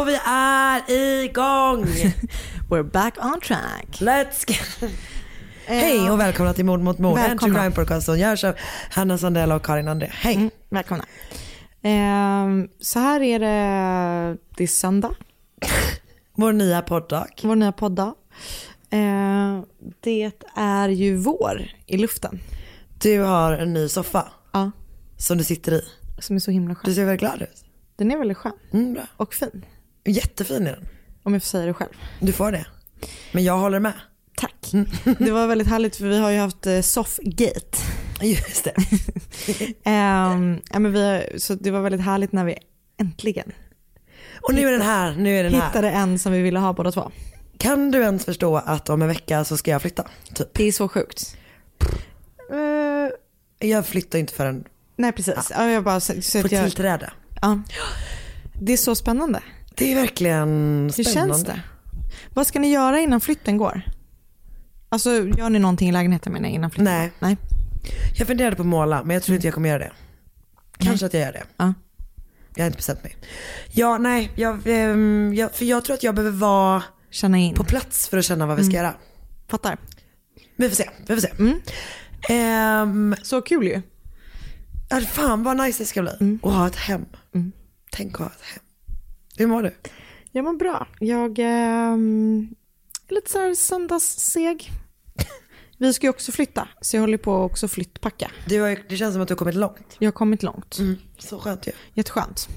Och 0.00 0.08
vi 0.08 0.18
är 0.26 0.90
igång! 1.24 1.84
We're 2.68 2.90
back 2.90 3.14
on 3.24 3.40
track. 3.40 3.86
Let's 4.00 4.46
go! 4.80 4.86
Hej 5.66 6.10
och 6.10 6.20
välkomna 6.20 6.54
till 6.54 6.64
Mord 6.64 6.80
mot 6.80 6.98
mord, 6.98 7.18
en 7.18 7.38
true 7.38 7.54
crime 7.54 7.70
podcast 7.70 8.06
som 8.06 8.18
görs 8.18 8.44
av 8.44 8.54
Hanna 8.90 9.18
Sandell 9.18 9.52
och 9.52 9.64
Karin 9.64 9.88
André. 9.88 10.08
Hej! 10.12 10.34
Mm, 10.34 10.50
välkomna. 10.68 11.04
Ehm, 11.82 12.68
så 12.80 12.98
här 12.98 13.20
är 13.20 13.38
det, 13.38 14.36
det 14.56 14.62
är 14.62 14.66
söndag, 14.68 15.14
Vår 16.34 16.52
nya 16.52 16.82
podddag. 16.82 17.26
vår 17.42 17.56
nya 17.56 17.72
podddag. 17.72 18.14
Ehm, 18.90 19.64
det 20.00 20.32
är 20.56 20.88
ju 20.88 21.16
vår 21.16 21.66
i 21.86 21.96
luften. 21.96 22.40
Du 23.02 23.20
har 23.20 23.52
en 23.52 23.72
ny 23.72 23.88
soffa 23.88 24.28
Ja, 24.52 24.70
som 25.16 25.38
du 25.38 25.44
sitter 25.44 25.72
i. 25.72 25.82
som 26.18 26.36
är 26.36 26.40
så 26.40 26.50
himla 26.50 26.74
Du 26.74 26.80
skön. 26.80 26.94
ser 26.94 27.04
väldigt 27.04 27.20
glad 27.20 27.42
ut. 27.42 27.64
Den 27.96 28.10
är 28.10 28.18
väldigt 28.18 28.36
skön 28.38 28.52
Mm, 28.72 28.94
bra. 28.94 29.02
och 29.16 29.34
fin, 29.34 29.64
Jättefin 30.04 30.66
är 30.66 30.72
den. 30.72 30.88
om 31.22 31.32
jag 31.32 31.42
får 31.42 31.46
säga 31.48 31.66
det 31.66 31.74
själv. 31.74 31.90
Du 32.20 32.32
får 32.32 32.52
det. 32.52 32.66
Men 33.32 33.44
jag 33.44 33.58
håller 33.58 33.80
med. 33.80 33.92
Tack. 34.36 34.70
Det 35.18 35.30
var 35.30 35.46
väldigt 35.46 35.68
härligt 35.68 35.96
för 35.96 36.04
vi 36.08 36.18
har 36.18 36.30
ju 36.30 36.38
haft 36.38 36.66
eh, 36.66 36.80
soffgate. 36.80 37.78
Just 38.22 38.64
det. 38.64 38.74
Ja, 39.90 40.36
men 40.80 40.92
vi 40.92 41.02
har, 41.08 41.38
så 41.38 41.54
det 41.54 41.70
var 41.70 41.80
väldigt 41.80 42.00
härligt 42.00 42.32
när 42.32 42.44
vi 42.44 42.58
äntligen 43.00 43.52
Och 44.42 44.54
nu 44.54 44.68
är 44.68 44.72
den 44.72 44.82
här, 44.82 45.12
nu 45.16 45.38
är 45.38 45.42
den 45.44 45.54
här. 45.54 45.66
hittade 45.66 45.90
en 45.90 46.18
som 46.18 46.32
vi 46.32 46.42
ville 46.42 46.58
ha 46.58 46.72
båda 46.72 46.92
två. 46.92 47.10
Kan 47.58 47.90
du 47.90 47.98
ens 48.02 48.24
förstå 48.24 48.56
att 48.56 48.88
om 48.90 49.02
en 49.02 49.08
vecka 49.08 49.44
så 49.44 49.56
ska 49.56 49.70
jag 49.70 49.82
flytta? 49.82 50.06
Typ. 50.34 50.48
Det 50.54 50.64
är 50.64 50.72
så 50.72 50.88
sjukt. 50.88 51.36
Eh, 52.52 53.68
Jag 53.68 53.86
flyttar 53.86 54.18
inte 54.18 54.32
förrän 54.34 54.64
nej 54.96 55.12
precis. 55.12 55.52
Ja, 55.56 55.70
jag 55.70 55.84
bara, 55.84 56.00
så, 56.00 56.22
så 56.22 56.42
på 56.42 56.48
jag, 56.54 56.64
tillträde. 56.64 57.12
ja. 57.42 57.62
Det 58.62 58.72
är 58.72 58.76
så 58.76 58.94
spännande. 58.94 59.42
Det 59.80 59.92
är 59.92 59.94
verkligen 59.94 60.48
Hur 60.96 61.04
spännande. 61.04 61.34
känns 61.34 61.44
det? 61.44 61.60
Vad 62.34 62.46
ska 62.46 62.58
ni 62.58 62.70
göra 62.72 63.00
innan 63.00 63.20
flytten 63.20 63.56
går? 63.56 63.82
Alltså 64.88 65.10
gör 65.10 65.50
ni 65.50 65.58
någonting 65.58 65.88
i 65.88 65.92
lägenheten 65.92 66.32
menar 66.32 66.48
jag 66.48 66.54
innan 66.54 66.70
flytten? 66.70 66.84
Nej. 66.84 67.12
Nej. 67.18 67.36
Jag 68.18 68.26
funderade 68.26 68.56
på 68.56 68.62
att 68.62 68.68
måla 68.68 69.02
men 69.04 69.14
jag 69.14 69.22
tror 69.22 69.34
inte 69.34 69.46
jag 69.46 69.54
kommer 69.54 69.68
göra 69.68 69.78
det. 69.78 69.92
Kanske 70.78 71.06
att 71.06 71.14
jag 71.14 71.22
gör 71.22 71.32
det. 71.32 71.42
Ja. 71.56 71.74
Jag 72.54 72.62
har 72.62 72.66
inte 72.66 72.76
bestämt 72.76 73.02
mig. 73.02 73.16
Ja, 73.72 73.98
nej, 73.98 74.30
jag, 74.34 74.60
ehm, 74.66 75.34
jag, 75.34 75.54
för 75.54 75.64
jag 75.64 75.84
tror 75.84 75.94
att 75.94 76.02
jag 76.02 76.14
behöver 76.14 76.36
vara 76.38 76.82
Känna 77.10 77.38
in. 77.38 77.54
på 77.54 77.64
plats 77.64 78.08
för 78.08 78.18
att 78.18 78.24
känna 78.24 78.46
vad 78.46 78.56
vi 78.56 78.64
ska 78.64 78.76
göra. 78.76 78.94
Fattar. 79.48 79.78
Vi 80.56 80.68
får 80.68 80.76
se, 80.76 80.90
vi 81.06 81.14
får 81.14 81.20
se. 81.20 81.30
Ehm, 82.34 83.14
Så 83.22 83.42
kul 83.42 83.66
ju. 83.66 83.82
fan 85.06 85.42
vad 85.42 85.56
nice 85.56 85.82
det 85.82 85.86
ska 85.86 86.02
bli. 86.02 86.38
Att 86.42 86.52
ha 86.52 86.66
ett 86.66 86.76
hem. 86.76 87.04
Tänk 87.90 88.14
att 88.14 88.20
ha 88.20 88.26
ett 88.26 88.42
hem. 88.54 88.62
Hur 89.40 89.46
mår 89.46 89.62
du? 89.62 89.74
Jag 90.32 90.44
mår 90.44 90.52
bra. 90.52 90.86
Jag 90.98 91.38
ehm, 91.38 92.54
är 93.08 93.14
lite 93.14 93.30
så 93.30 93.38
här 93.38 93.54
söndagsseg. 93.54 94.70
Vi 95.78 95.92
ska 95.92 96.06
ju 96.06 96.10
också 96.10 96.32
flytta, 96.32 96.68
så 96.80 96.96
jag 96.96 97.00
håller 97.00 97.18
på 97.18 97.44
att 97.44 97.50
också 97.50 97.68
flyttpacka. 97.68 98.30
du 98.46 98.60
har, 98.60 98.78
det 98.88 98.96
känns 98.96 99.14
som 99.14 99.22
att 99.22 99.28
du 99.28 99.34
har 99.34 99.38
kommit 99.38 99.54
långt. 99.54 99.96
Jag 99.98 100.06
har 100.06 100.12
kommit 100.12 100.42
långt. 100.42 100.78
Så 101.18 101.38
skönt 101.38 101.66
ju. 101.66 101.72
Jätteskönt. 101.94 102.48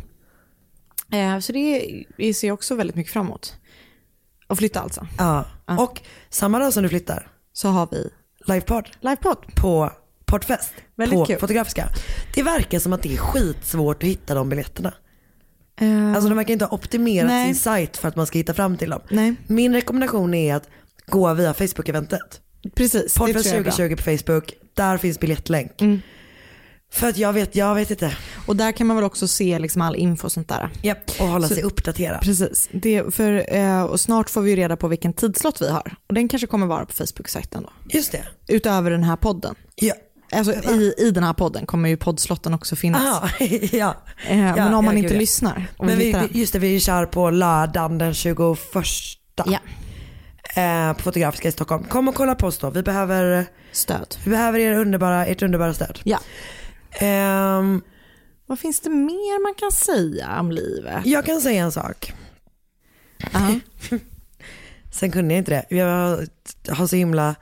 Eh, 1.12 1.40
så 1.40 1.52
det 1.52 2.34
ser 2.36 2.48
jag 2.48 2.54
också 2.54 2.76
väldigt 2.76 2.96
mycket 2.96 3.14
fram 3.14 3.26
emot. 3.26 3.56
Att 4.48 4.58
flytta 4.58 4.80
alltså. 4.82 5.08
Ja. 5.18 5.46
Och 5.80 6.02
samma 6.30 6.60
dag 6.60 6.74
som 6.74 6.84
du 6.84 6.90
flyttar, 6.90 7.32
Så 7.54 7.68
har 7.68 7.88
vi 7.92 8.10
livepodd 8.48 8.90
livepodd. 9.02 9.46
på 9.56 9.92
Portfest. 10.26 10.74
Väldigt 10.96 11.20
på 11.20 11.26
kul. 11.26 11.40
Fotografiska. 11.40 11.88
Det 12.36 12.44
verkar 12.44 12.80
som 12.80 12.94
att 12.94 13.02
det 13.02 13.14
är 13.14 13.18
skitsvårt 13.18 14.04
att 14.04 14.10
hitta 14.10 14.34
de 14.36 14.50
biljetterna. 14.50 14.94
Eh, 15.82 16.14
Alltså 16.14 16.30
de 16.30 16.38
verkar 16.38 16.54
inte 16.54 16.66
ha 16.66 16.72
optimerat 16.76 17.28
Nej. 17.30 17.46
sin 17.46 17.56
sajt 17.64 17.98
för 17.98 18.08
att 18.08 18.16
man 18.16 18.28
ska 18.28 18.38
hitta 18.38 18.54
fram 18.54 18.78
till 18.78 18.90
dem. 18.90 19.02
Nej. 19.10 19.36
Min 19.48 19.74
rekommendation 19.74 20.34
är 20.34 20.56
att 20.56 20.70
gå 21.08 21.34
via 21.34 21.54
Facebook-eventet. 21.54 22.40
Precis, 22.76 23.14
det 23.14 23.20
Portfest 23.20 23.44
tror 23.50 23.56
jag 23.56 23.60
är 23.60 23.64
bra. 23.64 23.72
2020 23.72 23.96
på 23.96 24.18
Facebook, 24.18 24.54
där 24.74 24.98
finns 24.98 25.20
biljettlänk. 25.20 25.72
För 26.94 27.08
att 27.10 27.18
jag 27.18 27.34
vet, 27.34 27.56
jag 27.56 27.76
vet 27.76 27.92
inte. 27.92 28.18
Och 28.48 28.56
där 28.56 28.72
kan 28.72 28.88
man 28.88 28.96
väl 28.96 29.04
också 29.06 29.28
se 29.28 29.60
liksom 29.60 29.82
all 29.82 29.96
info 29.96 30.26
och 30.26 30.32
sånt 30.32 30.48
där. 30.50 30.70
Japp. 30.82 31.12
Och 31.20 31.28
hålla 31.28 31.48
Så- 31.48 31.54
sig 31.54 31.64
uppdaterad. 31.64 32.22
Precis, 32.22 32.70
det, 32.72 33.16
för, 33.16 33.56
eh, 33.56 33.84
och 33.84 34.00
snart 34.00 34.30
får 34.30 34.42
vi 34.42 34.56
reda 34.56 34.76
på 34.78 34.88
vilken 34.88 35.14
tidslott 35.14 35.62
vi 35.62 35.70
har. 35.70 35.96
Och 36.08 36.14
den 36.14 36.28
kanske 36.28 36.48
kommer 36.48 36.68
vara 36.68 36.86
på 36.86 36.94
Facebook-sajten 36.94 37.64
då. 37.64 37.70
Just 37.90 38.12
det. 38.12 38.24
Utöver 38.48 38.92
den 38.92 39.04
här 39.04 39.16
podden. 39.16 39.56
Ja. 39.76 39.94
Alltså 40.34 40.54
i, 40.54 40.94
i 40.98 41.12
den 41.12 41.24
här 41.24 41.34
podden 41.34 41.66
kommer 41.66 41.90
ju 41.90 41.98
poddslotten 41.98 42.54
också 42.54 42.76
finnas. 42.76 43.02
Aha, 43.02 43.30
ja. 43.72 43.96
Eh, 44.28 44.38
men 44.38 44.58
Ja, 44.58 44.78
om 44.78 44.86
man 44.86 44.98
inte 44.98 45.14
lyssnar 45.14 45.68
Men 45.80 45.98
vi, 45.98 46.28
just 46.32 46.54
det, 46.54 46.60
vi 46.60 46.80
kör 46.80 47.06
på 47.06 47.30
lördagen 47.30 47.98
den 47.98 48.14
21 48.14 48.38
Ja, 49.46 49.60
eh, 50.62 50.94
på 50.94 51.04
Fotografiska 51.04 51.48
i 51.48 51.52
Stockholm. 51.52 51.84
Kom 51.84 52.08
och 52.08 52.16
kolla 52.16 52.36
på 52.36 52.48
oss 52.48 52.58
då. 52.58 52.70
Vi 52.70 52.84
behöver, 52.84 53.46
stöd. 53.72 54.16
vi 54.24 54.30
behöver 54.30 54.60
er 54.60 54.74
underbara, 54.78 55.26
ert 55.26 55.42
underbara 55.42 55.74
stöd. 55.74 56.00
Ja. 56.04 56.20
Ehm, 56.92 57.82
Vad 58.46 58.60
finns 58.60 58.80
det 58.80 58.90
mer 58.90 59.44
man 59.44 59.54
kan 59.56 59.72
säga 59.72 60.40
om 60.40 60.52
livet? 60.52 61.06
jag 61.06 61.26
kan 61.26 61.42
säga 61.42 61.64
en 61.64 61.72
sak. 61.72 62.14
Ja. 63.34 63.60
Sen 64.92 65.12
kunde 65.12 65.34
jag 65.34 65.40
inte 65.42 65.52
det. 65.52 65.76
Jag 65.76 66.28
har 66.76 66.88
så 66.88 66.96
himla, 66.96 67.36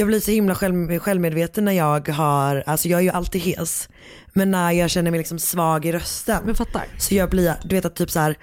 jag 0.00 0.06
blir 0.06 0.20
så 0.20 0.30
himla 0.30 0.54
själv, 0.54 0.98
självmedveten 0.98 1.64
när 1.64 1.72
jag 1.72 2.08
har, 2.08 2.62
alltså 2.66 2.88
jag 2.88 2.98
är 2.98 3.04
ju 3.04 3.10
alltid 3.10 3.40
hes. 3.40 3.88
Men 4.32 4.50
när 4.50 4.72
jag 4.72 4.90
känner 4.90 5.10
mig 5.10 5.18
liksom 5.18 5.38
svag 5.38 5.86
i 5.86 5.92
rösten. 5.92 6.42
Jag 6.46 6.56
fattar. 6.56 6.84
Så 6.98 7.14
jag 7.14 7.30
blir, 7.30 7.54
du 7.64 7.74
vet 7.76 7.84
att 7.84 7.96
typ 7.96 8.10
så 8.10 8.20
här, 8.20 8.38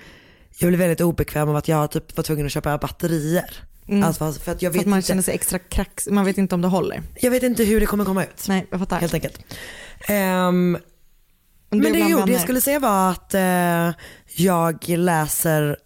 jag 0.59 0.68
blir 0.68 0.80
väldigt 0.80 1.01
obekväm 1.01 1.50
av 1.50 1.56
att 1.56 1.68
jag 1.68 1.92
typ 1.92 2.18
var 2.18 2.24
tvungen 2.24 2.45
att 2.45 2.51
köpa 2.51 2.77
batterier. 2.77 3.63
Alltså 4.04 4.33
för 4.33 4.51
att 4.51 4.62
jag 4.62 4.69
Mm. 4.69 4.74
För 4.74 4.80
att 4.80 4.86
man 4.86 4.98
inte, 4.98 5.07
känner 5.07 5.21
sig 5.21 5.36
extra 5.36 5.59
krax, 5.59 6.07
man 6.12 6.25
vet 6.25 6.38
inte 6.38 6.56
om 6.56 6.62
det 6.62 6.68
håller. 6.68 7.04
jag 7.21 7.31
vet 7.31 7.44
inte 7.44 7.63
hur 7.63 7.80
det 7.80 7.86
kommer 7.86 8.06
komma 8.06 8.24
ut. 8.24 8.45
Nej, 8.48 8.68
jag 8.71 8.80
fattar. 8.80 9.00
Helt 9.00 9.13
enkelt. 9.13 9.39
Det 10.07 11.77
men 11.77 11.94
det 11.94 12.00
jag 12.00 12.09
gjorde, 12.09 12.31
jag 12.31 12.42
skulle 12.42 12.62
säga 12.62 12.80
var 12.80 13.12
att 13.12 13.33
eh, 13.33 13.92
jag 14.36 14.88
läser 14.88 15.77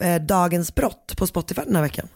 eh, 0.00 0.22
Dagens 0.22 0.74
brott 0.74 1.14
på 1.16 1.26
Spotify 1.26 1.62
den 1.66 1.76
här 1.76 1.82
veckan. 1.82 2.08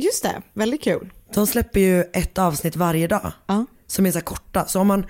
Just 0.00 0.22
det, 0.22 0.42
väldigt 0.52 0.82
kul. 0.82 1.12
De 1.34 1.46
släpper 1.46 1.80
ju 1.80 2.00
ett 2.12 2.38
avsnitt 2.38 2.76
varje 2.76 3.06
dag. 3.06 3.32
Ja. 3.46 3.66
Som 3.86 4.06
är 4.06 4.10
så 4.10 4.18
här 4.18 4.24
korta. 4.24 4.64
Så 4.66 4.80
om 4.80 4.86
man, 4.86 5.06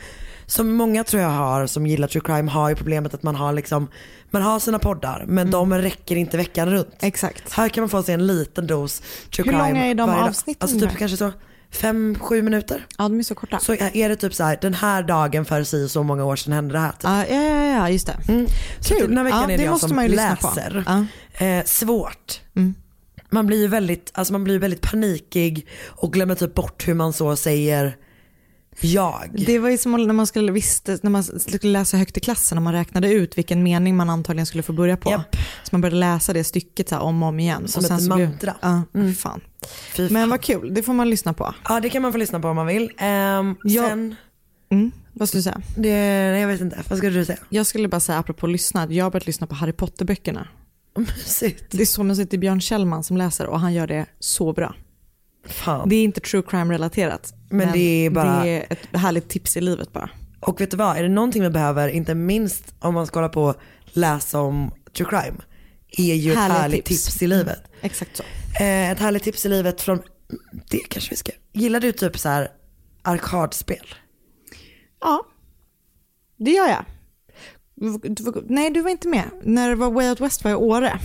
som 0.46 0.73
många 0.73 1.05
tror 1.05 1.23
jag 1.23 1.31
har 1.31 1.67
som 1.67 1.87
gillar 1.87 2.08
true 2.08 2.23
crime 2.25 2.50
har 2.50 2.69
ju 2.69 2.75
problemet 2.75 3.14
att 3.14 3.23
man 3.23 3.35
har 3.35 3.52
liksom, 3.52 3.88
man 4.31 4.43
har 4.43 4.58
sina 4.58 4.79
poddar 4.79 5.25
men 5.29 5.50
de 5.50 5.75
räcker 5.75 6.17
inte 6.17 6.37
veckan 6.37 6.70
runt. 6.70 6.94
Exakt. 7.00 7.52
Här 7.52 7.69
kan 7.69 7.82
man 7.82 7.88
få 7.88 8.02
sig 8.02 8.14
en 8.14 8.26
liten 8.26 8.67
dos 8.67 9.00
true 9.00 9.44
Hur 9.44 9.52
crime 9.52 9.69
långa 9.69 9.87
är 9.87 9.94
de 9.94 10.11
avsnitten 10.11 10.69
Alltså 10.69 10.88
typ 10.88 10.99
kanske 10.99 11.17
så 11.17 11.32
fem, 11.70 12.17
sju 12.20 12.43
minuter. 12.43 12.87
Ja, 12.99 13.05
de 13.05 13.19
är 13.19 13.23
så 13.23 13.35
korta. 13.35 13.58
Så 13.58 13.75
är 13.75 14.08
det 14.08 14.17
typ 14.17 14.35
så 14.35 14.44
här, 14.44 14.58
den 14.61 14.75
här 14.75 15.02
dagen 15.02 15.44
för 15.44 15.64
si 15.64 15.85
och 15.85 15.90
så 15.90 16.02
många 16.02 16.25
år 16.25 16.37
sedan 16.37 16.52
hände 16.52 16.75
det 16.75 16.79
här. 16.81 16.93
Typ. 16.93 17.02
Ja, 17.02 17.26
ja, 17.26 17.43
ja, 17.43 17.64
ja, 17.64 17.90
just 17.90 18.06
det. 18.06 18.46
Så 18.81 18.94
Kul. 18.94 19.08
Den 19.08 19.17
här 19.17 19.25
veckan 19.25 19.40
Ja, 19.40 19.44
är 19.44 19.49
det, 19.49 19.56
det 19.56 19.64
jag 19.64 19.81
som 19.81 19.96
läser. 19.96 20.85
Ja. 20.87 21.46
Eh, 21.46 21.64
svårt. 21.64 22.40
Man 23.31 23.47
blir 23.47 23.59
ju 23.61 23.67
väldigt, 23.69 24.11
alltså 24.15 24.33
man 24.33 24.45
blir 24.45 24.59
väldigt 24.59 24.81
panikig 24.83 25.67
och 25.87 26.13
glömmer 26.13 26.35
typ 26.35 26.55
bort 26.55 26.89
hur 26.89 26.95
man 26.95 27.13
så 27.13 27.37
säger 27.37 27.97
jag. 28.81 29.45
Det 29.47 29.59
var 29.59 29.69
ju 29.71 29.79
som 29.79 29.93
när 30.07 30.15
man 30.15 30.27
skulle, 30.27 30.53
visste, 30.53 30.99
när 31.03 31.11
man 31.11 31.25
skulle 31.25 31.73
läsa 31.73 31.97
högt 31.97 32.17
i 32.17 32.21
klassen 32.21 32.59
och 32.59 32.63
man 32.65 32.73
räknade 32.73 33.13
ut 33.13 33.39
vilken 33.39 33.63
mening 33.63 33.97
man 33.97 34.11
antagligen 34.11 34.47
skulle 34.47 34.63
få 34.63 34.73
börja 34.73 34.97
på. 34.97 35.11
Japp. 35.11 35.37
Så 35.37 35.69
man 35.73 35.81
började 35.81 35.97
läsa 35.97 36.33
det 36.33 36.45
stycket 36.45 36.91
här 36.91 37.01
om 37.01 37.23
och 37.23 37.29
om 37.29 37.41
igen. 37.41 37.69
Som 37.69 37.85
och 37.85 37.91
ett 37.91 38.09
mantra. 38.09 38.55
Ja, 38.61 38.83
fan. 39.19 39.41
Fy 39.97 40.03
Men 40.03 40.23
fan. 40.23 40.31
vad 40.31 40.41
kul, 40.41 40.75
det 40.75 40.83
får 40.83 40.93
man 40.93 41.11
lyssna 41.11 41.33
på. 41.33 41.55
Ja 41.69 41.81
det 41.81 41.89
kan 41.91 42.03
man 42.03 42.13
få 42.13 42.19
lyssna 42.19 42.41
på 42.41 42.49
om 42.49 42.57
man 42.57 42.67
vill. 42.67 42.91
Ehm, 42.99 43.57
Ja. 43.65 43.89
Sen, 43.89 44.17
Mm. 44.71 44.91
Vad 45.13 45.29
skulle 45.29 45.39
du 45.39 45.43
säga? 45.43 45.61
det, 45.77 45.89
jag 46.39 46.49
vet 46.49 46.61
inte, 46.61 46.83
vad 46.89 46.99
skulle 46.99 47.19
du 47.19 47.25
säga? 47.25 47.39
Jag 47.49 47.67
skulle 47.67 47.89
bara 47.89 48.01
säga 48.01 48.19
apropå 48.19 48.47
lyssna, 48.47 48.87
jag 48.93 49.05
har 49.05 49.11
börjat 49.11 49.27
lyssna 49.27 49.47
på 49.47 49.55
Harry 49.55 49.73
Potter-böckerna. 49.73 50.49
Mysigt. 50.99 51.65
Det 51.71 51.83
är 51.83 51.87
så 51.87 52.03
mysigt, 52.05 52.31
det 52.31 52.37
är 52.37 52.39
Björn 52.39 52.61
Kjellman 52.61 53.05
som 53.05 53.17
läser 53.17 53.47
och 53.47 53.61
han 53.61 53.75
gör 53.75 53.87
det 53.87 54.06
så 54.19 54.53
bra. 54.53 54.75
Fan. 55.47 55.89
Det 55.89 55.97
är 55.97 56.05
inte 56.05 56.21
true 56.21 56.43
crime 56.49 56.75
relaterat. 56.75 57.35
Men 57.50 57.73
det 57.73 58.06
är 58.06 58.11
bara- 58.11 58.43
det 58.45 58.49
är 58.50 58.67
ett 58.73 58.97
härligt 58.97 59.29
tips 59.29 59.56
i 59.56 59.61
livet 59.61 59.93
bara. 59.93 60.11
Och 60.41 60.61
vet 60.61 60.71
du 60.71 60.77
vad, 60.77 60.97
är 60.97 61.03
det 61.03 61.09
någonting 61.09 61.43
vi 61.43 61.50
behöver, 61.50 61.89
inte 61.89 62.15
minst 62.15 62.75
om 62.79 62.95
man 62.95 63.06
ska 63.06 63.19
hålla 63.19 63.29
på 63.29 63.43
och 63.45 63.56
läsa 63.85 64.41
om 64.41 64.71
true 64.97 65.09
crime, 65.11 65.37
är 65.99 66.15
ju 66.15 66.33
ett 66.33 66.39
Härligt 66.39 66.56
härligt 66.59 66.85
tips. 66.85 67.05
tips. 67.05 67.23
i 67.23 67.27
livet. 67.27 67.61
Exakt 67.81 68.17
så. 68.17 68.23
Eh, 68.61 68.91
ett 68.91 68.99
härligt 68.99 69.23
tips 69.23 69.47
i 69.47 69.49
livet 69.49 69.81
från, 69.81 70.03
det 70.71 70.79
kanske 70.79 71.11
vi 71.11 71.17
ska, 71.17 71.33
gillar 71.53 71.81
du 71.81 71.93
typ 71.93 72.19
så 72.19 72.29
här 72.29 72.49
arkadspel? 73.03 73.87
Ja, 75.00 75.27
det 76.39 76.50
gör 76.50 76.69
jag. 76.69 76.85
Du 77.81 78.43
Nej, 78.49 78.71
du 78.71 78.81
var 78.81 78.91
inte 78.91 79.09
med. 79.09 79.31
När 79.43 79.69
det 79.69 79.75
var 79.75 79.91
Way 79.91 80.09
Out 80.09 80.21
West 80.21 80.45
var 80.45 80.51
jag 80.51 80.61
i 80.61 80.65
Åre. 80.65 81.01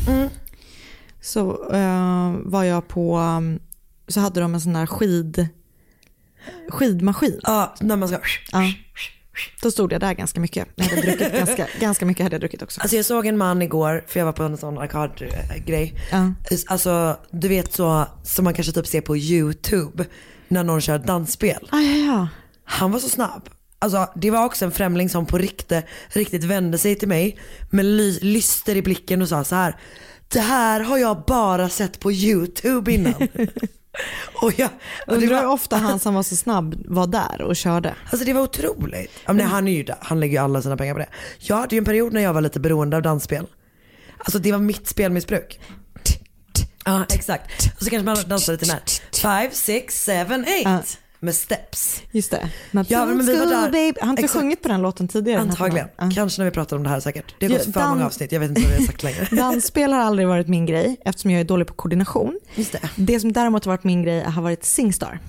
Så 1.21 1.71
eh, 1.73 2.35
var 2.43 2.63
jag 2.63 2.87
på, 2.87 3.17
um, 3.17 3.59
så 4.07 4.19
hade 4.19 4.41
de 4.41 4.53
en 4.53 4.61
sån 4.61 4.73
där 4.73 4.85
skid, 4.85 5.47
skidmaskin. 6.69 7.39
Ja, 7.43 7.75
när 7.79 7.95
man 7.95 8.07
ska, 8.07 8.19
Ja. 8.51 8.73
Då 9.61 9.71
stod 9.71 9.93
jag 9.93 10.01
där 10.01 10.13
ganska 10.13 10.39
mycket. 10.39 10.67
Jag 10.75 10.85
hade 10.85 11.01
druckit 11.01 11.33
ganska, 11.37 11.67
ganska 11.79 12.05
mycket 12.05 12.23
hade 12.23 12.33
jag 12.33 12.41
druckit 12.41 12.61
också. 12.61 12.81
Alltså 12.81 12.95
jag 12.95 13.05
såg 13.05 13.25
en 13.25 13.37
man 13.37 13.61
igår, 13.61 14.03
för 14.07 14.19
jag 14.19 14.25
var 14.25 14.33
på 14.33 14.43
en 14.43 14.57
sån 14.57 14.77
arkadgrej. 14.77 15.95
Ja. 16.11 16.33
Alltså 16.67 17.17
du 17.31 17.47
vet 17.47 17.73
så, 17.73 18.05
som 18.23 18.45
man 18.45 18.53
kanske 18.53 18.73
typ 18.73 18.87
ser 18.87 19.01
på 19.01 19.17
YouTube, 19.17 20.05
när 20.47 20.63
någon 20.63 20.81
kör 20.81 20.99
dansspel. 20.99 21.69
Ah, 21.71 21.79
ja, 21.79 21.97
ja. 21.97 22.27
Han 22.63 22.91
var 22.91 22.99
så 22.99 23.09
snabb. 23.09 23.49
Alltså 23.83 24.09
det 24.15 24.31
var 24.31 24.45
också 24.45 24.65
en 24.65 24.71
främling 24.71 25.09
som 25.09 25.25
på 25.25 25.37
riktigt, 25.37 25.85
riktigt 26.07 26.43
vände 26.43 26.77
sig 26.77 26.95
till 26.95 27.07
mig 27.07 27.39
med 27.69 27.85
ly, 27.85 28.19
lyster 28.21 28.75
i 28.75 28.81
blicken 28.81 29.21
och 29.21 29.29
sa 29.29 29.43
så 29.43 29.55
här. 29.55 29.75
Det 30.27 30.39
här 30.39 30.79
har 30.79 30.97
jag 30.97 31.23
bara 31.27 31.69
sett 31.69 31.99
på 31.99 32.11
YouTube 32.11 32.91
innan. 32.91 33.13
och 34.41 34.59
jag, 34.59 34.69
och 35.07 35.19
det, 35.19 35.27
var, 35.27 35.45
ofta 35.45 35.75
han 35.77 35.99
som 35.99 36.13
var 36.13 36.23
så 36.23 36.35
snabb 36.35 36.83
var 36.85 37.07
där 37.07 37.41
och 37.41 37.55
körde. 37.55 37.95
alltså 38.11 38.25
det 38.25 38.33
var 38.33 38.41
otroligt. 38.41 39.11
Men 39.25 39.37
nej, 39.37 39.45
han, 39.45 39.67
är 39.67 39.71
ju, 39.71 39.83
där. 39.83 39.97
han 40.01 40.19
lägger 40.19 40.37
ju 40.37 40.43
alla 40.43 40.61
sina 40.61 40.77
pengar 40.77 40.93
på 40.93 40.99
det. 40.99 41.09
Jag 41.37 41.55
hade 41.55 41.75
ju 41.75 41.77
en 41.77 41.85
period 41.85 42.13
när 42.13 42.21
jag 42.21 42.33
var 42.33 42.41
lite 42.41 42.59
beroende 42.59 42.97
av 42.97 43.03
dansspel. 43.03 43.47
Alltså 44.17 44.39
det 44.39 44.51
var 44.51 44.59
mitt 44.59 44.87
spelmissbruk. 44.87 45.59
Ja 46.85 47.05
exakt. 47.13 47.51
Och 47.77 47.83
så 47.83 47.89
kanske 47.89 48.05
man 48.05 48.17
dansade 48.29 48.65
här. 48.65 48.81
Five, 49.41 49.55
six, 49.55 50.03
seven, 50.03 50.45
eight. 50.45 50.65
Ja. 50.65 50.81
Med 51.23 51.35
steps. 51.35 52.01
Just 52.11 52.31
det. 52.31 52.49
Ja, 52.87 53.05
men 53.05 53.25
vi 53.25 53.39
var 53.39 53.45
där. 53.45 53.71
Baby. 53.71 53.97
Han 54.01 54.17
har 54.17 54.27
sjungit 54.27 54.61
på 54.61 54.67
den 54.67 54.81
låten 54.81 55.07
tidigare. 55.07 55.41
Antagligen. 55.41 55.87
Ja. 55.97 56.11
Kanske 56.15 56.41
när 56.41 56.45
vi 56.45 56.51
pratar 56.51 56.77
om 56.77 56.83
det 56.83 56.89
här 56.89 56.99
säkert. 56.99 57.35
Det 57.39 57.45
har 57.45 57.53
gått 57.53 57.63
för 57.63 57.71
dan- 57.71 57.89
många 57.89 58.05
avsnitt, 58.05 58.31
jag 58.31 58.39
vet 58.39 58.49
inte 58.49 58.61
vad 58.61 58.69
vi 58.71 58.77
har 58.77 58.85
sagt 58.85 59.03
längre. 59.03 59.27
Dansspel 59.35 59.93
har 59.93 59.99
aldrig 59.99 60.27
varit 60.27 60.47
min 60.47 60.65
grej 60.65 60.97
eftersom 61.05 61.31
jag 61.31 61.39
är 61.41 61.45
dålig 61.45 61.67
på 61.67 61.73
koordination. 61.73 62.39
Just 62.55 62.71
det. 62.71 62.79
Det 62.95 63.19
som 63.19 63.31
däremot 63.33 63.65
har 63.65 63.71
varit 63.71 63.83
min 63.83 64.03
grej 64.03 64.23
har 64.23 64.41
varit 64.41 64.65
Singstar. 64.65 65.19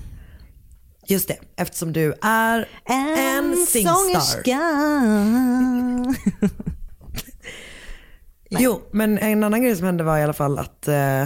Just 1.07 1.27
det, 1.27 1.37
eftersom 1.57 1.93
du 1.93 2.13
är 2.21 2.67
en 2.85 3.55
singstar. 3.67 3.93
sångerska. 3.93 4.59
Jo, 8.49 8.81
men 8.91 9.17
en 9.17 9.43
annan 9.43 9.61
grej 9.63 9.75
som 9.75 9.85
hände 9.85 10.03
var 10.03 10.17
i 10.17 10.23
alla 10.23 10.33
fall 10.33 10.59
att 10.59 10.87
eh, 10.87 11.23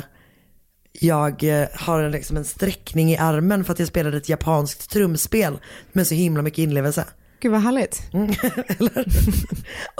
jag 0.91 1.44
eh, 1.62 1.68
har 1.75 2.09
liksom 2.09 2.38
en 2.38 2.45
sträckning 2.45 3.12
i 3.12 3.18
armen 3.18 3.65
för 3.65 3.74
att 3.74 3.80
jag 3.80 3.88
spelade 3.88 4.18
ett 4.18 4.30
japanskt 4.30 4.89
trumspel 4.89 5.59
med 5.91 6.07
så 6.07 6.13
himla 6.15 6.41
mycket 6.41 6.59
inlevelse. 6.59 7.06
Gud 7.41 7.51
vad 7.51 7.62
härligt. 7.62 8.01
Eller? 8.80 9.06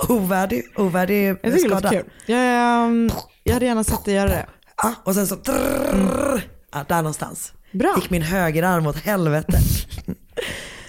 ovärdig, 0.08 0.64
ovärdig 0.76 1.28
Jag 1.28 1.42
tycker 1.42 1.56
det 1.56 1.68
låter 1.68 1.88
skada. 1.88 1.90
kul. 1.90 2.04
Jag, 2.26 2.38
ehm, 2.86 3.10
jag 3.44 3.54
hade 3.54 3.66
gärna 3.66 3.84
sett 3.84 4.04
dig 4.04 4.14
göra 4.14 4.28
det. 4.28 4.46
Ja, 4.82 4.94
och 5.04 5.14
sen 5.14 5.26
så, 5.26 5.36
trrrr, 5.36 6.42
ja, 6.72 6.84
där 6.88 6.96
någonstans. 6.96 7.52
Bra. 7.72 7.94
Gick 7.96 8.10
min 8.10 8.22
högerarm 8.22 8.86
åt 8.86 8.96
helvete. 8.96 9.58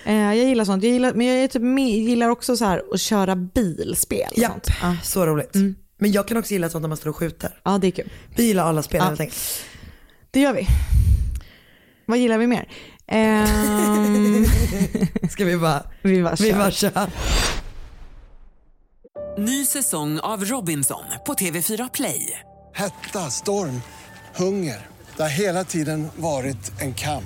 Eh, 0.05 0.15
jag 0.15 0.35
gillar 0.35 0.65
sånt. 0.65 0.83
Jag 0.83 0.93
gillar, 0.93 1.13
men 1.13 1.27
jag 1.27 1.51
typ, 1.51 1.61
med- 1.61 1.89
gillar 1.99 2.29
också 2.29 2.57
så 2.57 2.65
här 2.65 2.81
att 2.93 2.99
köra 2.99 3.35
bilspel. 3.35 4.29
Japp, 4.35 4.51
sånt. 4.51 4.67
Ja. 4.81 4.95
så 5.03 5.25
roligt. 5.25 5.53
Men 5.97 6.11
jag 6.11 6.27
kan 6.27 6.37
också 6.37 6.51
gilla 6.51 6.69
sånt 6.69 6.81
när 6.81 6.87
man 6.89 6.97
står 6.97 7.09
och 7.09 7.15
skjuter. 7.15 7.59
ja, 7.63 7.77
det 7.77 7.87
är 7.87 7.91
kul. 7.91 8.09
Vi 8.35 8.43
gillar 8.43 8.63
alla 8.65 8.83
spel 8.83 8.97
Ja. 9.03 9.05
helt 9.07 9.19
enkelt. 9.19 9.39
Det 10.31 10.39
gör 10.39 10.53
vi. 10.53 10.67
Vad 12.05 12.17
gillar 12.17 12.37
vi 12.37 12.47
mer? 12.47 12.67
Ehm, 13.07 14.45
Ska 15.29 15.45
vi 15.45 15.57
bara, 15.57 15.83
vi 16.01 16.23
bara 16.23 16.35
vi 16.35 16.49
kör. 16.51 16.57
bara 16.57 16.71
kör. 16.71 17.09
Ny 19.37 19.65
säsong 19.65 20.19
av 20.19 20.45
Robinson 20.45 21.03
på 21.25 21.33
TV4 21.33 21.89
Play. 21.93 22.39
Hetta, 22.73 23.19
storm, 23.29 23.81
hunger. 24.35 24.87
Det 25.17 25.21
har 25.23 25.29
hela 25.29 25.63
tiden 25.63 26.07
varit 26.15 26.81
en 26.81 26.93
kamp. 26.93 27.23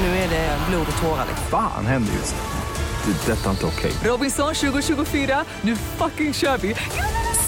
Nu 0.00 0.06
är 0.06 0.28
det 0.28 0.58
blod 0.70 0.86
och 0.96 1.02
tårar. 1.02 1.26
Fan 1.50 1.86
händer 1.86 2.12
just 2.12 2.34
det. 2.34 3.12
Det 3.26 3.32
är 3.32 3.36
detta 3.36 3.50
inte 3.50 3.66
okej. 3.66 3.92
Robinson 4.04 4.54
2024, 4.54 5.44
nu 5.62 5.76
fucking 5.76 6.34
kör 6.34 6.58
vi! 6.58 6.74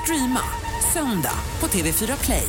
Streama 0.03 0.41
söndag 0.93 1.35
på 1.61 1.67
TV4 1.67 2.25
Play. 2.25 2.49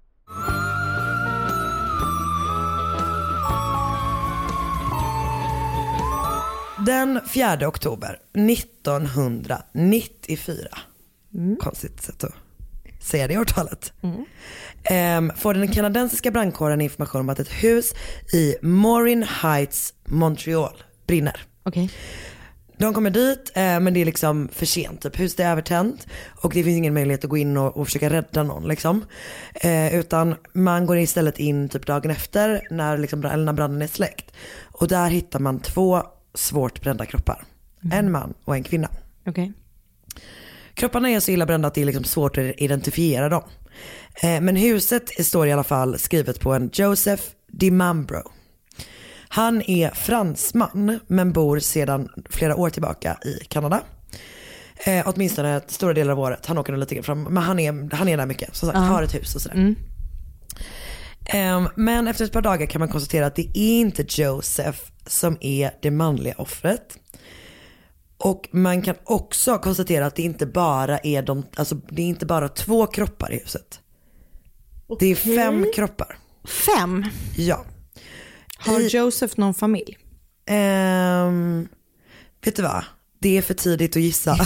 Den 6.85 7.19
4 7.27 7.67
oktober 7.67 8.19
1994, 8.33 10.67
konstigt 11.59 12.01
sätt 12.01 12.23
att 12.23 12.33
säga 12.99 13.27
det 13.27 13.37
årtalet, 13.37 13.93
ehm, 14.83 15.31
får 15.37 15.53
den 15.53 15.67
kanadensiska 15.67 16.31
brandkåren 16.31 16.81
information 16.81 17.21
om 17.21 17.29
att 17.29 17.39
ett 17.39 17.63
hus 17.63 17.93
i 18.33 18.55
Morin 18.61 19.23
Heights, 19.23 19.93
Montreal 20.05 20.83
brinner. 21.07 21.41
Okej. 21.63 21.91
De 22.77 22.93
kommer 22.93 23.09
dit 23.09 23.51
eh, 23.55 23.79
men 23.79 23.93
det 23.93 24.01
är 24.01 24.05
liksom 24.05 24.49
för 24.51 24.65
sent, 24.65 25.01
typ 25.01 25.19
huset 25.19 25.39
är 25.39 25.51
övertänt 25.51 26.07
och 26.29 26.53
det 26.53 26.63
finns 26.63 26.77
ingen 26.77 26.93
möjlighet 26.93 27.23
att 27.23 27.29
gå 27.29 27.37
in 27.37 27.57
och, 27.57 27.77
och 27.77 27.87
försöka 27.87 28.09
rädda 28.09 28.43
någon 28.43 28.67
liksom. 28.67 29.05
Eh, 29.53 29.95
utan 29.95 30.35
man 30.53 30.85
går 30.85 30.97
istället 30.97 31.39
in 31.39 31.69
typ 31.69 31.85
dagen 31.85 32.11
efter 32.11 32.67
när, 32.69 32.97
liksom, 32.97 33.19
när 33.19 33.53
branden 33.53 33.81
är 33.81 33.87
släckt. 33.87 34.31
Och 34.71 34.87
där 34.87 35.09
hittar 35.09 35.39
man 35.39 35.59
två 35.59 36.03
svårt 36.33 36.81
brända 36.81 37.05
kroppar. 37.05 37.43
En 37.91 38.11
man 38.11 38.33
och 38.45 38.55
en 38.55 38.63
kvinna. 38.63 38.89
Okej. 39.27 39.53
Kropparna 40.73 41.09
är 41.09 41.19
så 41.19 41.31
illa 41.31 41.45
brända 41.45 41.67
att 41.67 41.73
det 41.73 41.81
är 41.81 41.85
liksom 41.85 42.03
svårt 42.03 42.37
att 42.37 42.43
identifiera 42.57 43.29
dem. 43.29 43.43
Eh, 44.23 44.41
men 44.41 44.55
huset 44.55 45.25
står 45.25 45.47
i 45.47 45.51
alla 45.51 45.63
fall 45.63 45.99
skrivet 45.99 46.39
på 46.39 46.53
en 46.53 46.69
Joseph 46.73 47.23
DiMambro. 47.47 48.31
Han 49.27 49.61
är 49.61 49.89
fransman 49.89 50.99
men 51.07 51.33
bor 51.33 51.59
sedan 51.59 52.09
flera 52.29 52.55
år 52.55 52.69
tillbaka 52.69 53.17
i 53.25 53.45
Kanada. 53.45 53.81
Eh, 54.85 55.03
åtminstone 55.05 55.61
stora 55.67 55.93
delar 55.93 56.11
av 56.11 56.19
året. 56.19 56.45
Han 56.45 56.57
åker 56.57 56.73
nog 56.73 56.79
lite 56.79 57.03
fram, 57.03 57.23
men 57.23 57.43
han 57.43 57.59
är, 57.59 57.95
han 57.95 58.07
är 58.07 58.17
där 58.17 58.25
mycket. 58.25 58.55
Som 58.55 58.67
sagt, 58.67 58.77
Ja. 58.79 58.83
har 58.85 59.03
ett 59.03 59.15
hus 59.15 59.35
och 59.35 59.41
sådär. 59.41 59.55
Mm. 59.55 59.75
Ehm, 61.25 61.67
men 61.75 62.07
efter 62.07 62.25
ett 62.25 62.31
par 62.31 62.41
dagar 62.41 62.65
kan 62.65 62.79
man 62.79 62.89
konstatera 62.89 63.25
att 63.25 63.35
det 63.35 63.47
är 63.57 63.79
inte 63.79 64.05
Joseph 64.09 64.79
som 65.07 65.37
är 65.41 65.71
det 65.81 65.91
manliga 65.91 66.35
offret. 66.37 66.97
Och 68.17 68.49
man 68.51 68.81
kan 68.81 68.95
också 69.03 69.57
konstatera 69.57 70.05
att 70.05 70.15
det 70.15 70.21
inte 70.21 70.45
bara 70.45 70.97
är 70.99 71.21
de, 71.21 71.45
alltså 71.55 71.75
det 71.75 72.01
är 72.01 72.05
inte 72.05 72.25
bara 72.25 72.49
två 72.49 72.87
kroppar 72.87 73.31
i 73.33 73.39
huset. 73.39 73.79
Det 74.99 75.05
är 75.05 75.15
fem 75.15 75.65
kroppar. 75.75 76.17
Fem? 76.45 77.05
Ja. 77.37 77.65
Har 78.57 78.79
I- 78.79 78.87
Joseph 78.87 79.33
någon 79.39 79.53
familj? 79.53 79.97
Ehm, 80.45 81.67
vet 82.45 82.55
du 82.55 82.61
vad? 82.61 82.83
Det 83.19 83.37
är 83.37 83.41
för 83.41 83.53
tidigt 83.53 83.95
att 83.95 84.01
gissa. 84.01 84.37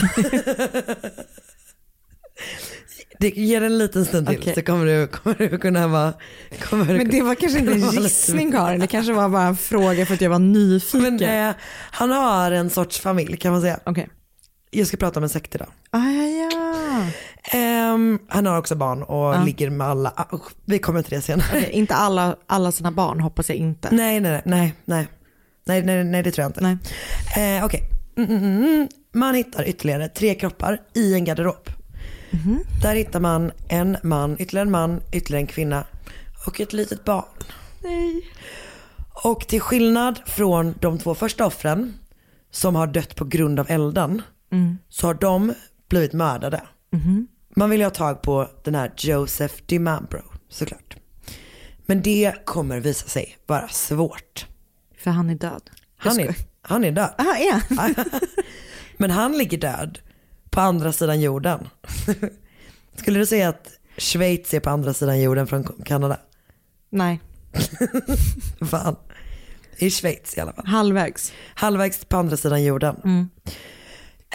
det 3.20 3.28
ger 3.36 3.62
en 3.62 3.78
liten 3.78 4.04
stund 4.04 4.26
till 4.26 4.38
Okej. 4.38 4.54
så 4.54 4.62
kommer 4.62 4.86
du, 4.86 5.06
kommer 5.06 5.36
du 5.38 5.58
kunna 5.58 5.88
vara... 5.88 6.12
Kommer 6.70 6.84
Men 6.84 7.08
det 7.08 7.22
var 7.22 7.34
kanske 7.34 7.58
inte 7.58 7.72
en 7.72 7.90
gissning 8.02 8.52
Karin, 8.52 8.80
det 8.80 8.86
kanske 8.86 9.12
var 9.12 9.28
bara 9.28 9.42
en 9.42 9.56
fråga 9.56 10.06
för 10.06 10.14
att 10.14 10.20
jag 10.20 10.30
var 10.30 10.38
nyfiken. 10.38 11.16
Men, 11.16 11.48
eh, 11.48 11.54
han 11.90 12.10
har 12.10 12.50
en 12.50 12.70
sorts 12.70 13.00
familj 13.00 13.36
kan 13.36 13.52
man 13.52 13.60
säga. 13.60 13.80
Okej. 13.86 14.08
Jag 14.70 14.86
ska 14.86 14.96
prata 14.96 15.20
om 15.20 15.22
en 15.24 15.28
sekt 15.28 15.54
idag. 15.54 15.68
Ah, 15.90 15.98
ja, 15.98 16.50
ja. 16.52 17.06
Ehm, 17.58 18.18
han 18.28 18.46
har 18.46 18.58
också 18.58 18.74
barn 18.74 19.02
och 19.02 19.34
Ja. 19.34 19.44
ligger 19.44 19.70
med 19.70 19.86
alla. 19.86 20.12
Ah, 20.16 20.36
usch, 20.36 20.50
vi 20.64 20.78
kommer 20.78 21.02
till 21.02 21.16
det 21.16 21.22
senare. 21.22 21.46
Okej, 21.50 21.70
inte 21.72 21.94
alla, 21.94 22.36
alla 22.46 22.72
sina 22.72 22.90
barn 22.92 23.20
hoppas 23.20 23.48
jag 23.48 23.58
inte. 23.58 23.88
Nej, 23.92 24.20
nej, 24.20 24.42
nej, 24.44 24.74
nej, 24.84 25.08
nej, 25.66 25.82
nej, 25.82 26.04
nej, 26.04 26.22
det 26.22 26.30
tror 26.30 26.42
jag 26.42 26.48
inte. 26.48 26.60
Nej. 26.60 27.58
Eh, 27.58 27.64
Okej, 27.64 27.82
mm, 28.16 28.30
mm, 28.30 28.64
mm. 28.64 28.88
man 29.14 29.34
hittar 29.34 29.68
ytterligare 29.68 30.08
tre 30.08 30.34
kroppar 30.34 30.80
i 30.94 31.14
en 31.14 31.24
garderob. 31.24 31.70
Mhm. 32.30 32.64
Där 32.82 32.94
hittar 32.94 33.20
man 33.20 33.52
en 33.68 33.96
man, 34.02 34.36
ytterligare 34.40 34.66
en 34.66 34.70
man, 34.70 35.00
ytterligare 35.12 35.42
en 35.42 35.46
kvinna 35.46 35.84
och 36.46 36.60
ett 36.60 36.72
litet 36.72 37.04
barn. 37.04 37.24
Nej. 37.82 38.26
Och 39.24 39.46
till 39.48 39.60
skillnad 39.60 40.20
från 40.26 40.74
de 40.80 40.98
två 40.98 41.14
första 41.14 41.46
offren 41.46 41.94
som 42.50 42.74
har 42.74 42.86
dött 42.86 43.16
på 43.16 43.24
grund 43.24 43.60
av 43.60 43.70
elden 43.70 44.22
Mm. 44.52 44.78
så 44.88 45.06
har 45.06 45.14
de 45.14 45.54
blivit 45.88 46.12
mördade. 46.12 46.62
Mhm. 46.90 47.26
Man 47.56 47.70
vill 47.70 47.80
ju 47.80 47.86
ha 47.86 47.90
tag 47.90 48.22
på 48.22 48.48
den 48.64 48.74
här 48.74 48.92
Joseph 48.96 49.54
DiMambro 49.66 50.22
såklart. 50.48 50.96
Men 51.86 52.02
det 52.02 52.34
kommer 52.44 52.80
visa 52.80 53.08
sig 53.08 53.38
vara 53.46 53.68
svårt. 53.68 54.46
För 54.98 55.10
han 55.10 55.30
är 55.30 55.34
död. 55.34 55.70
Han 55.96 56.20
är, 56.20 56.36
han 56.62 56.84
är 56.84 56.92
död. 56.92 57.14
Ah, 57.18 57.36
är 57.36 57.76
han? 57.76 57.94
Men 58.96 59.10
han 59.10 59.38
ligger 59.38 59.58
död 59.58 59.98
på 60.56 60.62
andra 60.62 60.92
sidan 60.92 61.20
jorden. 61.20 61.68
Skulle 62.94 63.18
du 63.18 63.26
säga 63.26 63.48
att 63.48 63.68
Schweiz 63.96 64.54
är 64.54 64.60
på 64.60 64.70
andra 64.70 64.94
sidan 64.94 65.20
jorden 65.20 65.46
från 65.46 65.64
Kanada? 65.84 66.20
Nej, 66.90 67.20
Fan. 68.70 68.96
I 69.76 69.90
Schweiz 69.90 70.36
i 70.36 70.40
alla 70.40 70.52
fall. 70.52 70.66
halvvägs. 70.66 71.32
Halvvägs 71.54 72.04
på 72.04 72.16
andra 72.16 72.36
sidan 72.36 72.64
jorden. 72.64 72.96
Mm. 73.04 73.28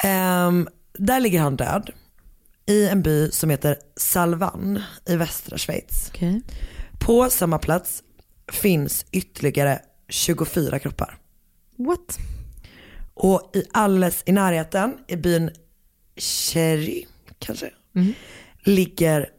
Ehm, 0.04 0.68
där 0.94 1.20
ligger 1.20 1.40
han 1.40 1.56
död. 1.56 1.92
I 2.66 2.88
en 2.88 3.02
by 3.02 3.32
som 3.32 3.50
heter 3.50 3.78
Salvan 3.96 4.82
i 5.06 5.16
västra 5.16 5.58
Schweiz. 5.58 6.10
Okej. 6.10 6.42
På 7.00 7.30
samma 7.30 7.58
plats 7.58 8.04
finns 8.52 9.06
ytterligare 9.12 9.80
24 10.10 10.80
kroppar. 10.80 11.18
What? 11.78 12.18
Och 13.14 13.52
i 13.54 13.64
alldeles 13.72 14.24
i 14.26 14.32
närheten, 14.32 14.98
i 15.08 15.16
byn 15.16 15.52
Cherry 16.18 17.06
kanske, 17.40 17.70
Mm. 17.96 18.14
ligger 18.64 19.30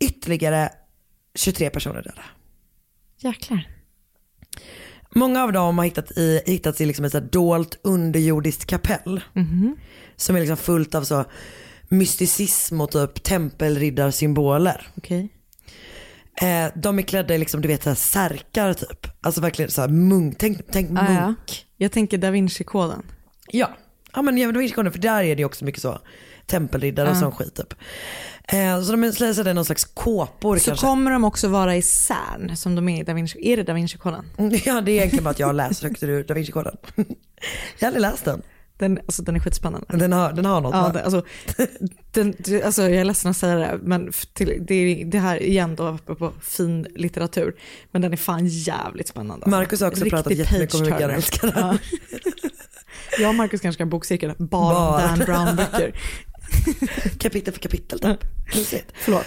ytterligare 0.00 0.70
23 1.34 1.70
personer 1.70 2.02
döda. 2.02 2.22
Jäklar. 3.18 3.68
Många 5.14 5.42
av 5.42 5.52
dem 5.52 5.78
har 5.78 5.84
hittat 5.84 6.10
i, 6.18 6.42
hittats 6.46 6.80
i 6.80 6.86
liksom 6.86 7.04
ett 7.04 7.32
dolt 7.32 7.78
underjordiskt 7.82 8.64
kapell. 8.66 9.20
Mhm. 9.32 9.76
Som 10.16 10.36
är 10.36 10.40
liksom 10.40 10.56
fullt 10.56 10.94
av 10.94 11.02
så 11.04 11.24
mysticism 11.88 12.80
och 12.80 12.90
typ 12.90 13.22
tempelriddarsymboler. 13.22 14.86
Okej. 14.96 15.28
Eh, 16.42 16.66
de 16.74 16.98
är 16.98 17.02
klädda 17.02 17.34
i 17.34 17.38
liksom, 17.38 17.60
du 17.60 17.68
vet, 17.68 17.82
så 17.82 17.88
här 17.90 17.94
särkar 17.96 18.72
typ. 18.74 19.06
Alltså 19.20 19.40
verkligen 19.40 19.70
så 19.70 19.80
här 19.80 19.88
munk, 19.88 20.36
tänk, 20.38 20.58
tänk 20.72 20.90
munk. 20.90 21.08
Ah, 21.08 21.12
ja. 21.12 21.34
Jag 21.76 21.92
tänker 21.92 22.18
da 22.18 22.30
Vinci-koden. 22.30 23.02
Ja, 23.50 23.76
ja 24.16 24.22
men 24.22 24.38
jag 24.38 24.46
vill 24.48 24.56
för 24.92 24.98
där 24.98 25.22
är 25.22 25.36
det 25.36 25.44
också 25.44 25.64
mycket 25.64 25.82
så 25.82 25.98
tempelriddare 26.46 27.10
och 27.10 27.16
sån 27.16 27.32
skit 27.32 27.54
typ. 27.54 27.74
Eh, 28.48 28.82
så 28.82 28.92
de 28.92 29.02
klädda 29.34 29.50
i 29.50 29.54
någon 29.54 29.64
slags 29.64 29.84
kåpor 29.84 30.58
Så 30.58 30.64
kanske. 30.64 30.86
kommer 30.86 31.10
de 31.10 31.24
också 31.24 31.48
vara 31.48 31.76
i 31.76 31.82
CERN 31.82 32.56
som 32.56 32.74
de 32.74 32.88
är 32.88 33.00
i 33.00 33.04
da 33.04 33.14
Vinci. 33.14 33.38
Är 33.52 33.56
det 33.56 33.62
da 33.62 33.72
Vinci-koden? 33.72 34.24
Ja 34.64 34.80
det 34.80 34.90
är 34.92 34.96
egentligen 34.96 35.24
bara 35.24 35.30
att 35.30 35.38
jag 35.38 35.46
har 35.46 35.52
läst 35.54 35.82
högt 35.82 36.02
ur 36.02 36.24
Da 36.24 36.34
Vinci-koden. 36.34 36.76
jag 36.96 37.06
har 37.80 37.86
aldrig 37.86 38.00
läst 38.02 38.24
den. 38.24 38.42
Den, 38.78 38.98
alltså, 38.98 39.22
den 39.22 39.36
är 39.36 39.40
skitspännande. 39.40 39.86
Den 39.96 40.12
har, 40.12 40.32
den 40.32 40.44
har 40.44 40.60
något 40.60 40.74
Ja, 40.74 40.82
va? 40.82 40.92
det, 40.92 41.02
alltså, 41.04 41.24
den, 42.12 42.34
det- 42.38 42.62
alltså, 42.62 42.82
jag 42.82 42.92
är 42.92 43.04
ledsen 43.04 43.30
att 43.30 43.36
säga 43.36 43.54
det, 43.56 43.78
men 43.82 44.12
till, 44.32 44.64
det, 44.68 45.04
det 45.04 45.18
här 45.18 45.42
igen 45.42 45.76
då 45.76 45.88
uppe 45.88 46.14
på 46.14 46.32
fin 46.42 46.86
litteratur. 46.94 47.54
Men 47.92 48.02
den 48.02 48.12
är 48.12 48.16
fan 48.16 48.46
jävligt 48.46 49.08
spännande. 49.08 49.46
Marcus 49.50 49.80
har 49.80 49.88
också 49.88 50.04
Riktig 50.04 50.10
pratat 50.18 50.32
jättemycket 50.32 50.74
om 50.74 50.80
hur 50.80 50.86
mycket 50.90 51.02
han 51.06 51.10
älskar 51.10 51.48
den. 51.52 51.54
Ja. 51.66 51.78
Jag 53.18 53.28
och 53.28 53.34
Marcus 53.34 53.60
kanske 53.60 53.74
ska 53.76 53.82
ha 53.82 53.86
en 53.86 53.90
bokcirkel 53.90 54.32
bara, 54.38 54.76
om 54.76 55.00
Dan 55.00 55.18
Brown-böcker. 55.18 55.92
kapitel 57.18 57.52
för 57.54 57.60
kapitel 57.60 57.98
typ. 57.98 58.18
Mysigt. 58.54 58.92
Förlåt. 58.94 59.26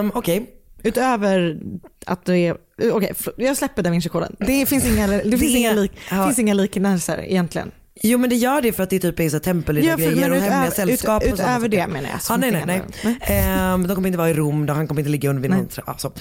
Um, 0.00 0.12
Okej, 0.14 0.46
Utöver 0.84 1.58
att 2.06 2.24
det 2.24 2.36
är, 2.38 2.56
okej 2.92 3.12
förlåt, 3.16 3.34
jag 3.38 3.56
släpper 3.56 3.82
Da 3.82 3.90
Vinci-koden. 3.90 4.36
Det 4.38 4.66
finns 4.66 4.84
inga, 4.86 5.06
det 5.06 5.22
finns 5.22 5.40
Det- 5.40 5.46
inga, 5.58 5.72
lik, 5.72 5.92
ja. 6.10 6.26
finns 6.26 6.38
inga 6.38 6.54
liknelser 6.54 7.24
egentligen. 7.24 7.70
jo 8.02 8.18
men 8.18 8.30
det 8.30 8.36
gör 8.36 8.62
det 8.62 8.72
för 8.72 8.82
att 8.82 8.90
det 8.90 8.98
typ 8.98 9.20
är 9.20 9.28
så 9.28 9.36
Ja, 9.36 9.40
tempelriddargrejer 9.40 10.10
för- 10.12 10.20
men 10.20 10.32
och 10.32 10.38
hemliga 10.38 10.68
ut- 10.68 10.74
sällskap. 10.74 11.22
sånt. 11.22 11.34
utöver 11.34 11.68
det 11.68 11.86
menar 11.86 12.08
jag, 12.08 12.14
Ja, 12.14 12.18
som 12.18 12.40
nej, 12.40 12.62
nej, 12.66 12.82
nej. 13.04 13.18
Ehm, 13.20 13.86
de 13.86 13.94
kommer 13.94 14.08
inte 14.08 14.18
vara 14.18 14.30
i 14.30 14.34
Rom, 14.34 14.68
han 14.68 14.88
kommer 14.88 15.00
inte 15.00 15.10
ligga 15.10 15.30
under 15.30 15.42
vid 15.42 15.50
någon 15.50 15.68
trä- 15.68 15.82
ja, 15.86 15.94
så. 15.98 16.12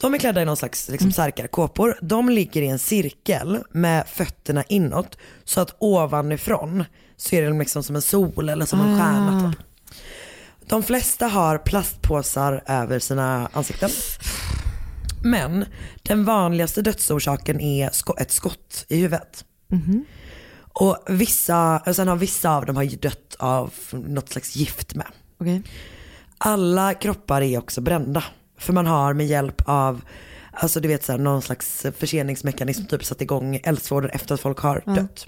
De 0.00 0.14
är 0.14 0.18
klädda 0.18 0.42
i 0.42 0.44
någon 0.44 0.56
slags 0.56 0.88
Mm. 0.88 0.92
liksom, 0.94 1.12
särkarkåpor. 1.12 1.98
De 2.02 2.28
ligger 2.28 2.62
i 2.62 2.66
en 2.68 2.78
cirkel 2.78 3.58
med 3.72 4.06
fötterna 4.08 4.62
inåt 4.62 5.18
så 5.44 5.60
att 5.60 5.74
ovanifrån 5.78 6.84
så 7.16 7.36
är 7.36 7.42
det 7.42 7.58
liksom 7.58 7.82
som 7.82 7.96
en 7.96 8.02
sol 8.02 8.48
eller 8.48 8.66
som 8.66 8.80
en 8.80 8.94
Ah. 8.94 8.98
stjärna. 8.98 9.52
Typ. 9.52 9.60
De 10.68 10.82
flesta 10.82 11.26
har 11.26 11.58
plastpåsar 11.58 12.62
över 12.66 12.98
sina 12.98 13.48
ansikten. 13.52 13.90
Men 15.24 15.64
den 16.02 16.24
vanligaste 16.24 16.82
dödsorsaken 16.82 17.60
är 17.60 17.90
ett 18.20 18.32
skott 18.32 18.84
i 18.88 18.96
huvudet. 18.96 19.44
Mhm. 19.68 20.04
Och 20.78 20.98
vissa, 21.08 21.78
och 21.86 21.96
sen 21.96 22.08
har 22.08 22.16
vissa 22.16 22.50
av 22.56 22.66
dem 22.66 22.76
har 22.76 22.84
dött 22.84 23.36
av 23.38 23.74
något 23.92 24.28
slags 24.28 24.56
gift 24.56 24.94
med. 24.94 25.06
Okej. 25.40 25.62
Alla 26.38 26.94
kroppar 26.94 27.42
är 27.42 27.58
också 27.58 27.80
brända. 27.80 28.24
För 28.58 28.72
man 28.72 28.86
har 28.86 29.14
med 29.14 29.26
hjälp 29.26 29.62
av, 29.64 30.00
alltså 30.52 30.80
du 30.80 30.88
vet 30.88 31.04
så 31.04 31.12
här, 31.12 31.18
någon 31.18 31.42
slags 31.42 31.86
förseningsmekanism 31.98 32.84
typ 32.86 33.04
satt 33.04 33.20
igång 33.20 33.60
eldsvådor 33.64 34.10
efter 34.14 34.34
att 34.34 34.40
folk 34.40 34.58
har 34.58 34.82
Ja. 34.86 34.92
dött. 34.92 35.26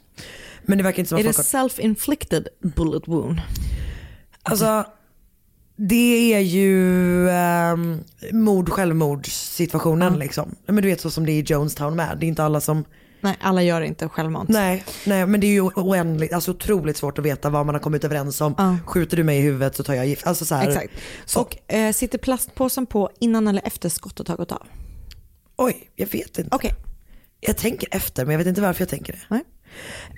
Men 0.63 0.79
det 0.79 0.85
verkar 0.85 0.99
inte 0.99 1.09
som 1.09 1.19
Är 1.19 1.21
att 1.21 1.27
det 1.27 1.33
folk 1.43 1.53
har, 1.53 1.69
self-inflicted 1.69 2.47
bullet 2.61 3.09
wound? 3.09 3.41
alltså 4.43 4.85
det 5.77 6.35
är 6.35 6.41
ju 6.41 7.29
um, 7.29 8.01
mord 8.33 8.69
självmordssituationen 8.71 10.19
liksom. 10.19 10.55
Men 10.67 10.77
du 10.83 10.89
vet 10.89 11.01
så 11.01 11.11
som 11.11 11.27
det 11.27 11.33
är 11.33 11.39
i 11.39 11.45
Jonestown 11.47 11.97
med. 11.97 12.17
Det 12.21 12.27
är 12.27 12.29
inte 12.29 12.45
alla 12.45 12.61
som 12.61 12.85
Nej, 13.21 13.37
alla 13.41 13.63
gör 13.63 13.81
det 13.81 13.87
inte 13.87 14.09
självmant. 14.09 14.49
Nej, 14.49 14.85
nej, 15.07 15.27
men 15.27 15.41
det 15.41 15.47
är 15.47 15.53
ju 15.53 15.63
oändligt, 15.63 16.33
alltså 16.33 16.51
otroligt 16.51 16.97
svårt 16.97 17.19
att 17.19 17.25
veta 17.25 17.51
vad 17.51 17.67
man 17.67 17.75
har 17.75 17.83
kommit 17.83 18.05
överens 18.05 18.41
om. 18.41 18.55
Ja. 18.59 18.77
Skjuter 18.87 19.17
du 19.17 19.25
mig 19.25 19.39
i 19.39 19.41
huvudet 19.41 19.77
så 19.77 19.83
tar 19.83 19.95
jag 19.95 20.07
gift. 20.07 20.27
Alltså 20.27 20.45
så 20.45 20.55
här, 20.55 20.69
Exakt. 20.69 20.93
Så, 21.25 21.41
Och 21.41 21.73
eh, 21.73 21.93
sitter 21.93 22.19
plastpåsen 22.19 22.87
på 22.87 23.11
innan 23.21 23.49
eller 23.49 23.63
efter 23.67 23.89
skottet 23.89 24.29
har 24.29 24.37
gått 24.37 24.53
av? 24.53 24.67
Oj, 25.57 25.91
jag 25.97 26.07
vet 26.07 26.39
inte. 26.39 26.57
Okej. 26.57 26.75
Jag 27.41 27.57
tänker 27.57 27.89
efter 27.91 28.25
men 28.25 28.33
jag 28.33 28.39
vet 28.39 28.47
inte 28.47 28.61
varför 28.61 28.83
jag 28.83 28.89
tänker 28.89 29.13
det. 29.13 29.21
Nej. 29.29 29.45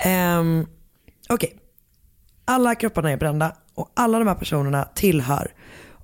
Ehm, 0.05 0.67
Okej, 1.29 1.57
alla 2.45 2.75
kropparna 2.75 3.11
är 3.11 3.17
brända 3.17 3.57
och 3.75 3.93
alla 3.95 4.19
de 4.19 4.29
här 4.29 4.35
personerna 4.35 4.89
tillhör 4.95 5.55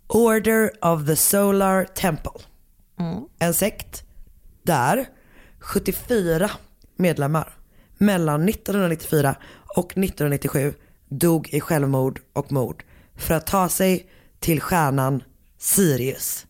Order 0.06 0.70
of 0.84 1.06
the 1.06 1.16
Solar 1.16 1.84
Temple. 1.84 2.40
Mm. 3.00 3.22
En 3.38 3.54
sekt 3.54 4.02
där 4.62 5.06
74 5.60 6.50
medlemmar 6.96 7.56
mellan 7.98 8.48
1994 8.48 9.36
och 9.76 9.90
1997 9.90 10.74
dog 11.08 11.48
i 11.52 11.60
självmord 11.60 12.20
och 12.32 12.52
mord 12.52 12.84
för 13.16 13.34
att 13.34 13.46
ta 13.46 13.68
sig 13.68 14.06
till 14.40 14.60
stjärnan 14.60 15.22
Sirius. 15.58 16.46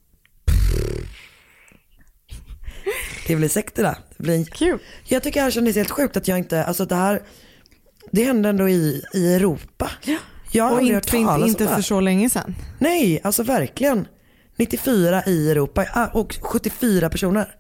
Det 3.27 3.37
blir 3.37 3.49
sekter 3.49 3.83
det. 3.83 3.99
det 4.17 4.23
blir... 4.23 4.79
Jag 5.05 5.23
tycker 5.23 5.41
det 5.41 5.45
här 5.45 5.51
kändes 5.51 5.77
helt 5.77 5.91
sjukt 5.91 6.17
att 6.17 6.29
jag 6.29 6.39
inte, 6.39 6.65
alltså 6.65 6.85
det 6.85 6.95
här, 6.95 7.23
det 8.11 8.25
hände 8.25 8.49
ändå 8.49 8.69
i, 8.69 9.03
i 9.15 9.35
Europa. 9.35 9.91
Ja. 10.05 10.17
Jag 10.53 10.73
och 10.73 10.83
inte, 10.83 11.17
inte, 11.17 11.43
inte 11.47 11.69
för 11.69 11.83
så 11.83 12.01
länge 12.01 12.31
sedan. 12.31 12.55
Nej, 12.79 13.21
alltså 13.25 13.43
verkligen. 13.43 14.09
94 14.57 15.23
i 15.27 15.51
Europa 15.51 16.11
och 16.13 16.39
74 16.43 17.11
personer. 17.11 17.55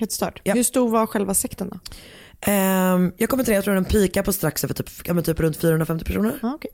Helt 0.00 0.12
stört. 0.12 0.40
Hur 0.44 0.62
stor 0.62 0.88
var 0.90 1.06
själva 1.06 1.34
sekten 1.34 1.68
då? 1.68 1.78
Ehm, 2.40 3.12
jag 3.16 3.28
kommer 3.30 3.42
inte 3.42 3.50
ihåg, 3.52 3.56
jag 3.56 3.64
tror 3.64 3.74
den 3.74 3.84
pikar 3.84 4.22
på 4.22 4.32
strax 4.32 4.64
över 4.64 4.74
typ, 4.74 4.90
ja, 5.04 5.22
typ 5.22 5.40
runt 5.40 5.56
450 5.56 6.04
personer. 6.04 6.38
Ah, 6.42 6.54
okay. 6.54 6.70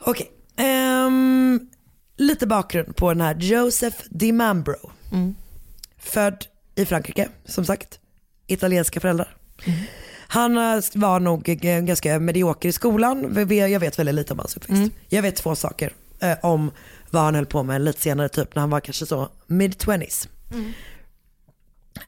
Okej. 0.00 0.30
Ehm, 0.56 1.60
lite 2.16 2.46
bakgrund 2.46 2.96
på 2.96 3.12
den 3.12 3.20
här 3.20 3.34
Joseph 3.34 3.96
DiMambro. 4.10 4.90
Född 5.98 6.44
i 6.74 6.84
Frankrike, 6.84 7.28
som 7.44 7.64
sagt. 7.64 8.00
Italienska 8.46 9.00
föräldrar. 9.00 9.36
Han 10.28 10.58
eh, 10.58 10.80
var 10.94 11.20
nog 11.20 11.44
ganska 11.44 12.18
medioker 12.18 12.68
i 12.68 12.72
skolan. 12.72 13.46
Jag 13.50 13.80
vet 13.80 13.98
väldigt 13.98 14.14
lite 14.14 14.32
om 14.32 14.38
hans 14.38 14.56
uppväxt. 14.56 14.92
Jag 15.08 15.22
vet 15.22 15.36
två 15.36 15.54
saker 15.54 15.92
eh, 16.20 16.36
om 16.42 16.70
vad 17.10 17.22
han 17.22 17.34
höll 17.34 17.46
på 17.46 17.62
med 17.62 17.80
lite 17.82 18.00
senare, 18.00 18.28
typ 18.28 18.54
när 18.54 18.60
han 18.60 18.70
var 18.70 18.80
kanske 18.80 19.06
så 19.06 19.28
mid-20s. 19.46 20.28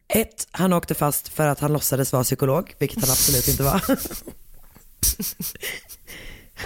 Ett, 0.08 0.48
han 0.50 0.72
åkte 0.72 0.94
fast 0.94 1.28
för 1.28 1.46
att 1.46 1.60
han 1.60 1.72
låtsades 1.72 2.12
vara 2.12 2.24
psykolog, 2.24 2.74
vilket 2.78 3.00
han 3.00 3.10
absolut 3.10 3.48
inte 3.48 3.62
var. 3.62 3.82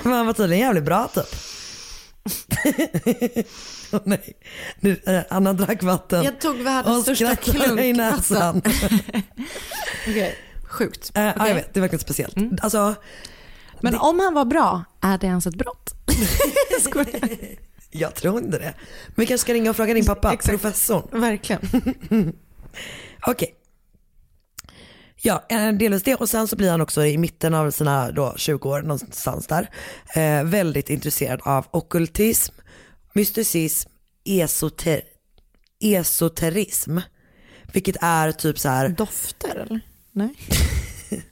Men 0.02 0.12
han 0.12 0.26
var 0.26 0.32
tydligen 0.32 0.64
jävligt 0.66 0.84
bra 0.84 1.08
typ. 1.08 1.24
Åh 3.92 4.00
nej, 4.04 4.36
nu, 4.80 5.00
eh, 5.06 5.20
Anna 5.30 5.52
drack 5.52 5.82
vatten. 5.82 6.24
Jag 6.24 6.40
tog 6.40 6.56
världens 6.56 6.96
och 6.98 7.02
största 7.02 7.36
skrattade 7.36 7.64
klunk 7.64 7.80
i 7.80 7.92
näsan. 7.92 8.62
Okej, 10.08 10.36
Sjukt. 10.64 11.10
Eh, 11.14 11.22
Ja, 11.24 11.32
Okej. 11.36 11.48
jag 11.48 11.54
vet, 11.54 11.74
det 11.74 11.78
är 11.78 11.80
verkligen 11.80 12.00
speciellt. 12.00 12.36
Alltså, 12.62 12.94
Men 13.80 13.94
om 13.94 14.20
han 14.20 14.34
var 14.34 14.44
bra, 14.44 14.84
är 15.00 15.18
det 15.18 15.26
ens 15.26 15.46
ett 15.46 15.54
brott? 15.54 15.94
jag 17.90 18.14
tror 18.14 18.38
inte 18.38 18.58
det. 18.58 18.74
Men 19.06 19.14
vi 19.16 19.26
kanske 19.26 19.42
ska 19.44 19.54
ringa 19.54 19.70
och 19.70 19.76
fråga 19.76 19.94
din 19.94 20.06
pappa, 20.06 20.36
professorn. 20.36 21.20
Verkligen. 21.20 21.60
Okej. 23.26 23.54
Ja, 25.24 25.44
eh, 25.48 25.72
delvis 25.72 26.02
det 26.02 26.14
och 26.14 26.28
sen 26.28 26.48
så 26.48 26.56
blir 26.56 26.70
han 26.70 26.80
också 26.80 27.04
i 27.06 27.18
mitten 27.18 27.54
av 27.54 27.70
sina 27.70 28.10
då 28.12 28.34
20 28.36 28.68
år 28.68 28.82
någonstans 28.82 29.46
där 29.46 29.70
eh, 30.14 30.44
väldigt 30.44 30.90
intresserad 30.90 31.40
av 31.44 31.66
okkultism, 31.70 32.54
mysticism, 33.12 33.90
esoter, 34.24 35.02
esoterism. 35.84 36.98
Vilket 37.72 37.96
är 38.00 38.32
typ 38.32 38.58
så 38.58 38.68
här. 38.68 38.88
Dofter 38.88 39.56
eller? 39.56 39.80
Nej. 40.12 40.34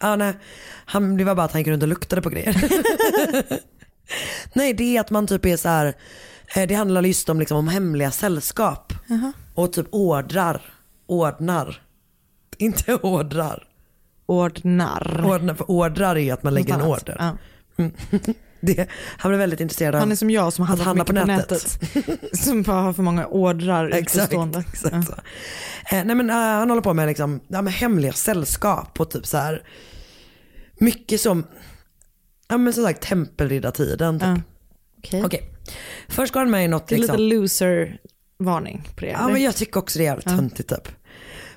Ja, 0.00 0.16
nej. 0.16 0.34
Han, 0.86 1.16
det 1.16 1.24
var 1.24 1.34
bara 1.34 1.44
att 1.44 1.52
han 1.52 1.60
gick 1.60 1.68
runt 1.68 1.82
och 1.82 1.88
luktade 1.88 2.22
på 2.22 2.30
grejer. 2.30 2.56
nej, 4.52 4.74
det 4.74 4.96
är 4.96 5.00
att 5.00 5.10
man 5.10 5.26
typ 5.26 5.44
är 5.46 5.56
så 5.56 5.68
här. 5.68 5.94
eh, 6.56 6.66
Det 6.66 6.74
handlar 6.74 7.02
just 7.02 7.28
om, 7.28 7.40
liksom, 7.40 7.56
om 7.58 7.68
hemliga 7.68 8.10
sällskap. 8.10 8.92
Och 9.54 9.72
typ 9.72 9.86
ordrar. 9.90 10.73
Ordnar. 11.06 11.82
Inte 12.58 12.94
ordrar. 12.94 13.68
Ordnar. 14.26 15.24
Ordnar, 15.26 15.54
för 15.54 15.70
ordrar 15.70 16.16
är 16.16 16.32
att 16.32 16.42
man 16.42 16.54
lägger 16.54 16.74
en 16.74 16.80
Något 16.80 17.02
order. 17.02 17.16
Ja. 17.18 17.36
Mm. 17.76 17.92
Det, 18.66 18.88
han 19.18 19.30
blev 19.30 19.38
väldigt 19.38 19.60
intresserad 19.60 19.94
av 19.94 20.00
Han 20.00 20.12
är 20.12 20.16
som 20.16 20.30
jag 20.30 20.52
som 20.52 20.64
handlar 20.64 20.84
handla 20.84 21.04
mycket 21.04 21.16
på 21.16 21.20
på 21.20 21.26
nätet. 21.26 21.78
som 22.44 22.62
bara 22.62 22.80
har 22.80 22.92
för 22.92 23.02
många 23.02 23.26
ordrar 23.26 23.88
Exakt, 23.92 24.16
utestående. 24.16 24.64
exakt 24.72 25.06
så. 25.06 25.12
Eh, 25.96 26.04
nej 26.04 26.16
men 26.16 26.30
eh, 26.30 26.36
han 26.36 26.68
håller 26.70 26.82
på 26.82 26.94
med 26.94 27.06
liksom, 27.08 27.40
ja, 27.48 27.62
med 27.62 27.72
hemliga 27.72 28.12
sällskap 28.12 29.00
och 29.00 29.10
typ 29.10 29.26
så 29.26 29.36
här. 29.36 29.62
Mycket 30.74 31.20
som, 31.20 31.46
ja 32.48 32.58
men 32.58 32.72
som 32.72 32.84
sagt 32.84 33.02
tempelriddartiden 33.02 34.20
typ. 34.20 34.44
Okej. 34.98 35.24
Okej. 35.24 35.50
Först 36.08 36.32
går 36.32 36.40
han 36.40 36.50
med 36.50 36.64
i 36.64 36.68
något 36.68 36.88
Det 36.88 36.94
är 36.94 36.98
liksom. 36.98 37.16
lite 37.16 37.28
loser-varning 38.38 38.88
på 38.94 39.00
det. 39.00 39.10
Ja 39.10 39.18
eller? 39.18 39.32
men 39.32 39.42
jag 39.42 39.56
tycker 39.56 39.78
också 39.78 39.98
det 39.98 40.04
är 40.04 40.06
jävligt 40.06 40.28
töntigt 40.28 40.68
typ. 40.68 40.88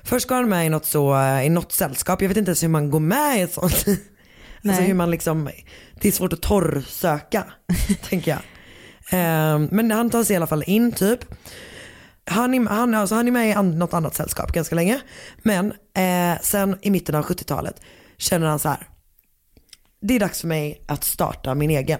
Först 0.02 0.28
går 0.28 0.36
han 0.36 0.48
med 0.48 0.66
i 0.66 0.68
något, 0.68 0.86
så, 0.86 1.16
eh, 1.16 1.46
i 1.46 1.48
något 1.48 1.72
sällskap, 1.72 2.22
jag 2.22 2.28
vet 2.28 2.36
inte 2.36 2.48
ens 2.48 2.62
hur 2.62 2.68
man 2.68 2.90
går 2.90 3.00
med 3.00 3.38
i 3.38 3.40
ett 3.40 3.52
sånt. 3.52 3.72
alltså 3.86 4.00
Nej. 4.62 4.84
hur 4.84 4.94
man 4.94 5.10
liksom, 5.10 5.50
det 6.00 6.08
är 6.08 6.12
svårt 6.12 6.32
att 6.32 6.42
torrsöka, 6.42 7.44
tänker 8.08 8.30
jag. 8.30 8.40
Eh, 9.10 9.58
men 9.70 9.90
han 9.90 10.10
tar 10.10 10.24
sig 10.24 10.34
i 10.34 10.36
alla 10.36 10.46
fall 10.46 10.64
in 10.66 10.92
typ. 10.92 11.24
Han 12.30 12.54
är, 12.54 12.68
han, 12.68 12.94
alltså 12.94 13.14
han 13.14 13.28
är 13.28 13.32
med 13.32 13.48
i 13.48 13.52
an, 13.52 13.78
något 13.78 13.94
annat 13.94 14.14
sällskap 14.14 14.52
ganska 14.52 14.74
länge. 14.74 15.00
Men 15.42 15.72
eh, 15.96 16.40
sen 16.42 16.78
i 16.82 16.90
mitten 16.90 17.14
av 17.14 17.24
70-talet 17.24 17.80
känner 18.16 18.46
han 18.46 18.58
så 18.58 18.68
här. 18.68 18.88
Det 20.00 20.14
är 20.14 20.20
dags 20.20 20.40
för 20.40 20.48
mig 20.48 20.84
att 20.86 21.04
starta 21.04 21.54
min 21.54 21.70
egen. 21.70 21.98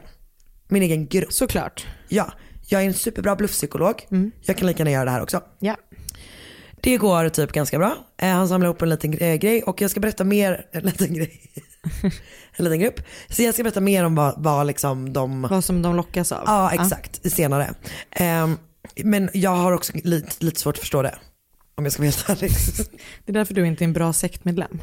Min 0.68 0.82
egen 0.82 1.06
grupp. 1.06 1.32
Såklart. 1.32 1.86
Ja, 2.08 2.32
jag 2.70 2.82
är 2.82 2.86
en 2.86 2.94
superbra 2.94 3.36
bluffpsykolog. 3.36 4.06
Jag 4.40 4.56
kan 4.56 4.66
lika 4.66 4.78
gärna 4.78 4.90
göra 4.90 5.04
det 5.04 5.10
här 5.10 5.22
också. 5.22 5.40
Ja. 5.58 5.76
Det 6.80 6.96
går 6.96 7.28
typ 7.28 7.52
ganska 7.52 7.78
bra. 7.78 7.96
Eh, 8.18 8.28
han 8.28 8.48
samlar 8.48 8.66
ihop 8.66 8.82
en 8.82 8.88
liten 8.88 9.18
eh, 9.18 9.34
grej 9.34 9.62
och 9.62 9.80
jag 9.80 9.90
ska 9.90 10.00
berätta 10.00 10.24
mer, 10.24 10.66
en 10.72 10.82
liten 10.82 11.14
grej. 11.14 11.40
en 12.56 12.64
liten 12.64 12.80
grupp. 12.80 13.00
Så 13.28 13.42
jag 13.42 13.54
ska 13.54 13.62
berätta 13.62 13.80
mer 13.80 14.04
om 14.04 14.14
vad, 14.14 14.34
vad 14.36 14.66
liksom 14.66 15.12
de... 15.12 15.42
Vad 15.42 15.64
som 15.64 15.82
de 15.82 15.96
lockas 15.96 16.32
av. 16.32 16.42
Ja 16.46 16.70
exakt, 16.72 17.32
senare. 17.32 17.74
Ehm, 18.10 18.58
men 19.04 19.30
jag 19.32 19.50
har 19.50 19.72
också 19.72 19.92
lite, 20.04 20.44
lite 20.44 20.60
svårt 20.60 20.74
att 20.74 20.80
förstå 20.80 21.02
det. 21.02 21.18
Om 21.74 21.84
jag 21.84 21.92
ska 21.92 22.02
vara 22.02 22.10
helt 22.10 22.28
ärlig. 22.28 22.50
Det 23.24 23.32
är 23.32 23.34
därför 23.34 23.54
du 23.54 23.66
inte 23.66 23.84
är 23.84 23.86
en 23.86 23.92
bra 23.92 24.12
sektmedlem. 24.12 24.78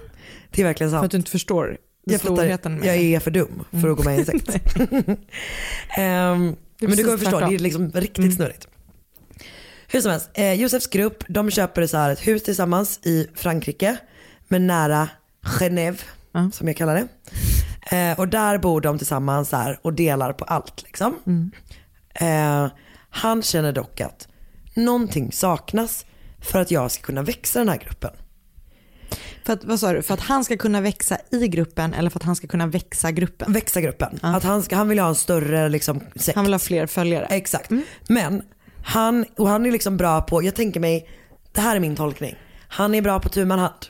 Det 0.51 0.61
är 0.61 0.65
verkligen 0.65 0.91
sant. 0.91 1.01
För 1.01 1.05
att 1.05 1.11
du 1.11 1.17
inte 1.17 1.31
förstår 1.31 1.77
jag 2.07 2.21
fattar, 2.21 2.85
jag 2.85 2.95
är 2.95 3.19
för 3.19 3.31
dum 3.31 3.63
för 3.71 3.89
att 3.89 3.97
gå 3.97 4.03
med 4.03 4.15
i 4.15 4.19
en 4.19 4.25
sekt. 4.25 4.77
Ehm, 5.97 6.55
Det 6.79 6.87
men 6.87 6.97
du 6.97 7.03
kan 7.03 7.19
förstå, 7.19 7.39
det 7.39 7.55
är 7.55 7.59
liksom 7.59 7.91
riktigt 7.91 8.35
snurrigt. 8.35 8.67
Hur 9.87 10.01
som 10.01 10.11
helst, 10.11 10.29
eh, 10.33 10.53
Josefs 10.53 10.87
grupp 10.87 11.23
de 11.27 11.51
köper 11.51 11.87
så 11.87 11.97
här 11.97 12.09
ett 12.09 12.27
hus 12.27 12.43
tillsammans 12.43 12.99
i 13.03 13.27
Frankrike, 13.35 13.97
men 14.47 14.67
nära 14.67 15.09
Genève, 15.59 15.97
som 16.53 16.67
jag 16.67 16.77
kallar 16.77 16.95
det. 16.95 17.07
Eh, 17.97 18.19
och 18.19 18.27
där 18.27 18.57
bor 18.57 18.81
de 18.81 18.97
tillsammans 18.97 19.51
här, 19.51 19.79
och 19.81 19.93
delar 19.93 20.33
på 20.33 20.45
allt. 20.45 20.83
Liksom. 20.83 21.15
Eh, 22.13 22.67
han 23.09 23.41
känner 23.41 23.71
dock 23.71 24.01
att 24.01 24.27
någonting 24.73 25.31
saknas 25.31 26.05
för 26.41 26.59
att 26.59 26.71
jag 26.71 26.91
ska 26.91 27.03
kunna 27.03 27.21
växa 27.21 27.59
den 27.59 27.69
här 27.69 27.77
gruppen. 27.77 28.11
För 29.45 29.53
att, 29.53 29.63
vad 29.63 29.79
sa 29.79 29.93
du? 29.93 30.01
För 30.01 30.13
att 30.13 30.19
han 30.19 30.43
ska 30.43 30.57
kunna 30.57 30.81
växa 30.81 31.17
i 31.31 31.47
gruppen 31.47 31.93
eller 31.93 32.09
för 32.09 32.19
att 32.19 32.23
han 32.23 32.35
ska 32.35 32.47
kunna 32.47 32.67
växa 32.67 33.11
gruppen? 33.11 33.53
Växa 33.53 33.81
gruppen. 33.81 34.19
Att 34.21 34.43
han, 34.43 34.63
ska, 34.63 34.75
han 34.75 34.89
vill 34.89 34.99
ha 34.99 35.07
en 35.07 35.15
större 35.15 35.69
liksom, 35.69 36.01
sekt. 36.15 36.35
Han 36.35 36.45
vill 36.45 36.53
ha 36.53 36.59
fler 36.59 36.87
följare. 36.87 37.25
Exakt. 37.25 37.71
Men 38.07 38.41
han, 38.83 39.25
och 39.37 39.49
han 39.49 39.65
är 39.65 39.71
liksom 39.71 39.97
bra 39.97 40.21
på, 40.21 40.43
jag 40.43 40.55
tänker 40.55 40.79
mig, 40.79 41.09
det 41.51 41.61
här 41.61 41.75
är 41.75 41.79
min 41.79 41.95
tolkning. 41.95 42.35
Han 42.67 42.95
är 42.95 43.01
bra 43.01 43.19
på 43.19 43.29
tu 43.29 43.45
man 43.45 43.59
hand. 43.59 43.85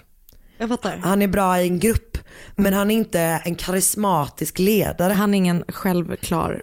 Jag 0.57 0.69
fattar. 0.69 0.97
Han 0.97 1.21
är 1.21 1.27
bra 1.27 1.61
i 1.61 1.67
en 1.67 1.79
grupp, 1.79 2.17
men 2.55 2.73
han 2.73 2.91
är 2.91 2.95
inte 2.95 3.19
en 3.19 3.55
karismatisk 3.55 4.59
ledare. 4.59 5.13
Han 5.13 5.33
är 5.33 5.37
ingen 5.37 5.63
självklar. 5.67 6.61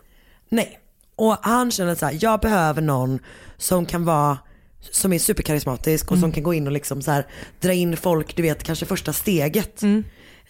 Nej. 0.48 0.78
Och 1.16 1.36
han 1.42 1.70
känner 1.70 1.94
så 1.94 2.06
här, 2.06 2.18
jag 2.20 2.40
behöver 2.40 2.82
någon 2.82 3.18
som 3.56 3.86
kan 3.86 4.04
vara 4.04 4.38
som 4.90 5.12
är 5.12 5.18
superkarismatisk 5.18 6.10
och 6.12 6.18
som 6.18 6.32
kan 6.32 6.42
gå 6.42 6.54
in 6.54 6.66
och 6.66 6.72
liksom 6.72 7.02
så 7.02 7.10
här, 7.10 7.26
dra 7.60 7.72
in 7.72 7.96
folk, 7.96 8.36
du 8.36 8.42
vet 8.42 8.62
kanske 8.62 8.86
första 8.86 9.12
steget. 9.12 9.82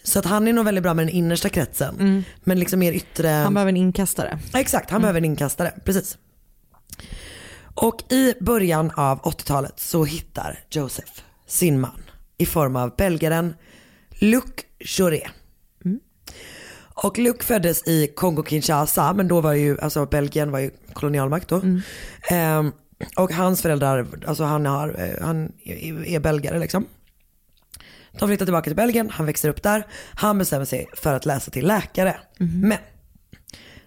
Så 0.03 0.19
att 0.19 0.25
han 0.25 0.47
är 0.47 0.53
nog 0.53 0.65
väldigt 0.65 0.83
bra 0.83 0.93
med 0.93 1.07
den 1.07 1.15
innersta 1.15 1.49
kretsen. 1.49 2.23
Men 2.43 2.59
liksom 2.59 2.79
mer 2.79 2.91
yttre. 2.93 3.27
Han 3.27 3.53
behöver 3.53 3.69
en 3.71 3.77
inkastare. 3.77 4.39
Ja, 4.53 4.59
Exakt, 4.59 4.89
han 4.89 5.01
behöver 5.01 5.19
en 5.19 5.25
inkastare. 5.25 5.73
Precis. 5.85 6.17
Och 7.75 8.11
i 8.11 8.33
början 8.39 8.91
av 8.95 9.21
80-talet 9.21 9.79
så 9.79 10.03
hittar 10.05 10.59
Joseph 10.69 11.11
sin 11.47 11.79
man 11.79 12.03
i 12.37 12.45
form 12.45 12.75
av 12.75 12.95
belgaren 12.95 13.53
Luc 14.09 14.43
Jauré. 14.97 15.27
Och 16.95 17.17
Luc 17.17 17.35
föddes 17.39 17.87
i 17.87 18.13
Kongo-Kinshasa, 18.15 19.13
men 19.13 19.27
då 19.27 19.41
var 19.41 19.53
ju, 19.53 19.79
alltså 19.79 20.05
Belgien 20.05 20.51
var 20.51 20.59
ju 20.59 20.71
kolonialmakt 20.93 21.49
då. 21.49 21.61
Ehm, 22.29 22.71
och 23.15 23.33
hans 23.33 23.61
föräldrar, 23.61 24.07
alltså 24.27 24.43
han, 24.43 24.65
har, 24.65 24.95
eh, 24.99 25.25
han 25.25 25.51
är 26.05 26.19
belgare 26.19 26.59
liksom. 26.59 26.85
De 28.19 28.27
flyttar 28.29 28.45
tillbaka 28.45 28.63
till 28.69 28.75
Belgien, 28.75 29.09
han 29.09 29.25
växer 29.25 29.49
upp 29.49 29.63
där. 29.63 29.87
Han 30.15 30.37
bestämmer 30.37 30.65
sig 30.65 30.87
för 30.93 31.13
att 31.13 31.25
läsa 31.25 31.51
till 31.51 31.67
läkare. 31.67 32.15
Men 32.37 32.77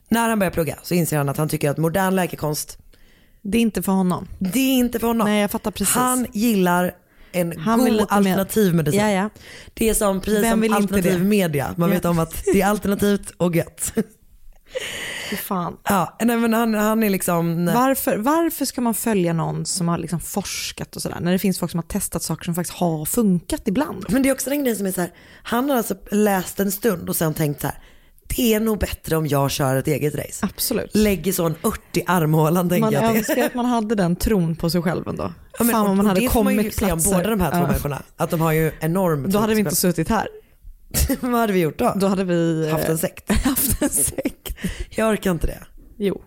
när 0.08 0.28
han 0.28 0.38
börjar 0.38 0.50
plugga 0.50 0.78
så 0.82 0.94
inser 0.94 1.16
han 1.18 1.28
att 1.28 1.36
han 1.36 1.48
tycker 1.48 1.70
att 1.70 1.76
modern 1.78 2.14
läkekonst, 2.14 2.78
Det 3.42 3.58
är 3.58 3.62
inte 3.62 3.82
för 3.82 3.92
honom. 3.92 4.28
det 4.38 4.58
är 4.58 4.74
inte 4.74 4.98
för 4.98 5.06
honom. 5.06 5.26
Nej, 5.28 5.40
jag 5.40 5.50
fattar 5.50 5.70
precis. 5.70 5.94
Han 5.94 6.26
gillar 6.32 6.94
en 7.32 7.58
Han 7.58 7.78
god 7.78 8.06
alternativ 8.08 8.74
medicin. 8.74 9.00
Ja, 9.00 9.10
ja. 9.10 9.30
Det 9.74 9.88
är 9.88 9.94
som, 9.94 10.20
precis 10.20 10.42
Vem 10.42 10.62
som 10.62 10.72
alternativ 10.72 11.24
media. 11.24 11.74
Man 11.76 11.90
vet 11.90 12.04
om 12.04 12.18
att 12.18 12.44
det 12.52 12.62
är 12.62 12.66
alternativt 12.66 13.30
och 13.36 13.56
gött. 13.56 13.92
Fy 15.30 15.36
fan. 15.36 15.76
Ja, 15.88 16.16
nej 16.20 16.36
men 16.36 16.54
han, 16.54 16.74
han 16.74 17.02
är 17.02 17.10
liksom... 17.10 17.66
Varför, 17.74 18.16
varför 18.16 18.64
ska 18.64 18.80
man 18.80 18.94
följa 18.94 19.32
någon 19.32 19.66
som 19.66 19.88
har 19.88 19.98
liksom 19.98 20.20
forskat 20.20 20.96
och 20.96 21.02
sådär, 21.02 21.16
när 21.20 21.32
det 21.32 21.38
finns 21.38 21.58
folk 21.58 21.70
som 21.70 21.78
har 21.78 21.82
testat 21.88 22.22
saker 22.22 22.44
som 22.44 22.54
faktiskt 22.54 22.78
har 22.78 23.04
funkat 23.04 23.62
ibland? 23.64 24.04
Men 24.08 24.22
det 24.22 24.28
är 24.28 24.32
också 24.32 24.50
den 24.50 24.60
grejen 24.62 24.76
som 24.76 24.86
är 24.86 24.92
så 24.92 25.00
här, 25.00 25.10
han 25.42 25.70
har 25.70 25.76
alltså 25.76 25.94
läst 26.10 26.60
en 26.60 26.72
stund 26.72 27.08
och 27.08 27.16
sen 27.16 27.34
tänkt 27.34 27.60
så 27.60 27.66
här, 27.66 27.78
det 28.36 28.54
är 28.54 28.60
nog 28.60 28.78
bättre 28.78 29.16
om 29.16 29.26
jag 29.26 29.50
kör 29.50 29.76
ett 29.76 29.86
eget 29.88 30.14
race. 30.14 30.46
Absolut. 30.54 30.90
Lägger 30.94 31.32
så 31.32 31.44
en 31.46 31.54
ört 31.62 31.96
i 31.96 32.02
armhålan 32.06 32.68
tänker 32.68 32.80
Man 32.80 32.92
jag. 32.92 33.02
det. 33.02 33.18
önskar 33.18 33.44
att 33.46 33.54
man 33.54 33.64
hade 33.66 33.94
den 33.94 34.16
tron 34.16 34.56
på 34.56 34.70
sig 34.70 34.82
själv 34.82 35.08
ändå. 35.08 35.32
Ja, 35.58 35.64
men, 35.64 35.72
Fan 35.74 35.86
om 35.86 35.96
man 35.96 36.06
hade 36.06 36.20
det 36.20 36.28
får 36.28 36.44
man 36.44 36.52
ju 36.52 36.58
kommit 36.58 36.74
säga 36.74 36.92
om 36.92 36.98
platser. 36.98 37.16
båda 37.16 37.30
de 37.30 37.40
här 37.40 37.50
två 37.50 37.58
Ja. 37.58 37.66
människorna. 37.66 38.02
Att 38.16 38.30
de 38.30 38.40
har 38.40 38.52
ju 38.52 38.72
enorm 38.80 39.30
Då 39.30 39.38
hade 39.38 39.54
vi 39.54 39.60
inte 39.60 39.76
suttit 39.76 40.08
här. 40.08 40.28
Vad 41.20 41.40
hade 41.40 41.52
vi 41.52 41.60
gjort 41.60 41.78
då? 41.78 41.92
Då 41.96 42.06
hade 42.06 42.24
vi 42.24 42.70
Haft 42.70 42.84
en 42.84 42.90
eh, 42.90 42.98
sekt. 42.98 43.30
haft 43.44 43.82
en 43.82 43.88
sekt. 43.90 44.56
Jag 44.90 45.10
orkar 45.12 45.30
inte 45.30 45.46
det. 45.46 45.62
Jo, 45.98 46.22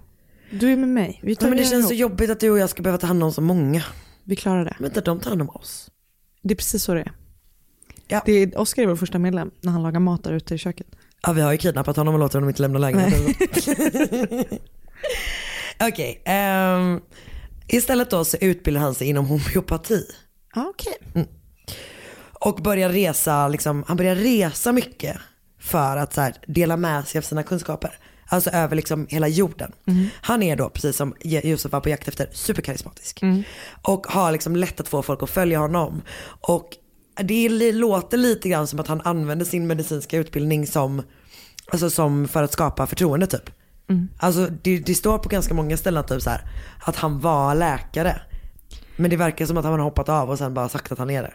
du 0.51 0.71
är 0.71 0.77
med 0.77 0.89
mig. 0.89 1.19
Vi, 1.23 1.35
tar 1.35 1.45
Ja, 1.45 1.49
men 1.49 1.57
det 1.57 1.65
känns 1.65 1.87
så 1.87 1.93
ihop. 1.93 2.11
jobbigt 2.11 2.29
att 2.29 2.39
du 2.39 2.49
och 2.49 2.59
jag 2.59 2.69
ska 2.69 2.81
behöva 2.81 2.97
ta 2.97 3.07
hand 3.07 3.23
om 3.23 3.31
så 3.33 3.41
många. 3.41 3.83
vi 4.23 4.35
klarar 4.35 4.65
det. 4.65 4.75
Vänta, 4.79 5.01
de 5.01 5.19
tar 5.19 5.29
hand 5.29 5.41
om 5.41 5.49
oss. 5.49 5.91
Det 6.41 6.53
är 6.53 6.55
precis 6.55 6.83
så 6.83 6.93
det 6.93 7.01
är. 7.01 7.11
Ja. 8.07 8.21
Det 8.25 8.31
är 8.31 8.59
Oskar 8.59 8.83
är 8.83 8.87
vår 8.87 8.95
första 8.95 9.19
medlem 9.19 9.51
när 9.61 9.71
han 9.71 9.83
lagar 9.83 9.99
mat 9.99 10.23
där 10.23 10.33
ute 10.33 10.55
i 10.55 10.57
köket. 10.57 10.87
Ja, 11.21 11.31
vi 11.33 11.41
har 11.41 11.51
ju 11.51 11.57
kidnappat 11.57 11.95
honom 11.97 12.13
och 12.13 12.19
låter 12.19 12.35
honom 12.35 12.49
inte 12.49 12.61
lämna 12.61 12.79
lägenheten. 12.79 13.33
Okej, 15.87 16.21
ehm, 16.25 16.99
istället 17.67 18.09
då 18.09 18.25
så 18.25 18.37
utbildar 18.41 18.81
han 18.81 18.95
sig 18.95 19.07
inom 19.07 19.25
homeopati. 19.25 20.03
Okej. 20.55 21.27
Och 22.39 22.55
börjar 22.55 22.89
resa, 22.89 23.47
liksom, 23.47 23.83
han 23.87 23.97
börjar 23.97 24.15
resa 24.15 24.71
mycket 24.71 25.17
för 25.59 25.97
att 25.97 26.15
här, 26.15 26.33
dela 26.47 26.77
med 26.77 27.07
sig 27.07 27.19
av 27.19 27.21
sina 27.21 27.43
kunskaper. 27.43 27.97
Alltså 28.31 28.49
över 28.49 28.75
liksom 28.75 29.07
hela 29.09 29.27
jorden. 29.27 29.71
Han 30.21 30.43
är 30.43 30.55
då, 30.55 30.69
precis 30.69 30.95
som 30.95 31.15
Josef 31.21 31.71
var 31.71 31.79
på 31.79 31.89
jakt 31.89 32.07
efter, 32.07 32.27
superkarismatisk. 32.31 33.19
Och 33.81 34.07
har 34.07 34.31
liksom 34.31 34.55
lätt 34.55 34.79
att 34.79 34.87
få 34.87 35.01
folk 35.01 35.23
att 35.23 35.29
följa 35.29 35.59
honom. 35.59 36.01
Och 36.41 36.69
det 37.23 37.49
låter 37.71 38.17
lite 38.17 38.49
grann 38.49 38.67
som 38.67 38.79
att 38.79 38.87
han 38.87 39.01
använder 39.01 39.45
sin 39.45 39.67
medicinska 39.67 40.17
utbildning 40.17 40.67
som, 40.67 41.01
alltså 41.71 41.89
som 41.89 42.27
för 42.27 42.43
att 42.43 42.51
skapa 42.53 42.87
förtroende 42.87 43.27
typ. 43.27 43.49
Alltså 44.19 44.47
det, 44.61 44.79
det 44.79 44.95
står 44.95 45.17
på 45.17 45.29
ganska 45.29 45.53
många 45.53 45.77
ställen 45.77 46.03
typ 46.03 46.21
så 46.21 46.29
här, 46.29 46.41
att 46.79 46.95
han 46.95 47.19
var 47.19 47.55
läkare. 47.55 48.21
Men 48.95 49.09
det 49.09 49.17
verkar 49.17 49.45
som 49.45 49.57
att 49.57 49.63
han 49.65 49.73
har 49.73 49.79
hoppat 49.79 50.09
av 50.09 50.29
och 50.29 50.37
sen 50.37 50.53
bara 50.53 50.69
sagt 50.69 50.91
att 50.91 50.99
han 50.99 51.09
är 51.09 51.23
det. 51.23 51.33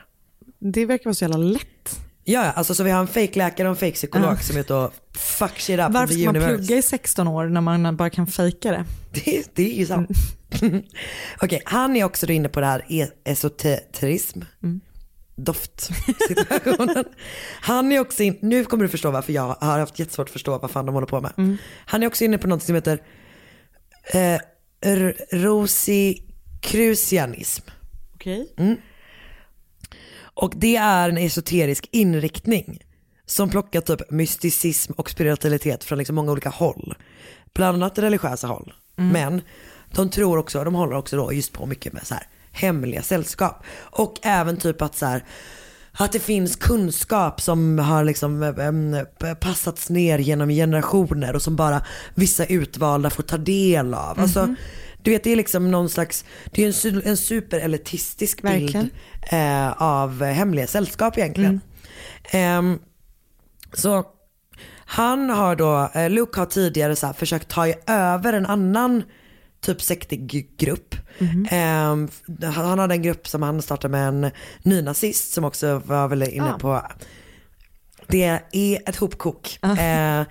Det 0.72 0.87
verkar 0.87 1.05
vara 1.05 1.14
så 1.14 1.24
jävla 1.24 1.37
lätt. 1.37 2.00
Ja, 2.24 2.40
alltså 2.42 2.74
så 2.74 2.83
vi 2.85 2.90
har 2.90 3.00
en 3.00 3.07
fake-läkare 3.07 3.68
och 3.68 3.72
en 3.74 3.77
fake-psykolog 3.77 4.33
Ja. 4.33 4.37
som 4.37 4.57
är 4.57 4.61
ute 4.61 4.74
och 4.74 4.92
fuck 5.16 5.61
shit 5.61 5.81
up 5.81 5.87
Varför 5.90 6.14
ska 6.14 6.33
man 6.33 6.42
plugga 6.42 6.77
i 6.77 6.83
16 6.83 7.29
år 7.29 7.46
när 7.46 7.61
man 7.61 7.96
bara 7.96 8.11
kan 8.11 8.27
fejka 8.27 8.70
det? 8.70 8.85
Det, 9.12 9.44
det 9.55 9.72
är 9.74 9.79
ju 9.79 9.87
sant. 9.87 10.09
Okej, 11.42 11.62
han 11.64 11.96
är 11.96 12.05
också 12.05 12.27
inne 12.27 12.48
på 12.48 12.61
det 12.61 12.66
här 12.66 12.85
e- 12.88 13.09
esoterism. 13.24 14.40
Doftsituationen. 15.37 17.05
Han 17.61 17.92
är 17.92 18.00
också 18.00 18.22
in, 18.22 18.38
nu 18.42 18.64
kommer 18.64 18.85
du 18.85 18.88
förstå 18.88 19.11
varför 19.11 19.33
jag 19.33 19.57
har 19.61 19.79
haft 19.79 19.98
jättesvårt 19.98 20.27
att 20.29 20.33
förstå 20.33 20.59
vad 20.59 20.70
fan 20.70 20.87
de 20.87 20.94
håller 20.94 21.07
på 21.07 21.20
med. 21.20 21.57
Han 21.87 22.03
är 22.03 22.07
också 22.07 22.24
inne 22.24 22.38
på 22.38 22.46
något 22.48 22.62
som 22.62 22.74
heter 22.74 22.98
eh, 24.12 24.38
rosikrusianism. 25.33 27.62
Okej. 28.14 28.53
Och 30.35 30.53
det 30.57 30.77
är 30.77 31.09
en 31.09 31.18
esoterisk 31.18 31.88
inriktning 31.92 32.83
som 33.27 33.51
plockar 33.51 33.81
typ 33.81 34.11
mysticism 34.11 34.92
och 34.97 35.11
spiritualitet 35.11 35.85
från 35.85 35.99
liksom 35.99 36.16
många 36.16 36.33
olika 36.33 36.49
håll. 36.49 36.94
Bland 37.55 37.77
annat 37.77 37.99
religiösa 37.99 38.47
håll. 38.47 38.73
Men 39.12 39.42
de 39.94 40.11
tror 40.11 40.38
också, 40.38 40.64
de 40.64 40.75
håller 40.75 40.97
också 40.97 41.16
då 41.16 41.33
just 41.33 41.53
på 41.53 41.66
mycket 41.66 41.92
med 41.92 42.07
så 42.07 42.14
här 42.14 42.27
hemliga 42.53 43.03
sällskap. 43.03 43.64
Och 43.77 44.14
även 44.23 44.57
typ 44.57 44.83
att 44.83 44.97
så 44.97 45.07
här 45.07 45.25
att 45.92 46.12
det 46.12 46.20
finns 46.20 46.57
kunskap 46.57 47.40
som 47.40 47.79
har 47.79 48.05
liksom 48.05 48.42
äm, 48.42 48.97
passats 49.40 49.90
ner 49.90 50.18
genom 50.18 50.49
generationer 50.49 51.37
och 51.37 51.42
som 51.42 51.57
bara 51.57 51.83
vissa 52.14 52.47
utvalda 52.47 53.11
får 53.11 53.23
ta 53.23 53.37
del 53.37 53.94
av. 53.94 54.20
Alltså, 54.20 54.55
du 55.05 55.11
vet 55.11 55.25
det 55.25 55.31
är 55.33 55.37
liksom 55.37 55.71
någon 55.71 55.88
slags, 55.88 56.25
det 56.51 56.64
är 56.64 56.87
en, 56.87 57.03
en 57.05 57.17
superelitistisk 57.17 58.43
bild 58.43 58.88
eh, 59.31 59.83
av 59.83 60.23
hemliga 60.25 60.67
sällskap 60.67 61.19
egentligen. 61.19 61.61
Ehm, 62.31 62.79
så 63.73 64.05
han 64.87 65.31
har 65.31 65.57
då, 65.57 65.90
eh, 65.95 66.11
Luke 66.11 66.40
har 66.40 66.47
tidigare 66.47 66.97
så 66.97 67.07
här 67.07 67.12
försökt 67.14 67.49
ta 67.49 67.67
över 67.87 68.33
en 68.33 68.47
annan 68.47 69.03
typ 69.61 69.83
sektig 69.83 70.55
grupp. 70.59 70.95
Ehm, 71.51 72.09
han 72.43 72.53
han 72.53 72.79
hade 72.79 72.95
en 72.95 73.03
grupp 73.03 73.29
som 73.29 73.43
han 73.43 73.62
startade 73.62 73.93
med 73.93 74.09
en 74.09 74.31
nynazist 74.62 75.33
som 75.33 75.45
också 75.45 75.83
var 75.85 76.09
väl 76.09 76.23
inne 76.23 76.55
Ah. 76.55 76.59
på 76.59 76.83
det 78.07 78.40
är 78.53 78.88
ett 78.88 78.97
hopkok. 78.97 79.59
Eh, 79.62 80.23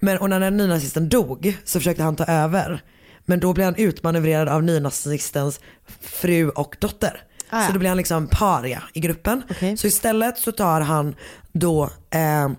men 0.00 0.18
och 0.18 0.30
när 0.30 0.40
den 0.40 0.56
nynazisten 0.56 1.08
dog 1.08 1.56
så 1.64 1.80
försökte 1.80 2.02
han 2.02 2.16
ta 2.16 2.24
över. 2.24 2.82
Men 3.24 3.40
då 3.40 3.52
blev 3.52 3.64
han 3.64 3.76
utmanövrerad 3.76 4.48
av 4.48 4.62
nynazistens 4.62 5.60
fru 6.00 6.48
och 6.48 6.76
dotter. 6.80 7.22
Ah, 7.50 7.60
ja. 7.60 7.66
Så 7.66 7.72
då 7.72 7.78
blir 7.78 7.88
han 7.88 7.96
liksom 7.96 8.26
paria 8.26 8.82
i 8.92 9.00
gruppen. 9.00 9.42
Okej. 9.50 9.76
Så 9.76 9.86
istället 9.86 10.38
så 10.38 10.52
tar 10.52 10.80
han 10.80 11.14
då 11.52 11.90
eh, 12.10 12.50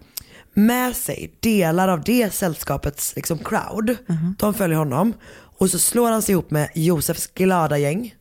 med 0.54 0.96
sig 0.96 1.34
delar 1.40 1.88
av 1.88 2.04
det 2.04 2.34
sällskapets 2.34 3.16
liksom, 3.16 3.38
crowd. 3.38 3.98
De 4.40 4.54
följer 4.54 4.78
honom. 4.78 5.14
Och 5.58 5.70
så 5.70 5.80
slår 5.80 6.12
han 6.12 6.22
sig 6.22 6.34
ihop 6.34 6.52
med 6.52 6.70
Josefs 6.76 7.28
glada 7.28 7.78
gäng. 7.78 8.16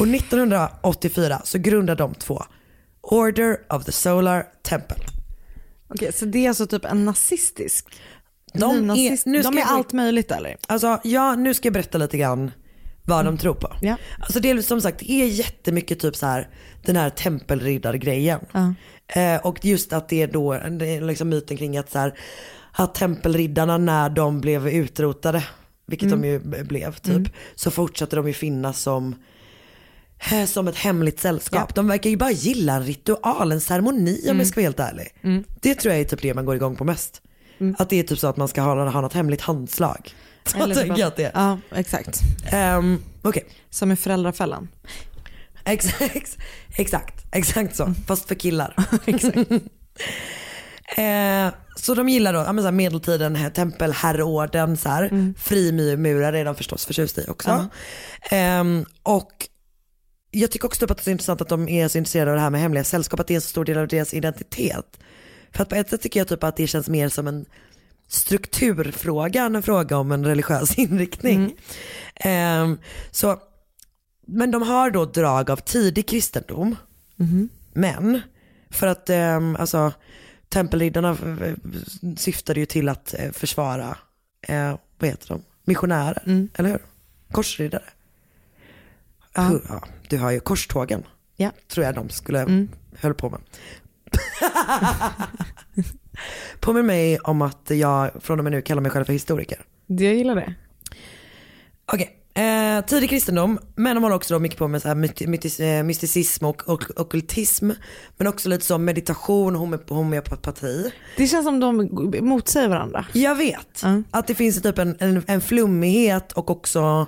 Och 0.00 0.08
1984 0.08 1.40
så 1.44 1.58
grundar 1.58 1.96
de 1.96 2.14
två 2.14 2.42
Order 3.00 3.58
of 3.70 3.84
the 3.84 3.92
Solar 3.92 4.46
Temple. 4.62 4.96
Okej, 5.88 6.12
så 6.12 6.24
det 6.24 6.44
är 6.44 6.48
alltså 6.48 6.66
typ 6.66 6.84
en 6.84 7.04
nazistisk? 7.04 7.86
De 8.52 8.76
är- 8.76 8.80
Nynazist- 8.80 9.22
nu 9.26 9.42
ska 9.42 9.50
de 9.50 9.56
är 9.58 9.60
jag- 9.62 9.68
allt 9.70 9.92
möjligt 9.92 10.30
eller? 10.30 10.56
Alltså 10.66 11.00
ja, 11.04 11.34
nu 11.34 11.54
ska 11.54 11.66
jag 11.66 11.72
berätta 11.72 11.98
lite 11.98 12.18
grann 12.18 12.50
vad 13.04 13.24
de 13.24 13.38
tror 13.38 13.54
på. 13.54 13.72
Ja. 13.82 13.96
Alltså 14.20 14.40
det 14.40 14.50
är 14.50 14.62
som 14.62 14.80
sagt, 14.80 14.98
det 14.98 15.10
är 15.12 15.26
jättemycket 15.26 16.00
typ 16.00 16.16
så 16.16 16.26
här 16.26 16.48
den 16.84 16.96
här 16.96 17.10
tempelriddargrejen. 17.10 18.40
Ja. 18.52 18.74
Eh, 19.20 19.46
och 19.46 19.64
just 19.64 19.92
att 19.92 20.08
det 20.08 20.22
är 20.22 20.26
då, 20.26 20.52
det 20.70 20.86
är 20.86 21.00
liksom 21.00 21.28
myten 21.28 21.56
kring 21.56 21.76
att 21.76 21.90
så 21.90 21.98
här, 21.98 22.18
att 22.72 22.94
tempelriddarna 22.94 23.78
när 23.78 24.10
de 24.10 24.40
blev 24.40 24.68
utrotade, 24.68 25.44
vilket 25.86 26.10
de 26.10 26.24
ju 26.24 26.38
blev 26.64 26.92
typ, 26.94 27.32
så 27.54 27.70
fortsatte 27.70 28.16
de 28.16 28.26
ju 28.26 28.32
finnas 28.32 28.80
som 28.80 29.14
eh, 30.32 30.44
som 30.44 30.68
ett 30.68 30.76
hemligt 30.76 31.20
sällskap. 31.20 31.74
De 31.74 31.88
verkar 31.88 32.10
ju 32.10 32.16
bara 32.16 32.30
gilla 32.30 32.72
en 32.74 32.82
ritual, 32.84 33.52
en 33.52 33.60
ceremoni 33.60 34.20
om 34.30 34.38
jag 34.38 34.46
ska 34.46 34.56
vara 34.60 34.66
helt 34.66 34.80
ärlig. 34.80 35.08
Det 35.60 35.74
tror 35.74 35.92
jag 35.94 36.00
är 36.00 36.04
typ 36.04 36.22
det 36.22 36.34
man 36.34 36.44
går 36.44 36.56
igång 36.56 36.76
på 36.76 36.84
mest. 36.84 37.22
Att 37.78 37.90
det 37.90 37.96
är 37.96 38.02
typ 38.02 38.18
så 38.18 38.26
att 38.26 38.36
man 38.36 38.48
ska 38.48 38.60
ha, 38.60 38.90
ha 38.90 39.00
något 39.00 39.12
hemligt 39.12 39.40
handslag. 39.40 40.14
Så 40.44 40.58
Eller 40.62 40.74
tänker 40.74 40.98
jag 40.98 41.06
att 41.06 41.16
det 41.16 41.24
är. 41.24 41.30
Ja, 41.34 41.58
exakt. 41.74 42.20
Ehm, 42.52 43.02
Okej, 43.22 43.44
Som 43.70 43.92
i 43.92 43.96
föräldrafällan. 43.96 44.68
exakt, 45.64 46.38
exakt, 46.76 47.24
exakt 47.32 47.76
så, 47.76 47.94
fast 48.06 48.28
för 48.28 48.34
killar. 48.34 48.74
Eh, 50.96 51.52
så 51.76 51.94
de 51.94 52.08
gillar 52.08 52.32
då 52.32 52.38
ja, 52.38 52.52
men 52.52 52.62
så 52.62 52.66
här 52.66 52.72
medeltiden, 52.72 53.36
här, 53.36 53.50
tempelherrorden, 53.50 54.76
så 54.76 54.88
här. 54.88 55.34
frimurare 55.38 56.38
är 56.38 56.44
de 56.44 56.54
förstås 56.54 56.86
förtjusta 56.86 57.22
i 57.22 57.24
också. 57.28 57.66
Ehm, 58.30 58.84
och 59.02 59.48
jag 60.30 60.50
tycker 60.50 60.66
också 60.66 60.80
typ 60.80 60.90
att 60.90 60.96
det 60.96 61.00
är 61.00 61.04
så 61.04 61.10
intressant 61.10 61.40
att 61.40 61.48
de 61.48 61.68
är 61.68 61.88
så 61.88 61.98
intresserade 61.98 62.30
av 62.30 62.36
det 62.36 62.40
här 62.42 62.50
med 62.50 62.60
hemliga 62.60 62.84
sällskap, 62.84 63.20
att 63.20 63.26
det 63.26 63.34
är 63.34 63.36
en 63.36 63.40
så 63.40 63.48
stor 63.48 63.64
del 63.64 63.78
av 63.78 63.88
deras 63.88 64.14
identitet. 64.14 64.98
För 65.52 65.62
att 65.62 65.68
på 65.68 65.74
ett 65.74 65.90
sätt 65.90 66.02
tycker 66.02 66.20
jag 66.20 66.28
typ 66.28 66.44
att 66.44 66.56
det 66.56 66.66
känns 66.66 66.88
mer 66.88 67.08
som 67.08 67.26
en 67.26 67.46
strukturfråga 68.08 69.42
än 69.44 69.56
en 69.56 69.62
fråga 69.62 69.96
om 69.98 70.12
en 70.12 70.24
religiös 70.26 70.74
inriktning. 70.78 71.56
Ehm, 72.14 72.78
så, 73.10 73.40
men 74.26 74.50
de 74.50 74.62
har 74.62 74.90
då 74.90 75.04
drag 75.04 75.50
av 75.50 75.56
tidig 75.56 76.08
kristendom. 76.08 76.76
Men 77.72 78.20
för 78.70 78.86
att 78.86 79.10
ehm, 79.10 79.56
alltså, 79.56 79.92
tempelriddarna 80.48 81.16
syftade 82.16 82.60
ju 82.60 82.66
till 82.66 82.88
att 82.88 83.14
eh, 83.18 83.32
försvara, 83.32 83.96
eh, 84.42 84.76
vad 84.98 85.10
heter 85.10 85.28
de, 85.28 85.42
missionärer, 85.64 86.48
eller 86.54 86.70
hur? 86.70 86.80
Korsriddare. 87.32 87.84
Ja. 89.34 89.60
Du 90.08 90.18
har 90.18 90.30
ju 90.30 90.40
korstågen, 90.40 91.02
Ja. 91.36 91.50
tror 91.68 91.86
jag 91.86 91.94
de 91.94 92.10
skulle 92.10 92.66
höll 92.96 93.14
på 93.14 93.30
med. 93.30 93.40
Påminn 96.60 96.86
mig 96.86 97.18
om 97.18 97.42
att 97.42 97.70
jag 97.70 98.10
från 98.20 98.38
och 98.38 98.44
med 98.44 98.52
nu 98.52 98.62
kallar 98.62 98.82
mig 98.82 98.90
själv 98.90 99.04
för 99.04 99.12
historiker. 99.12 99.58
Jag 99.86 100.14
gillar 100.14 100.34
det. 100.34 100.54
Okej, 101.92 102.22
Eh, 102.36 102.84
tidig 102.84 103.10
kristendom, 103.10 103.58
men 103.74 103.94
de 103.94 104.02
håller 104.02 104.16
också 104.16 104.34
då 104.34 104.40
mycket 104.40 104.58
på 104.58 104.68
med 104.68 104.82
så 104.82 104.88
här 104.88 105.26
mytis, 105.26 105.60
eh, 105.60 105.82
mysticism 105.82 106.44
och, 106.44 106.70
och. 106.70 106.84
Men 108.16 108.26
också 108.26 108.48
lite 108.48 108.64
så 108.64 108.78
meditation, 108.78 109.56
home- 109.56 109.88
homeopati. 109.88 110.92
Det 111.16 111.26
känns 111.26 111.44
som 111.44 111.60
de 111.60 111.76
motsäger 112.22 112.68
varandra. 112.68 113.06
Jag 113.12 113.34
vet. 113.34 113.82
Att 114.10 114.26
det 114.26 114.34
finns 114.34 114.62
typ 114.62 114.78
en, 114.78 114.96
en, 114.98 115.22
en 115.26 115.40
flummighet 115.40 116.32
och 116.32 116.50
också... 116.50 117.06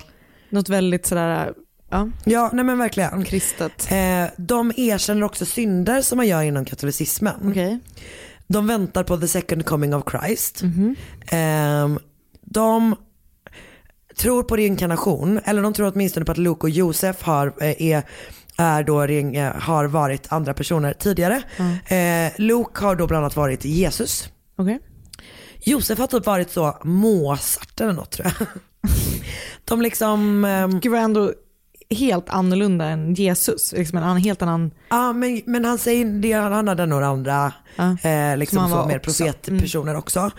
Något 0.49 0.69
väldigt 0.69 1.05
sådär, 1.05 1.53
ja. 1.89 2.09
Ja, 2.23 2.49
nej 2.53 2.65
men 2.65 2.77
verkligen. 2.77 3.23
Kristet. 3.23 3.91
Eh, 3.91 4.25
de 4.37 4.71
erkänner 4.77 5.23
också 5.23 5.45
synder 5.45 6.01
som 6.01 6.17
man 6.17 6.27
gör 6.27 6.41
inom 6.41 6.65
katolicismen. 6.65 7.49
Okej. 7.49 7.79
De 8.47 8.67
väntar 8.67 9.03
på 9.03 9.17
the 9.17 9.27
second 9.27 9.65
coming 9.65 9.95
of 9.95 10.03
Christ. 10.11 10.63
Ehm, 11.31 11.99
de 12.41 12.95
tror 14.19 14.43
på 14.43 14.55
reinkarnation, 14.55 15.39
eller 15.45 15.61
de 15.61 15.73
tror 15.73 15.91
åtminstone 15.93 16.25
på 16.25 16.31
att 16.31 16.37
Luke 16.37 16.61
och 16.61 16.69
Josef 16.69 17.21
har, 17.21 17.47
eh, 17.47 17.81
är, 17.81 18.03
är 18.57 18.83
då, 18.83 19.03
eh, 19.03 19.55
har 19.55 19.85
varit 19.85 20.31
andra 20.31 20.53
personer 20.53 20.93
tidigare. 20.93 21.43
Eh, 21.87 22.31
Luke 22.37 22.83
har 22.85 22.95
då 22.95 23.07
bland 23.07 23.23
annat 23.23 23.35
varit 23.35 23.65
Jesus. 23.65 24.29
Okej. 24.55 24.79
Josef 25.63 25.99
har 25.99 26.07
typ 26.07 26.25
varit 26.25 26.51
så 26.51 26.77
Mozart 26.83 27.81
eller 27.81 27.93
något 27.93 28.11
tror 28.11 28.27
jag. 28.27 28.47
De 29.65 29.81
liksom... 29.81 30.79
Gud 30.81 30.91
vad 30.91 31.01
ändå 31.01 31.33
helt 31.95 32.29
annorlunda 32.29 32.85
än 32.85 33.13
Jesus. 33.13 33.73
Liksom 33.73 33.97
en 33.97 34.17
helt 34.17 34.41
annan... 34.41 34.71
Ja 34.89 35.13
men, 35.13 35.41
men 35.45 35.65
han 35.65 35.77
säger 35.77 36.05
det, 36.05 36.33
han 36.33 36.67
hade 36.67 36.85
några 36.85 37.07
andra 37.07 37.53
eh, 38.03 38.37
liksom 38.37 38.69
så, 38.69 38.85
mer 38.85 38.97
också. 38.97 39.23
profetpersoner 39.23 39.95
också. 39.95 40.31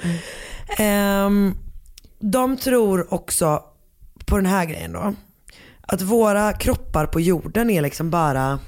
Ehm, 0.78 1.54
de 2.18 2.56
tror 2.56 3.14
också 3.14 3.62
på 4.26 4.36
den 4.36 4.46
här 4.46 4.64
grejen 4.64 4.92
då. 4.92 5.14
Att 5.80 6.02
våra 6.02 6.52
kroppar 6.52 7.06
på 7.06 7.20
jorden 7.20 7.70
är 7.70 7.82
liksom 7.82 8.10
bara 8.10 8.58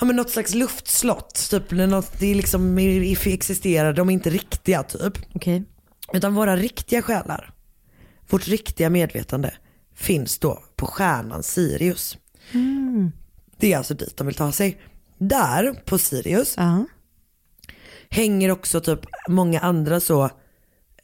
Ja 0.00 0.06
men 0.06 0.16
något 0.16 0.30
slags 0.30 0.54
luftslott, 0.54 1.48
typ 1.50 1.70
något, 1.70 2.18
det 2.18 2.34
liksom 2.34 2.78
existerar, 3.24 3.92
de 3.92 4.08
är 4.08 4.12
inte 4.12 4.30
riktiga 4.30 4.82
typ. 4.82 5.18
Okej. 5.34 5.64
Utan 6.12 6.34
våra 6.34 6.56
riktiga 6.56 7.02
själar, 7.02 7.52
vårt 8.30 8.48
riktiga 8.48 8.90
medvetande 8.90 9.54
finns 9.96 10.38
då 10.38 10.62
på 10.76 10.86
stjärnan 10.86 11.42
Sirius. 11.42 12.18
Det 13.56 13.72
är 13.72 13.78
alltså 13.78 13.94
dit 13.94 14.16
de 14.16 14.26
vill 14.26 14.36
ta 14.36 14.52
sig. 14.52 14.80
Där 15.18 15.72
på 15.72 15.98
Sirius 15.98 16.56
hänger 18.10 18.50
också 18.50 18.80
typ 18.80 19.00
många 19.28 19.60
andra 19.60 20.00
så 20.00 20.30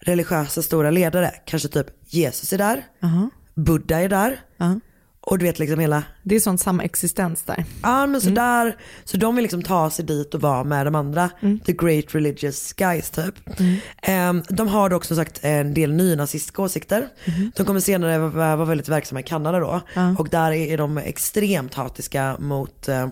religiösa 0.01 0.63
stora 0.63 0.91
ledare. 0.91 1.35
Kanske 1.47 1.69
typ 1.69 1.87
Jesus 2.07 2.53
är 2.53 2.59
där, 2.59 2.87
Buddha 3.55 4.01
är 4.01 4.09
där. 4.09 4.41
Och 5.27 5.39
du 5.39 5.45
vet 5.45 5.59
liksom 5.59 5.79
hela... 5.79 6.05
Det 6.23 6.35
är 6.35 6.41
sånt 6.41 6.61
samma 6.61 6.83
existens 6.85 7.43
där. 7.43 7.65
Ja 7.83 8.07
men 8.07 8.21
så 8.21 8.31
där, 8.31 8.77
så 9.05 9.17
de 9.17 9.37
vill 9.37 9.43
liksom 9.43 9.63
ta 9.63 9.91
sig 9.91 10.05
dit 10.05 10.35
och 10.35 10.41
vara 10.41 10.65
med 10.65 10.87
de 10.87 10.95
andra. 10.95 11.31
The 11.65 11.73
great 11.73 12.15
religious 12.15 12.73
guys 12.73 13.11
typ. 13.11 13.35
Ehm, 14.03 14.43
de 14.49 14.69
har 14.69 14.91
då 14.91 14.97
också 14.97 15.15
som 15.15 15.25
sagt 15.25 15.39
en 15.43 15.75
del 15.75 15.93
nynazistiska 15.93 16.63
åsikter. 16.63 17.09
De 17.57 17.67
kommer 17.67 17.81
senare 17.81 18.19
vara 18.19 18.65
väldigt 18.65 18.89
verksamma 18.89 19.21
i 19.21 19.23
Kanada 19.23 19.59
då. 19.59 19.81
Och 20.19 20.29
där 20.29 20.53
är 20.53 20.79
de 20.79 20.99
extremt 20.99 21.75
hatiska 21.75 22.37
mot 22.39 22.89
eh, 22.89 23.09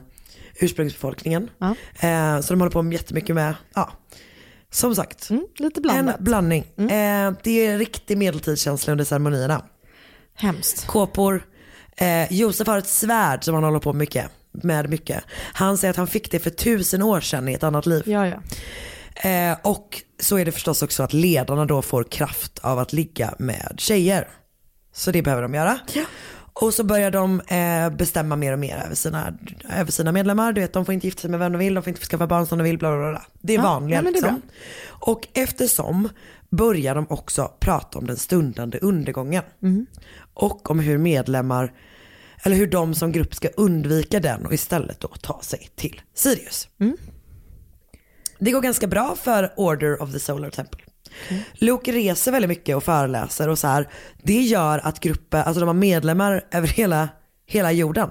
ursprungsbefolkningen. 0.60 1.50
Eh, 2.00 2.40
så 2.40 2.52
de 2.52 2.60
håller 2.60 2.72
på 2.72 2.82
med 2.82 2.92
jättemycket 2.92 3.34
med, 3.34 3.54
ja, 3.74 3.90
som 4.70 4.94
sagt. 4.94 5.30
lite 5.58 5.80
blandat. 5.80 6.18
En 6.18 6.24
blandning. 6.24 6.64
Eh, 6.76 7.32
det 7.42 7.66
är 7.66 7.78
riktig 7.78 8.18
medeltidskänsla 8.18 8.92
under 8.92 9.04
ceremonierna. 9.04 9.64
Hemskt. 10.34 10.86
Kåpor. 10.86 11.42
Eh, 12.00 12.32
Josef 12.32 12.66
har 12.66 12.78
ett 12.78 12.88
svärd 12.88 13.44
som 13.44 13.54
han 13.54 13.64
håller 13.64 13.78
på 13.78 13.92
mycket, 13.92 14.30
med 14.52 14.90
mycket. 14.90 15.24
Han 15.52 15.78
säger 15.78 15.90
att 15.90 15.96
han 15.96 16.06
fick 16.06 16.30
det 16.30 16.38
för 16.38 16.50
tusen 16.50 17.02
år 17.02 17.20
sedan 17.20 17.48
i 17.48 17.52
ett 17.52 17.62
annat 17.62 17.86
liv. 17.86 18.02
Ja, 18.06 18.26
ja. 18.28 18.36
Eh, 19.30 19.56
och 19.62 20.02
så 20.20 20.38
är 20.38 20.44
det 20.44 20.52
förstås 20.52 20.82
också 20.82 21.02
att 21.02 21.12
ledarna 21.12 21.64
då 21.64 21.82
får 21.82 22.04
kraft 22.04 22.58
av 22.58 22.78
att 22.78 22.92
ligga 22.92 23.34
med 23.38 23.74
tjejer. 23.78 24.28
Så 24.92 25.10
det 25.10 25.22
behöver 25.22 25.42
de 25.42 25.54
göra. 25.54 25.78
Och 26.52 26.74
så 26.74 26.84
börjar 26.84 27.10
de 27.10 27.40
eh, 27.40 27.90
bestämma 27.96 28.36
mer 28.36 28.52
och 28.52 28.58
mer 28.58 28.82
över 28.84 28.94
sina, 28.94 29.38
över 29.76 29.92
sina 29.92 30.12
medlemmar. 30.12 30.52
Du 30.52 30.60
vet, 30.60 30.72
de 30.72 30.84
får 30.84 30.94
inte 30.94 31.06
gifta 31.06 31.20
sig 31.20 31.30
med 31.30 31.40
vem 31.40 31.52
de 31.52 31.58
vill, 31.58 31.74
de 31.74 31.82
får 31.82 31.88
inte 31.88 32.06
skaffa 32.06 32.26
barn 32.26 32.46
som 32.46 32.58
de 32.58 32.64
vill, 32.64 32.78
bla 32.78 32.96
bla 32.96 33.10
bla. 33.10 33.22
Det 33.40 33.52
är 33.52 33.56
Ja, 33.56 33.62
vanliga 33.62 33.98
ja, 33.98 34.02
men 34.02 34.12
det 34.12 34.18
är 34.18 34.22
liksom. 34.22 34.42
Och 34.88 35.28
eftersom 35.34 36.08
börjar 36.50 36.94
de 36.94 37.06
också 37.08 37.52
prata 37.60 37.98
om 37.98 38.06
den 38.06 38.16
stundande 38.16 38.78
undergången. 38.78 39.42
Och 40.40 40.70
om 40.70 40.78
hur 40.78 40.98
medlemmar, 40.98 41.72
eller 42.42 42.56
hur 42.56 42.66
de 42.66 42.94
som 42.94 43.12
grupp 43.12 43.34
ska 43.34 43.48
undvika 43.48 44.20
den 44.20 44.46
och 44.46 44.52
istället 44.52 45.00
då 45.00 45.08
ta 45.08 45.40
sig 45.42 45.70
till 45.76 46.00
Sirius. 46.14 46.68
Det 48.38 48.50
går 48.50 48.60
ganska 48.60 48.86
bra 48.86 49.16
för 49.22 49.52
Order 49.56 50.02
of 50.02 50.12
the 50.12 50.18
Solar 50.18 50.50
Temple. 50.50 50.80
Luke 51.52 51.92
reser 51.92 52.32
väldigt 52.32 52.48
mycket 52.48 52.76
och 52.76 52.84
föreläser 52.84 53.48
och 53.48 53.58
så 53.58 53.66
här. 53.66 53.88
Det 54.22 54.42
gör 54.42 54.78
att 54.78 55.00
gruppen, 55.00 55.42
alltså 55.42 55.60
de 55.60 55.66
har 55.66 55.74
medlemmar 55.74 56.44
över 56.50 56.68
hela, 56.68 57.08
hela 57.46 57.72
jorden. 57.72 58.10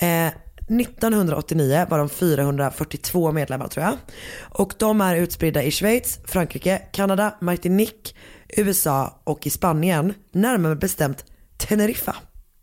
Eh, 0.00 0.26
1989 0.68 1.86
var 1.90 1.98
de 1.98 2.08
442 2.08 3.32
medlemmar 3.32 3.68
tror 3.68 3.84
jag. 3.84 3.96
Och 4.38 4.74
de 4.78 5.00
är 5.00 5.16
utspridda 5.16 5.62
i 5.62 5.70
Schweiz, 5.70 6.18
Frankrike, 6.24 6.82
Kanada, 6.92 7.34
Martinique, 7.40 8.14
USA 8.48 9.20
och 9.24 9.46
i 9.46 9.50
Spanien. 9.50 10.14
Närmare 10.32 10.76
bestämt 10.76 11.24
Teneriffa. 11.58 12.16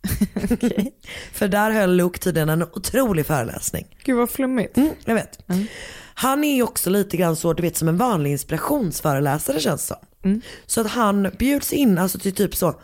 För 1.32 1.48
där 1.48 1.70
höll 1.70 1.96
Luke 1.96 2.18
tydligen 2.18 2.48
en 2.48 2.62
otrolig 2.62 3.26
föreläsning. 3.26 3.96
Gud 4.04 4.16
vad 4.16 4.30
flummigt. 4.30 4.76
Mm, 4.76 4.90
jag 5.04 5.14
vet. 5.14 5.38
Han 6.14 6.44
är 6.44 6.54
ju 6.54 6.62
också 6.62 6.90
lite 6.90 7.16
grann 7.16 7.36
så, 7.36 7.52
du 7.52 7.62
vet 7.62 7.76
som 7.76 7.88
en 7.88 7.96
vanlig 7.96 8.30
inspirationsföreläsare 8.30 9.60
känns 9.60 9.88
det 9.88 9.94
som. 9.94 10.06
Så 10.66 10.80
att 10.80 10.90
han 10.90 11.30
bjuds 11.38 11.72
in, 11.72 11.98
alltså 11.98 12.18
till 12.18 12.34
typ 12.34 12.56
så, 12.56 12.80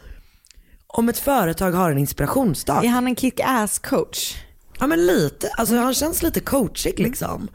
om 0.86 1.08
ett 1.08 1.18
företag 1.18 1.72
har 1.72 1.90
en 1.90 1.98
inspirationsdag. 1.98 2.84
Är 2.84 2.88
han 2.88 3.06
en 3.06 3.16
kick-ass 3.16 3.78
coach? 3.78 4.34
Ja 4.80 4.86
men 4.86 5.06
lite, 5.06 5.48
alltså 5.48 5.76
han 5.76 5.94
känns 5.94 6.22
lite 6.22 6.40
coachig 6.40 6.98
liksom. 6.98 7.48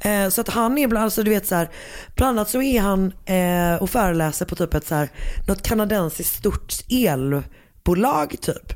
Eh, 0.00 0.28
så 0.28 0.40
att 0.40 0.48
han 0.48 0.78
är 0.78 0.82
ibland, 0.82 1.04
alltså 1.04 1.22
du 1.22 1.30
vet 1.30 1.46
så 1.46 1.54
här, 1.54 1.70
bland 2.16 2.38
annat 2.38 2.50
så 2.50 2.62
är 2.62 2.80
han 2.80 3.12
eh, 3.26 3.82
och 3.82 3.90
föreläser 3.90 4.46
på 4.46 4.56
typ 4.56 4.74
ett 4.74 4.86
så 4.86 4.94
här, 4.94 5.08
något 5.48 5.62
kanadensiskt 5.62 6.38
stort 6.38 6.72
elbolag 7.92 8.36
typ. 8.40 8.74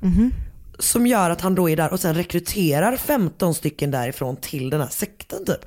Som 0.79 1.07
gör 1.07 1.31
att 1.31 1.41
han 1.41 1.55
då 1.55 1.71
är 1.71 1.77
där 1.77 1.93
och 1.93 2.01
sen 2.01 2.15
rekryterar 2.15 2.97
15 2.97 3.55
stycken 3.55 3.91
därifrån 3.91 4.37
till 4.37 4.71
den 4.71 4.81
här 4.81 4.89
sekten 4.89 5.45
typ. 5.45 5.61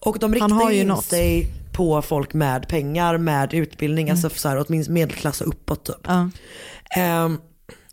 Och 0.00 0.18
de 0.18 0.34
riktar 0.34 0.48
har 0.48 0.70
ju 0.70 0.80
in 0.80 0.86
något. 0.88 1.04
sig 1.04 1.46
på 1.72 2.02
folk 2.02 2.34
med 2.34 2.68
pengar, 2.68 3.18
med 3.18 3.54
utbildning, 3.54 4.10
alltså 4.10 4.30
så 4.30 4.48
här, 4.48 4.64
åtminstone 4.68 4.94
medelklass 4.94 5.40
och 5.40 5.48
uppåt 5.48 5.84
typ. 5.84 5.96
Ja, 6.06 6.30
Ehm, 6.90 7.38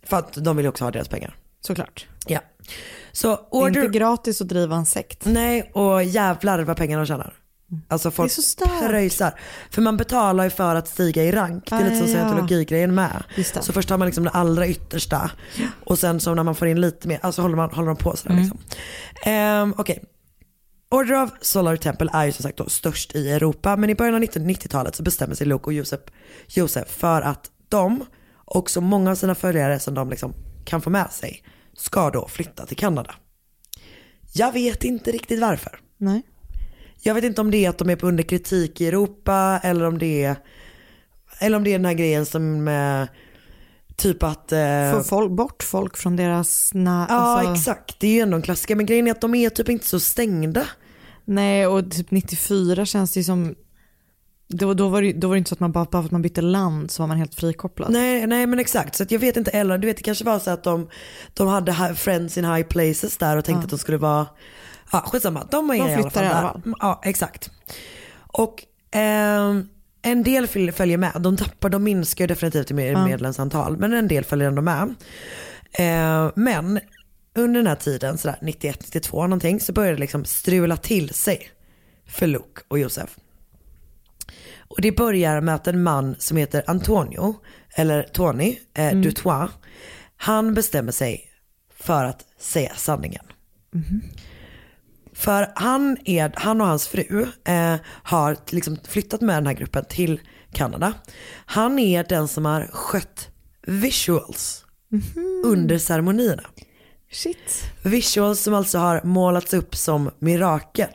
för 0.04 0.18
att 0.18 0.34
de 0.34 0.58
vill 0.58 0.64
ju 0.66 0.70
också 0.70 0.84
ha 0.84 0.92
deras 0.92 1.08
pengar. 1.08 1.36
såklart. 1.62 2.08
Ja. 2.28 2.40
Så 3.12 3.28
Det 3.28 3.34
är 3.34 3.38
order... 3.52 3.84
inte 3.84 3.98
gratis 4.00 4.42
att 4.42 4.48
driva 4.48 4.76
en 4.76 4.86
sekt. 4.86 5.26
Nej, 5.26 5.72
och 5.74 6.04
jävlar 6.04 6.60
vad 6.60 6.78
pengarna 6.78 7.02
de 7.04 7.08
tjänar. 7.08 7.34
Alltså 7.88 8.12
folk 8.12 8.32
pröjsar. 8.90 9.40
För 9.72 9.82
man 9.82 9.98
betalar 9.98 10.44
ju 10.44 10.50
för 10.50 10.76
att 10.76 10.88
stiga 10.88 11.24
i 11.24 11.32
rank. 11.32 11.70
Det 11.70 11.76
är 11.76 11.84
lite 11.84 11.96
som 11.96 12.06
Ah, 12.06 12.10
ja. 12.10 12.14
scientologigrejen 12.30 12.96
med. 12.96 13.24
Så 13.62 13.74
först 13.74 13.90
har 13.90 13.98
man 13.98 14.06
liksom 14.06 14.24
det 14.24 14.30
allra 14.30 14.68
yttersta. 14.68 15.32
Och 15.86 16.00
sen 16.00 16.20
så 16.20 16.34
när 16.34 16.44
man 16.44 16.56
får 16.56 16.68
in 16.68 16.82
lite 16.82 17.08
mer, 17.08 17.20
alltså 17.24 17.42
håller, 17.42 17.56
man, 17.56 17.70
håller 17.70 17.88
de 17.88 17.98
på 17.98 18.16
sådär 18.18 18.34
Mm. 18.36 18.44
liksom. 18.44 18.60
Ehm, 19.26 19.74
Okej. 19.78 20.04
Order 20.92 21.24
of 21.24 21.30
Solar 21.42 21.76
Temple 21.76 22.10
är 22.14 22.26
ju 22.26 22.32
som 22.32 22.44
sagt 22.44 22.58
då 22.58 22.70
störst 22.70 23.16
i 23.16 23.30
Europa. 23.32 23.76
Men 23.76 23.90
i 23.90 23.96
början 23.96 24.16
av 24.16 24.22
1990-talet 24.22 24.96
så 24.96 25.04
bestämmer 25.04 25.36
sig 25.36 25.48
Luke 25.48 25.66
och 25.66 25.74
Josef, 25.74 26.00
Josef 26.48 26.88
för 26.88 27.22
att 27.22 27.52
de 27.70 28.06
och 28.46 28.70
så 28.70 28.82
många 28.82 29.12
av 29.12 29.16
sina 29.16 29.36
följare 29.36 29.80
som 29.80 29.94
de 29.94 30.10
liksom 30.10 30.34
kan 30.66 30.82
få 30.82 30.90
med 30.90 31.12
sig 31.12 31.44
ska 31.78 32.10
då 32.10 32.28
flytta 32.28 32.66
till 32.66 32.78
Kanada. 32.78 33.16
Jag 34.34 34.52
vet 34.52 34.84
inte 34.84 35.12
riktigt 35.12 35.42
varför. 35.42 35.80
Nej. 35.98 36.22
Jag 37.06 37.14
vet 37.14 37.24
inte 37.24 37.42
om 37.42 37.52
det 37.52 37.66
är 37.66 37.70
att 37.70 37.78
de 37.78 37.90
är 37.90 37.96
på 37.96 38.08
under 38.08 38.24
kritik 38.24 38.82
i 38.82 38.88
Europa 38.88 39.60
eller 39.64 39.86
om 39.86 39.98
det 39.98 40.24
är, 40.24 40.36
eller 41.40 41.58
om 41.58 41.64
det 41.64 41.70
är 41.70 41.80
den 41.80 41.86
här 41.86 41.94
grejen 41.94 42.26
som 42.26 42.68
eh, 42.68 43.08
typ 43.96 44.24
att... 44.24 44.52
Eh, 44.52 44.92
Få 44.92 45.04
folk, 45.04 45.32
bort 45.32 45.64
folk 45.64 45.98
från 45.98 46.16
deras... 46.16 46.72
Na, 46.74 47.06
ja 47.10 47.16
alltså, 47.16 47.54
exakt, 47.54 48.00
det 48.00 48.08
är 48.08 48.12
ju 48.12 48.20
ändå 48.20 48.36
en 48.36 48.42
klassiker. 48.42 48.76
Men 48.76 48.86
grejen 48.86 49.08
är 49.08 49.12
att 49.12 49.22
de 49.22 49.36
är 49.36 49.50
typ 49.50 49.70
inte 49.70 49.86
så 49.88 50.00
stängda. 50.00 50.66
Nej, 51.26 51.68
och 51.68 51.92
typ 51.92 52.12
94 52.12 52.86
känns 52.86 53.14
det 53.14 53.20
ju 53.20 53.24
som... 53.24 53.56
Då, 54.48 54.74
då, 54.74 54.90
var 54.90 55.02
det, 55.02 55.14
då 55.14 55.28
var 55.28 55.36
det 55.36 55.38
inte 55.38 55.50
så 55.50 55.56
att 55.56 55.60
man 55.60 55.72
bara, 55.72 55.86
bara 55.86 56.02
för 56.02 56.08
att 56.08 56.12
man 56.12 56.22
bytte 56.22 56.42
land 56.42 56.92
så 56.92 57.04
var 57.04 57.08
man 57.08 57.18
helt 57.18 57.36
frikopplad. 57.36 57.92
Nej, 57.92 58.28
nej 58.28 58.48
men 58.48 58.60
exakt, 58.60 58.96
så 58.96 59.06
jag 59.10 59.20
vet 59.20 59.38
inte 59.38 59.52
eller 59.52 59.78
du 59.78 59.88
vet 59.88 59.98
det 59.98 60.04
kanske 60.04 60.26
var 60.26 60.40
så 60.40 60.52
att 60.52 60.64
de, 60.64 60.90
de 61.34 61.48
hade 61.48 61.96
friends 61.96 62.38
in 62.38 62.46
high 62.46 62.68
places 62.68 63.18
där 63.18 63.38
och 63.38 63.46
tänkte 63.46 63.64
att 63.64 63.70
de 63.70 63.80
skulle 63.80 63.98
vara, 63.98 64.28
ja 64.94 65.00
skitsamma, 65.02 65.48
de 65.52 65.70
är 65.70 65.74
De 65.74 65.80
i 65.90 65.94
alla 65.94 66.10
fall 66.10 66.24
där. 66.64 66.74
Ja 66.80 67.02
exakt. 67.04 67.52
Och 68.16 68.64
ehm, 68.92 69.70
En 70.06 70.24
del 70.24 70.48
följer 70.48 70.98
med, 70.98 71.12
de 71.20 71.38
tappar, 71.38 71.70
de 71.70 71.84
minskar 71.84 72.28
definitivt 72.28 72.72
i 72.72 72.74
med- 72.74 72.94
Ja. 72.94 73.06
medlemsantal, 73.06 73.78
men 73.78 73.94
en 73.94 74.08
del 74.08 74.24
följer 74.24 74.48
ändå 74.48 74.62
med. 74.62 74.96
Eh, 75.74 76.32
men 76.36 76.80
under 77.36 77.60
den 77.60 77.68
här 77.68 77.76
tiden, 77.76 78.18
sådär 78.18 78.38
91-92 78.42 79.22
någonting, 79.22 79.60
så 79.60 79.74
började 79.74 79.96
det 79.96 80.00
liksom 80.00 80.26
strula 80.26 80.78
till 80.78 81.10
sig 81.14 81.50
för 82.08 82.28
Luke 82.28 82.62
och 82.68 82.80
Josef. 82.80 83.18
Och 84.68 84.82
det 84.82 84.92
börjar 84.92 85.42
med 85.42 85.56
att 85.56 85.68
en 85.68 85.84
man 85.84 86.16
som 86.20 86.38
heter 86.38 86.64
Antonio, 86.68 87.36
eller 87.76 88.04
Tony 88.04 88.58
eh, 88.74 88.88
Mm. 88.88 89.02
Dutois, 89.02 89.52
han 90.18 90.54
bestämmer 90.54 90.92
sig 90.92 91.30
för 91.80 92.06
att 92.06 92.26
säga 92.40 92.72
sanningen. 92.76 93.26
För 95.16 95.52
han, 95.56 95.98
är, 96.06 96.32
han 96.36 96.62
och 96.62 96.68
hans 96.68 96.88
fru 96.88 97.28
eh, 97.46 97.76
har 97.86 98.38
liksom 98.50 98.78
flyttat 98.88 99.22
med 99.22 99.36
den 99.36 99.48
här 99.48 99.54
gruppen 99.54 99.86
till 99.90 100.20
Kanada. 100.54 100.94
Han 101.46 101.80
är 101.80 102.04
den 102.04 102.28
som 102.28 102.46
har 102.46 102.70
skött 102.72 103.30
visuals 103.68 104.66
under 105.44 105.78
ceremonierna. 105.78 106.44
Shit. 107.12 107.64
Visuals 107.84 108.40
som 108.40 108.54
alltså 108.54 108.78
har 108.78 109.02
målats 109.04 109.54
upp 109.54 109.76
som 109.76 110.12
mirakel. 110.20 110.90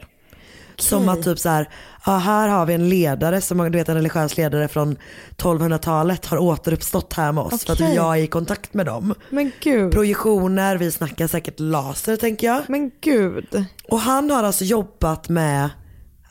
Som 0.76 1.08
att 1.08 1.22
typ 1.22 1.38
så 1.38 1.48
här, 1.48 1.68
ja, 2.08 2.16
här 2.16 2.48
har 2.48 2.66
vi 2.66 2.74
en 2.74 2.88
ledare 2.88 3.40
som 3.40 3.58
du 3.58 3.78
vet 3.78 3.88
en 3.88 3.94
religiös 3.94 4.36
ledare 4.36 4.68
från 4.68 4.96
1200-talet 5.36 6.26
har 6.26 6.38
återuppstått 6.38 7.12
här 7.12 7.32
med 7.32 7.44
oss 7.44 7.64
för 7.64 7.72
Okej. 7.72 7.86
att 7.86 7.94
jag 7.94 8.18
är 8.18 8.22
i 8.22 8.26
kontakt 8.26 8.74
med 8.74 8.86
dem. 8.86 9.14
Men 9.30 9.52
gud. 9.60 9.92
Projektioner, 9.92 10.76
vi 10.76 10.90
snackar 10.92 11.26
säkert 11.26 11.60
laser 11.60 12.16
tänker 12.16 12.46
jag. 12.46 12.62
Men 12.68 12.90
gud. 13.00 13.64
Och 13.88 14.00
han 14.00 14.30
har 14.30 14.44
alltså 14.44 14.64
jobbat 14.64 15.28
med 15.28 15.70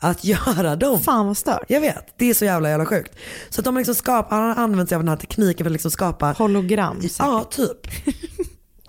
att 0.00 0.24
göra 0.24 0.76
dem. 0.76 1.00
Fan 1.00 1.26
vad 1.26 1.36
stört. 1.36 1.64
Jag 1.68 1.80
vet, 1.80 2.14
det 2.16 2.30
är 2.30 2.34
så 2.34 2.44
jävla 2.44 2.68
jävla 2.68 2.86
sjukt. 2.86 3.12
Så 3.50 3.60
att 3.60 3.64
de 3.64 3.74
har 3.74 3.80
liksom 3.80 3.94
skapat, 3.94 4.30
han 4.30 4.42
har 4.48 4.54
använt 4.64 4.88
sig 4.88 4.96
av 4.96 5.02
den 5.02 5.08
här 5.08 5.16
tekniken 5.16 5.64
för 5.64 5.70
att 5.70 5.72
liksom 5.72 5.90
skapa 5.90 6.34
Hologram. 6.38 7.00
Ja, 7.18 7.44
typ. 7.50 7.86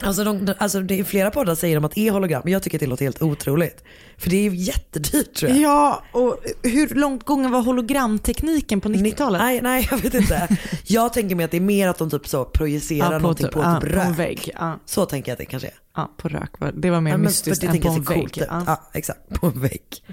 Alltså, 0.03 0.23
de, 0.23 0.45
de- 0.45 0.53
alltså 0.57 0.79
det 0.81 0.99
är 0.99 1.03
flera 1.03 1.31
poddar 1.31 1.55
säger 1.55 1.75
de 1.75 1.85
att 1.85 1.91
det 1.91 2.07
är 2.07 2.11
hologram, 2.11 2.41
men 2.43 2.53
jag 2.53 2.63
tycker 2.63 2.77
att 2.77 2.79
det 2.79 2.87
låter 2.87 3.05
helt 3.05 3.21
otroligt. 3.21 3.83
För 4.17 4.29
det 4.29 4.35
är 4.35 4.51
ju 4.51 4.55
jättedyrt 4.55 5.33
tror 5.35 5.51
jag. 5.51 5.59
Ja, 5.61 6.03
och 6.11 6.37
hur 6.63 6.89
långt 6.95 7.23
gången 7.23 7.51
var 7.51 7.61
hologramtekniken 7.61 8.81
på 8.81 8.89
90-talet? 8.89 9.41
Nej, 9.41 9.61
nej 9.61 9.87
jag 9.91 9.97
vet 9.97 10.13
inte. 10.13 10.57
Jag 10.83 11.13
tänker 11.13 11.35
mig 11.35 11.43
att 11.45 11.51
det 11.51 11.57
är 11.57 11.61
mer 11.61 11.87
att 11.87 11.97
de 11.97 12.09
typ 12.09 12.27
så 12.27 12.45
projicerar 12.45 13.11
Ja, 13.11 13.17
på 13.17 13.21
någonting 13.21 13.45
typ- 13.45 13.53
på, 13.53 13.59
ja, 13.61 13.81
typ 13.81 13.93
på 13.93 13.99
en 13.99 14.07
rök. 14.07 14.19
vägg, 14.19 14.51
ja. 14.59 14.79
Så 14.85 15.05
tänker 15.05 15.31
jag 15.31 15.33
att 15.33 15.39
det 15.39 15.45
kanske 15.45 15.67
är. 15.67 15.73
Ja, 15.95 16.11
på 16.17 16.29
rök. 16.29 16.51
Det 16.73 16.89
var 16.89 17.01
mer 17.01 17.11
Ja, 17.11 17.17
mystiskt 17.17 17.63
än 17.63 17.81
på 17.81 17.87
en 17.89 18.03
vägg. 18.03 18.19
coolt. 18.19 18.37
Ja. 18.37 18.63
Ja, 18.67 18.81
exakt. 18.93 19.29
På 19.29 19.47
en 19.47 19.61
vägg. 19.61 20.03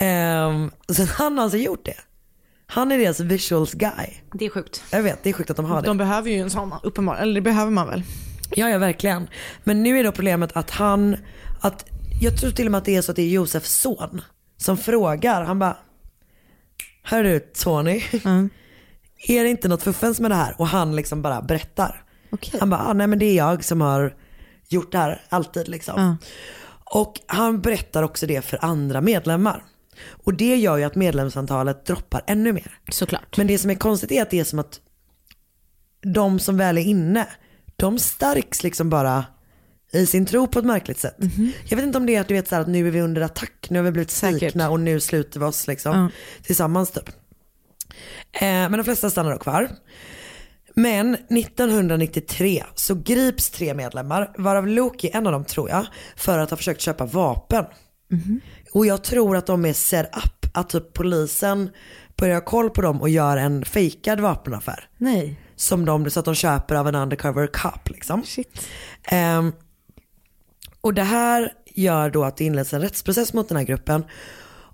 Um, 0.00 0.70
så 0.88 1.04
han 1.18 1.36
har 1.38 1.42
alltså 1.44 1.58
gjort 1.58 1.84
det. 1.84 1.94
Han 2.66 2.92
är 2.92 2.98
deras 2.98 3.20
visuals 3.20 3.72
guy. 3.72 3.90
Det 4.32 4.44
är 4.46 4.50
sjukt. 4.50 4.82
Jag 4.90 5.02
vet, 5.02 5.22
det 5.22 5.28
är 5.28 5.32
sjukt 5.34 5.50
att 5.50 5.56
de 5.56 5.66
har 5.66 5.82
det. 5.82 5.88
De 5.88 5.96
behöver 5.98 6.30
ju 6.30 6.38
en 6.38 6.50
sån 6.50 6.72
uppenbarligen, 6.82 7.22
eller 7.22 7.34
det 7.34 7.40
behöver 7.40 7.70
man 7.70 7.86
väl? 7.88 8.02
Ja, 8.54 8.70
ja 8.70 8.78
verkligen. 8.78 9.28
Men 9.64 9.82
nu 9.82 9.98
är 10.00 10.04
då 10.04 10.12
problemet 10.12 10.56
att 10.56 10.70
han, 10.70 11.16
att 11.60 11.86
jag 12.20 12.40
tror 12.40 12.50
till 12.50 12.66
och 12.66 12.72
med 12.72 12.78
att 12.78 12.84
det 12.84 12.96
är 12.96 13.02
så 13.02 13.12
att 13.12 13.16
det 13.16 13.22
är 13.22 13.28
Josefs 13.28 13.80
son 13.80 14.20
som 14.56 14.76
frågar. 14.76 15.44
Han 15.44 15.58
bara, 15.58 15.76
hör 17.02 17.24
du 17.24 17.40
Tony, 17.40 18.02
är 19.28 19.42
det 19.42 19.48
inte 19.48 19.68
något 19.68 19.82
fuffens 19.82 20.20
med 20.20 20.30
det 20.30 20.34
här? 20.34 20.54
Och 20.58 20.66
han 20.66 20.96
liksom 20.96 21.22
bara 21.22 21.42
berättar. 21.42 22.04
Han 22.60 22.70
bara, 22.70 22.80
ah, 22.80 22.92
nej 22.92 23.06
men 23.06 23.18
det 23.18 23.26
är 23.26 23.34
jag 23.34 23.64
som 23.64 23.80
har 23.80 24.14
gjort 24.68 24.92
det 24.92 24.98
här 24.98 25.22
alltid 25.28 25.68
liksom. 25.68 26.00
Ja. 26.00 26.16
Och 27.00 27.20
han 27.26 27.60
berättar 27.60 28.02
också 28.02 28.26
det 28.26 28.42
för 28.44 28.64
andra 28.64 29.00
medlemmar. 29.00 29.64
Och 30.24 30.34
det 30.34 30.56
gör 30.56 30.76
ju 30.76 30.84
att 30.84 30.94
medlemsantalet 30.94 31.86
droppar 31.86 32.22
ännu 32.26 32.52
mer. 32.52 32.78
Såklart. 32.88 33.36
Men 33.36 33.46
det 33.46 33.58
som 33.58 33.70
är 33.70 33.74
konstigt 33.74 34.12
är 34.12 34.22
att 34.22 34.30
det 34.30 34.40
är 34.40 34.44
som 34.44 34.58
att 34.58 34.80
de 36.02 36.38
som 36.38 36.56
väl 36.56 36.78
är 36.78 36.82
inne, 36.82 37.26
de 37.84 37.98
stärks 37.98 38.62
liksom 38.62 38.90
bara 38.90 39.24
i 39.92 40.06
sin 40.06 40.26
tro 40.26 40.46
på 40.46 40.58
ett 40.58 40.64
märkligt 40.64 40.98
sätt. 40.98 41.16
Jag 41.68 41.76
vet 41.76 41.86
inte 41.86 41.98
om 41.98 42.06
det 42.06 42.16
är 42.16 42.20
att 42.20 42.28
du 42.28 42.34
vet 42.34 42.48
så 42.48 42.54
här, 42.54 42.62
att 42.62 42.68
nu 42.68 42.86
är 42.86 42.90
vi 42.90 43.00
under 43.00 43.22
attack, 43.22 43.66
nu 43.70 43.78
har 43.78 43.84
vi 43.84 43.90
blivit 43.92 44.10
svikna 44.10 44.70
och 44.70 44.80
nu 44.80 45.00
sluter 45.00 45.40
vi 45.40 45.46
oss 45.46 45.66
liksom 45.66 45.96
Ja. 45.96 46.08
tillsammans 46.42 46.90
typ. 46.90 47.08
Eh, 48.32 48.42
men 48.42 48.72
de 48.72 48.84
flesta 48.84 49.10
stannar 49.10 49.30
då 49.32 49.38
kvar. 49.38 49.68
Men 50.74 51.14
1993 51.14 52.64
så 52.74 52.94
grips 52.94 53.50
tre 53.50 53.74
medlemmar, 53.74 54.30
varav 54.38 54.66
Loki 54.68 55.10
en 55.12 55.26
av 55.26 55.32
dem 55.32 55.44
tror 55.44 55.70
jag, 55.70 55.86
för 56.16 56.38
att 56.38 56.50
ha 56.50 56.56
försökt 56.56 56.80
köpa 56.80 57.06
vapen. 57.06 57.64
Och 58.72 58.86
jag 58.86 59.04
tror 59.04 59.36
att 59.36 59.46
de 59.46 59.64
är 59.64 59.72
set 59.72 60.06
up, 60.16 60.46
att 60.56 60.68
typ 60.70 60.92
polisen 60.92 61.70
börjar 62.16 62.34
ha 62.34 62.40
koll 62.44 62.70
på 62.70 62.82
dem 62.82 63.00
och 63.00 63.08
gör 63.08 63.36
en 63.36 63.64
fejkad 63.64 64.20
vapenaffär. 64.20 64.88
Nej. 64.98 65.40
Som 65.56 65.84
de, 65.84 66.10
så 66.10 66.18
att 66.20 66.24
de 66.24 66.34
köper 66.34 66.74
av 66.74 66.88
en 66.88 66.94
undercover 66.94 67.46
cop 67.46 67.88
liksom. 67.90 68.22
Ehm, 69.04 69.52
och 70.80 70.94
det 70.94 71.02
här 71.02 71.52
gör 71.74 72.10
då 72.10 72.24
att 72.24 72.36
det 72.36 72.44
inleds 72.44 72.72
en 72.72 72.80
rättsprocess 72.80 73.32
mot 73.32 73.48
den 73.48 73.56
här 73.56 73.64
gruppen. 73.64 74.04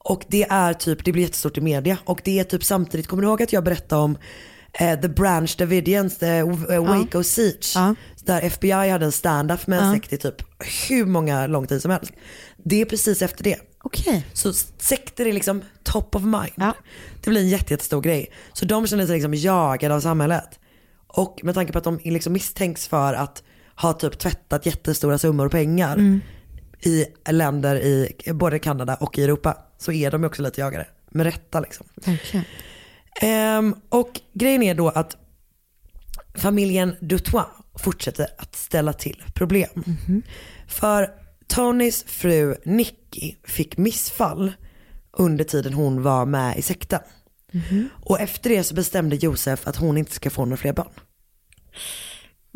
Och 0.05 0.25
det 0.29 0.43
är 0.51 0.73
typ, 0.75 1.05
det 1.05 1.12
blir 1.12 1.23
jättestort 1.23 1.59
i 1.59 1.61
media. 1.61 1.99
Och 2.05 2.21
det 2.25 2.38
är 2.38 2.45
typ 2.45 2.64
samtidigt, 2.64 3.07
kommer 3.07 3.23
du 3.23 3.29
ihåg 3.29 3.43
att 3.43 3.53
jag 3.53 3.64
berättade 3.64 4.03
om 4.03 4.19
eh, 4.73 5.01
The 5.01 5.09
Branch 5.09 5.55
Davidians, 5.59 6.19
the 6.19 6.37
eh, 6.37 6.85
Waco 6.85 7.23
Siege. 7.23 7.95
Där 8.25 8.43
FBI 8.43 8.71
hade 8.90 9.05
en 9.05 9.12
stand-up 9.12 9.66
med 9.66 9.79
en 9.79 9.87
Ja. 9.87 9.95
sekt 9.95 10.12
i 10.12 10.19
typ 10.19 10.43
hur 10.88 11.05
många 11.07 11.47
lång 11.47 11.66
tid 11.66 11.83
som 11.83 11.90
helst. 11.90 12.12
Det 12.57 12.81
är 12.81 12.85
precis 12.85 13.23
efter 13.23 13.45
det. 13.45 13.57
Okej. 13.83 14.27
Så 14.33 14.53
sekter 14.79 15.27
är 15.27 15.33
liksom 15.33 15.62
top 15.83 16.14
of 16.14 16.23
mind. 16.23 16.73
Det 17.21 17.31
blir 17.31 17.40
en 17.40 17.49
jätte, 17.49 17.73
jättestor 17.75 18.01
grej. 18.01 18.31
Så 18.53 18.64
de 18.64 18.87
känner 18.87 19.07
sig 19.07 19.14
liksom 19.14 19.35
jagade 19.35 19.95
av 19.95 20.01
samhället. 20.01 20.60
Och 21.12 21.40
med 21.42 21.55
tanke 21.55 21.73
på 21.73 21.79
att 21.79 21.85
de 21.85 22.01
liksom 22.05 22.33
misstänks 22.33 22.88
för 22.88 23.14
att 23.14 23.42
ha 23.77 23.92
typ 23.92 24.18
tvättat 24.18 24.66
jättestora 24.66 25.18
summor 25.18 25.49
pengar 25.49 25.96
Mm. 25.96 26.20
i 26.81 27.07
länder 27.31 27.77
i 27.77 28.14
både 28.33 28.59
Kanada 28.59 28.94
och 28.94 29.18
i 29.18 29.25
Europa 29.25 29.57
så 29.79 29.92
är 29.92 30.11
de 30.11 30.23
ju 30.23 30.27
också 30.27 30.42
lite 30.42 30.61
jagade. 30.61 30.87
Med 31.11 31.27
rätta 31.27 31.61
liksom. 31.61 31.87
Verkligen. 31.94 32.44
Ehm, 33.23 33.75
och 33.88 34.20
grejen 34.33 34.62
är 34.62 34.75
då 34.75 34.88
att 34.88 35.16
familjen 36.35 36.96
Dutois 37.01 37.46
fortsätter 37.79 38.27
att 38.38 38.57
ställa 38.57 38.92
till 38.92 39.23
problem. 39.35 39.85
För 40.68 41.11
Tonys 41.46 42.05
fru 42.05 42.57
Nicky 42.64 43.35
fick 43.44 43.77
missfall 43.77 44.53
under 45.12 45.44
tiden 45.44 45.73
hon 45.73 46.03
var 46.03 46.27
med 46.27 46.59
i 46.59 46.62
sekten. 46.62 47.01
Och 47.93 48.21
efter 48.21 48.51
det 48.51 48.65
så 48.65 48.75
bestämde 48.75 49.17
Josef 49.17 49.67
att 49.67 49.77
hon 49.77 49.99
inte 49.99 50.13
ska 50.13 50.31
få 50.31 50.45
några 50.45 50.57
fler 50.57 50.73
barn. 50.73 50.91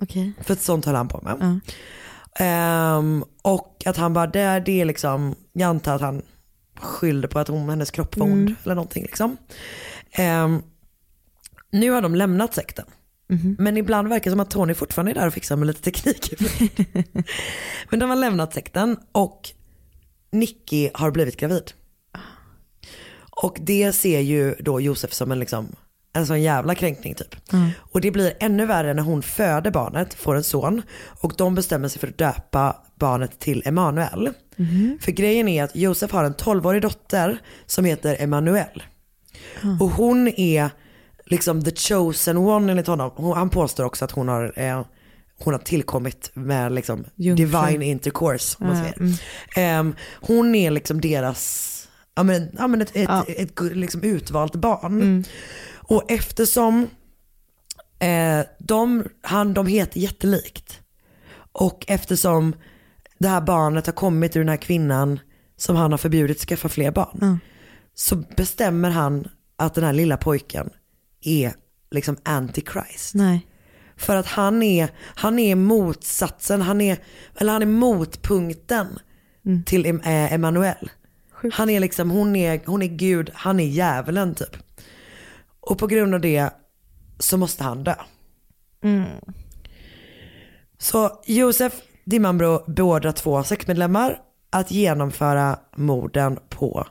Okej. 0.02 0.32
För 0.42 0.54
sånt 0.54 0.84
höll 0.84 0.94
han 0.94 1.08
på 1.08 1.20
med. 1.22 1.60
Ehm, 2.38 3.24
och 3.42 3.82
att 3.86 3.96
han 3.96 4.12
bara, 4.12 4.26
det, 4.26 4.62
det 4.66 4.80
är 4.80 4.84
liksom, 4.84 5.34
jag 5.52 5.68
antar 5.68 5.94
att 5.94 6.00
han 6.00 6.22
skyllde 6.78 7.28
på 7.28 7.38
att 7.38 7.48
hon, 7.48 7.68
hennes 7.68 7.90
kropp 7.90 8.16
var 8.16 8.26
ond 8.26 8.40
Mm. 8.48 8.56
eller 8.64 8.74
någonting 8.74 9.02
liksom. 9.02 9.36
Ehm, 10.12 10.62
nu 11.70 11.90
har 11.90 12.02
de 12.02 12.14
lämnat 12.14 12.54
sekten. 12.54 12.84
Men 13.58 13.76
ibland 13.76 14.08
verkar 14.08 14.24
det 14.24 14.30
som 14.30 14.40
att 14.40 14.50
Tony 14.50 14.74
fortfarande 14.74 15.12
är 15.12 15.14
där 15.14 15.26
och 15.26 15.34
fixar 15.34 15.56
med 15.56 15.66
lite 15.66 15.80
teknik. 15.82 16.34
Men 17.90 18.00
de 18.00 18.10
har 18.10 18.16
lämnat 18.16 18.54
sekten 18.54 18.96
och 19.12 19.50
Nicky 20.32 20.90
har 20.94 21.10
blivit 21.10 21.36
gravid. 21.36 21.72
Och 23.42 23.56
det 23.60 23.92
ser 23.92 24.20
ju 24.20 24.54
då 24.60 24.80
Josef 24.80 25.12
som 25.12 25.32
en, 25.32 25.38
liksom, 25.38 25.76
en 26.12 26.26
sån 26.26 26.42
jävla 26.42 26.74
kränkning 26.74 27.14
typ. 27.14 27.34
Och 27.76 28.00
det 28.00 28.10
blir 28.10 28.32
ännu 28.40 28.66
värre 28.66 28.94
när 28.94 29.02
hon 29.02 29.22
föder 29.22 29.70
barnet, 29.70 30.14
får 30.14 30.34
en 30.34 30.44
son. 30.44 30.82
Och 31.20 31.34
de 31.38 31.54
bestämmer 31.54 31.88
sig 31.88 32.00
för 32.00 32.08
att 32.08 32.18
döpa 32.18 32.76
barnet 32.98 33.38
till 33.38 33.62
Emanuel. 33.64 34.30
För 35.00 35.12
grejen 35.12 35.48
är 35.48 35.64
att 35.64 35.76
Josef 35.76 36.10
har 36.12 36.24
en 36.24 36.34
12-årig 36.34 36.82
dotter 36.82 37.38
som 37.66 37.84
heter 37.84 38.16
Emanuel. 38.20 38.82
Och 39.80 39.90
hon 39.90 40.28
är 40.28 40.70
liksom 41.26 41.64
the 41.64 41.70
chosen 41.76 42.36
one 42.36 42.72
enligt 42.72 42.86
honom. 42.86 43.10
Hon, 43.16 43.36
han 43.36 43.50
påstår 43.50 43.84
också 43.84 44.04
att 44.04 44.10
hon 44.10 44.28
har, 44.28 44.52
eh, 44.56 44.84
hon 45.38 45.54
har 45.54 45.60
tillkommit 45.60 46.30
med 46.34 46.72
liksom 46.72 47.04
Jungfru. 47.14 47.44
divine 47.46 47.82
intercourse. 47.82 48.56
Om 48.60 48.66
man 48.66 48.76
Ja, 48.76 48.82
säger. 48.82 49.00
mm. 49.00 49.14
Ehm, 49.56 49.94
hon 50.20 50.54
är 50.54 50.70
liksom 50.70 51.00
deras, 51.00 51.83
ja 52.16 52.22
men, 52.22 52.48
ja, 52.58 52.66
men 52.66 52.80
ett, 52.80 52.90
ett, 52.96 53.28
ett, 53.28 53.54
gu- 53.54 53.74
liksom 53.74 54.02
utvalt 54.02 54.54
barn. 54.54 55.24
Och 55.74 56.10
eftersom 56.10 56.88
eh, 57.98 58.40
de, 58.58 59.04
han, 59.22 59.54
de 59.54 59.66
heter 59.66 60.00
jättelikt. 60.00 60.80
Och 61.52 61.84
eftersom 61.88 62.54
det 63.18 63.28
här 63.28 63.40
barnet 63.40 63.86
har 63.86 63.92
kommit 63.92 64.36
ur 64.36 64.40
den 64.40 64.48
här 64.48 64.56
kvinnan 64.56 65.20
som 65.56 65.76
han 65.76 65.90
har 65.90 65.98
förbjudit 65.98 66.40
skaffa 66.40 66.68
fler 66.68 66.90
barn. 66.90 67.38
Så 67.94 68.16
bestämmer 68.36 68.90
han 68.90 69.28
att 69.56 69.74
den 69.74 69.84
här 69.84 69.92
lilla 69.92 70.16
pojken 70.16 70.70
är 71.20 71.52
liksom 71.90 72.16
antichrist. 72.22 73.14
Nej. 73.14 73.46
För 73.96 74.16
att 74.16 74.26
han 74.26 74.62
är, 74.62 74.88
han 74.98 75.38
är 75.38 75.54
motsatsen, 75.54 76.62
han 76.62 76.80
är, 76.80 76.98
eller 77.36 77.52
han 77.52 77.62
är 77.62 77.66
motpunkten 77.66 78.98
till 79.66 79.86
Em- 79.86 80.80
Emanuel. 81.44 81.52
Han 81.58 81.70
är 81.70 81.80
liksom, 81.80 82.10
hon 82.10 82.36
är, 82.36 82.60
hon 82.66 82.82
är 82.82 82.86
gud, 82.86 83.30
han 83.34 83.60
är 83.60 83.64
djävulen 83.64 84.34
typ. 84.34 84.56
Och 85.60 85.78
på 85.78 85.86
grund 85.86 86.14
av 86.14 86.20
det 86.20 86.50
så 87.18 87.36
måste 87.36 87.64
han 87.64 87.84
dö. 87.84 87.94
Mm. 88.82 89.08
Så 90.78 91.20
Josef 91.26 91.72
Dimambro 92.04 92.70
beordrar 92.70 93.12
två 93.12 93.42
sektmedlemmar 93.44 94.20
att 94.50 94.70
genomföra 94.70 95.58
morden 95.76 96.38
på 96.48 96.86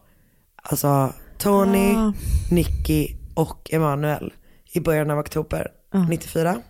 alltså 0.56 1.14
Tony, 1.38 1.93
Ah. 1.95 2.14
Nicky 2.51 3.08
och 3.36 3.74
Emanuel 3.74 4.34
i 4.74 4.80
början 4.80 5.12
av 5.12 5.20
oktober 5.20 5.72
Ah. 5.91 6.06
94. 6.10 6.62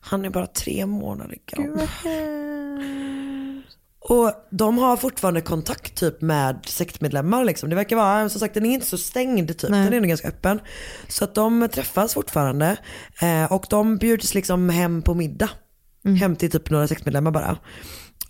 Han 0.00 0.24
är 0.24 0.30
bara 0.30 0.46
tre 0.46 0.86
månader 0.86 1.38
gammal. 1.46 1.88
Och 4.08 4.32
de 4.50 4.78
har 4.78 4.96
fortfarande 4.96 5.40
kontakt 5.40 5.94
typ 5.94 6.20
med 6.20 6.58
sektmedlemmar 6.66 7.44
liksom. 7.44 7.70
Det 7.70 7.76
verkar 7.76 7.96
vara, 7.96 8.28
som 8.28 8.40
sagt 8.40 8.54
den 8.54 8.66
är 8.66 8.74
inte 8.74 8.86
så 8.86 8.98
stängd 8.98 9.58
typ, 9.58 9.70
Nej. 9.70 9.84
den 9.84 9.92
är 9.92 10.00
nog 10.00 10.08
ganska 10.08 10.28
öppen. 10.28 10.60
Så 11.08 11.24
att 11.24 11.34
de 11.34 11.68
träffas 11.72 12.14
fortfarande 12.14 12.76
eh, 13.20 13.52
och 13.52 13.66
de 13.70 13.96
bjuds 13.96 14.34
liksom 14.34 14.68
hem 14.68 15.02
på 15.02 15.14
middag. 15.14 15.50
Hem 16.20 16.36
till 16.36 16.50
typ 16.50 16.70
några 16.70 16.88
sektmedlemmar 16.88 17.30
bara. 17.30 17.58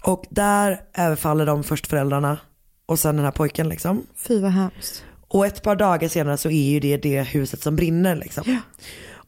Och 0.04 0.24
där 0.30 0.80
överfaller 0.94 1.46
de 1.46 1.64
först 1.64 1.86
föräldrarna 1.86 2.38
och 2.86 2.98
sen 2.98 3.16
den 3.16 3.24
här 3.24 3.32
pojken 3.32 3.68
liksom. 3.68 4.06
Fy 4.16 4.40
vad 4.40 4.50
hemskt. 4.50 5.04
Och 5.28 5.46
ett 5.46 5.62
par 5.62 5.76
dagar 5.76 6.08
senare 6.08 6.36
så 6.36 6.50
är 6.50 6.70
ju 6.70 6.80
det 6.80 6.96
det 6.96 7.22
huset 7.22 7.62
som 7.62 7.76
brinner 7.76 8.16
liksom. 8.16 8.60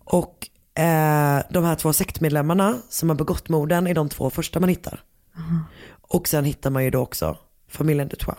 Och 0.05 0.49
eh, 0.83 1.43
de 1.51 1.65
här 1.65 1.75
två 1.75 1.93
sektmedlemmarna 1.93 2.79
som 2.89 3.09
har 3.09 3.17
begått 3.17 3.49
morden 3.49 3.87
är 3.87 3.95
de 3.95 4.09
två 4.09 4.31
första 4.31 4.61
man 4.61 4.69
hittar. 4.69 5.01
Och 6.09 6.29
sen 6.29 6.45
hittar 6.45 6.71
man 6.71 6.85
ju 6.85 6.91
då 6.91 6.99
också 6.99 7.39
familjen 7.69 8.09
Dutois. 8.09 8.39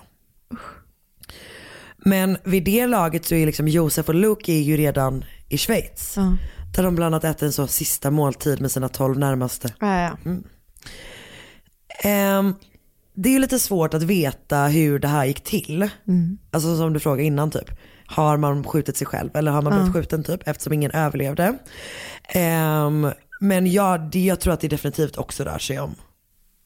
Men 1.97 2.37
vid 2.43 2.63
det 2.63 2.87
laget 2.87 3.25
så 3.25 3.35
är 3.35 3.45
liksom 3.45 3.67
Josef 3.67 4.09
och 4.09 4.15
Luke 4.15 4.51
är 4.51 4.61
ju 4.61 4.77
redan 4.77 5.25
i 5.49 5.57
Schweiz. 5.57 6.13
Ja. 6.17 6.37
Där 6.75 6.83
de 6.83 6.95
bland 6.95 7.15
annat 7.15 7.23
äter 7.23 7.45
en 7.45 7.53
så 7.53 7.67
sista 7.67 8.11
måltid 8.11 8.61
med 8.61 8.71
sina 8.71 8.89
tolv 8.89 9.19
närmaste. 9.19 9.73
Mm. 10.25 10.43
Ehm, 12.03 12.55
det 13.13 13.29
är 13.29 13.33
ju 13.33 13.39
lite 13.39 13.59
svårt 13.59 13.93
att 13.93 14.03
veta 14.03 14.65
hur 14.65 14.99
det 14.99 15.07
här 15.07 15.25
gick 15.25 15.43
till. 15.43 15.89
Mm. 16.07 16.37
Alltså 16.51 16.77
som 16.77 16.93
du 16.93 16.99
frågade 16.99 17.23
innan 17.23 17.51
typ. 17.51 17.71
Har 18.05 18.37
man 18.37 18.63
skjutit 18.63 18.97
sig 18.97 19.07
själv 19.07 19.35
eller 19.35 19.51
har 19.51 19.61
man 19.61 19.73
blivit 19.73 19.93
skjuten 19.93 20.23
typ 20.23 20.47
eftersom 20.47 20.73
ingen 20.73 20.91
överlevde. 20.91 21.57
Ehm, 22.23 23.11
men 23.39 23.71
ja, 23.71 23.97
det, 23.97 24.25
jag 24.25 24.39
tror 24.39 24.53
att 24.53 24.61
det 24.61 24.67
definitivt 24.67 25.17
också 25.17 25.43
rör 25.43 25.59
sig 25.59 25.79
om 25.79 25.95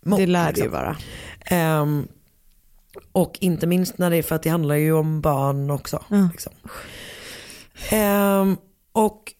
mord, 0.06 0.20
Det 0.20 0.26
lär 0.26 0.44
det 0.44 0.48
liksom. 0.50 0.66
ju 0.66 0.70
vara. 0.72 0.98
Ehm, 1.46 2.08
och 3.12 3.38
inte 3.42 3.68
minst 3.68 3.98
när 3.98 4.10
det 4.10 4.18
är 4.18 4.24
för 4.24 4.36
att 4.36 4.44
det 4.44 4.50
handlar 4.50 4.76
ju 4.76 4.94
om 4.94 5.22
barn 5.22 5.70
också. 5.72 6.04
Ja. 6.10 6.30
Liksom. 6.32 6.54
Ehm, 7.90 8.58
och 8.92 9.34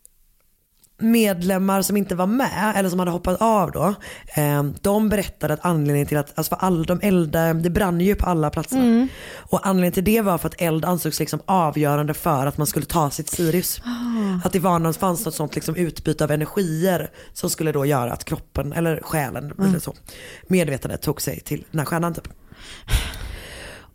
medlemmar 1.02 1.82
som 1.82 1.98
inte 1.98 2.16
var 2.16 2.28
med, 2.28 2.74
eller 2.76 2.90
som 2.90 3.00
hade 3.00 3.12
hoppat 3.12 3.42
av 3.42 3.72
då, 3.72 3.94
ehm, 4.34 4.74
de 4.82 5.10
berättade 5.10 5.54
att 5.54 5.66
anledningen 5.66 6.08
till 6.08 6.18
att, 6.18 6.38
alltså 6.38 6.56
för 6.56 6.66
all, 6.66 6.86
de 6.86 7.00
eldade, 7.04 7.54
det 7.54 7.70
brann 7.70 8.02
ju 8.02 8.16
på 8.16 8.26
alla 8.26 8.50
platserna. 8.50 8.84
Mm. 8.84 9.08
Och 9.36 9.68
anledningen 9.68 9.94
till 9.94 10.04
det 10.04 10.22
var 10.22 10.38
för 10.38 10.48
att 10.48 10.62
eld 10.62 10.86
ansågs 10.86 11.20
liksom 11.20 11.42
avgörande 11.46 12.14
för 12.14 12.46
att 12.46 12.58
man 12.58 12.68
skulle 12.68 12.86
ta 12.86 13.10
sitt 13.10 13.30
Sirius. 13.30 13.82
Ah. 13.86 14.48
Att 14.48 14.54
det 14.54 14.60
var 14.60 14.80
någon, 14.80 14.94
fanns 14.94 15.26
något 15.26 15.36
sånt 15.36 15.56
liksom 15.56 15.76
utbyte 15.76 16.24
av 16.24 16.32
energier 16.32 17.12
som 17.34 17.50
skulle 17.50 17.72
då 17.72 17.86
göra 17.86 18.14
att 18.14 18.26
kroppen, 18.26 18.74
eller 18.74 19.00
själen, 19.04 19.52
Mm. 19.52 19.70
eller 19.70 19.80
så, 19.80 19.94
medvetandet 20.48 21.02
tog 21.02 21.22
sig 21.22 21.40
till 21.40 21.66
den 21.72 21.80
här 21.80 21.86
stjärnan 21.86 22.14
typ. 22.14 22.28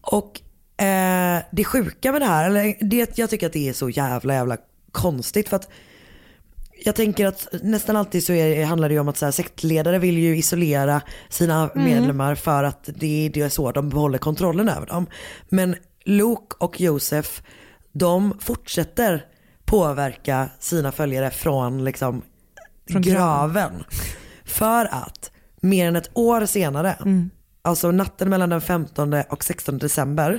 Och 0.01 0.41
eh, 0.85 1.43
det 1.53 1.65
sjuka 1.65 2.13
med 2.13 2.21
det 2.21 2.27
här, 2.27 2.47
eller 2.51 2.77
det, 2.81 3.19
jag 3.19 3.31
tycker 3.31 3.47
att 3.47 3.53
det 3.53 3.69
är 3.69 3.73
så 3.73 3.89
jävla 3.89 4.35
jävla 4.35 4.57
konstigt 4.93 5.49
för 5.49 5.57
att 5.57 5.69
jag 6.87 6.95
tänker 6.95 7.27
att 7.27 7.49
nästan 7.63 7.97
alltid 7.97 8.25
så 8.25 8.33
är, 8.33 8.65
handlar 8.65 8.89
det 8.89 8.95
ju 8.95 9.01
om 9.01 9.09
att 9.09 9.17
så 9.17 9.25
här, 9.25 9.33
sektledare 9.33 9.99
vill 9.99 10.19
ju 10.19 10.37
isolera 10.37 11.01
sina 11.29 11.71
Mm. 11.71 11.85
medlemmar 11.85 12.35
för 12.35 12.65
att 12.65 12.85
det, 12.95 13.31
det 13.35 13.41
är 13.41 13.49
så 13.49 13.73
de 13.73 13.89
behåller 13.89 14.19
kontrollen 14.19 14.69
över 14.69 14.87
dem. 14.87 15.07
Men 15.49 15.77
Luke 16.05 16.57
och 16.59 16.81
Josef, 16.81 17.43
de 17.93 18.39
fortsätter 18.41 19.25
påverka 19.65 20.49
sina 20.59 20.93
följare 20.93 21.31
från 21.31 21.85
liksom 21.85 22.23
Från 22.91 23.03
graven. 23.03 23.21
graven. 23.53 23.85
För 24.45 24.85
att 24.85 25.31
mer 25.61 25.89
än 25.89 25.97
ett 25.97 26.11
år 26.15 26.47
senare, 26.47 26.93
Mm. 27.01 27.31
alltså 27.63 27.91
natten 27.91 28.31
mellan 28.31 28.49
den 28.49 28.61
15 28.61 29.15
och 29.31 29.45
16 29.45 29.79
december 29.79 30.31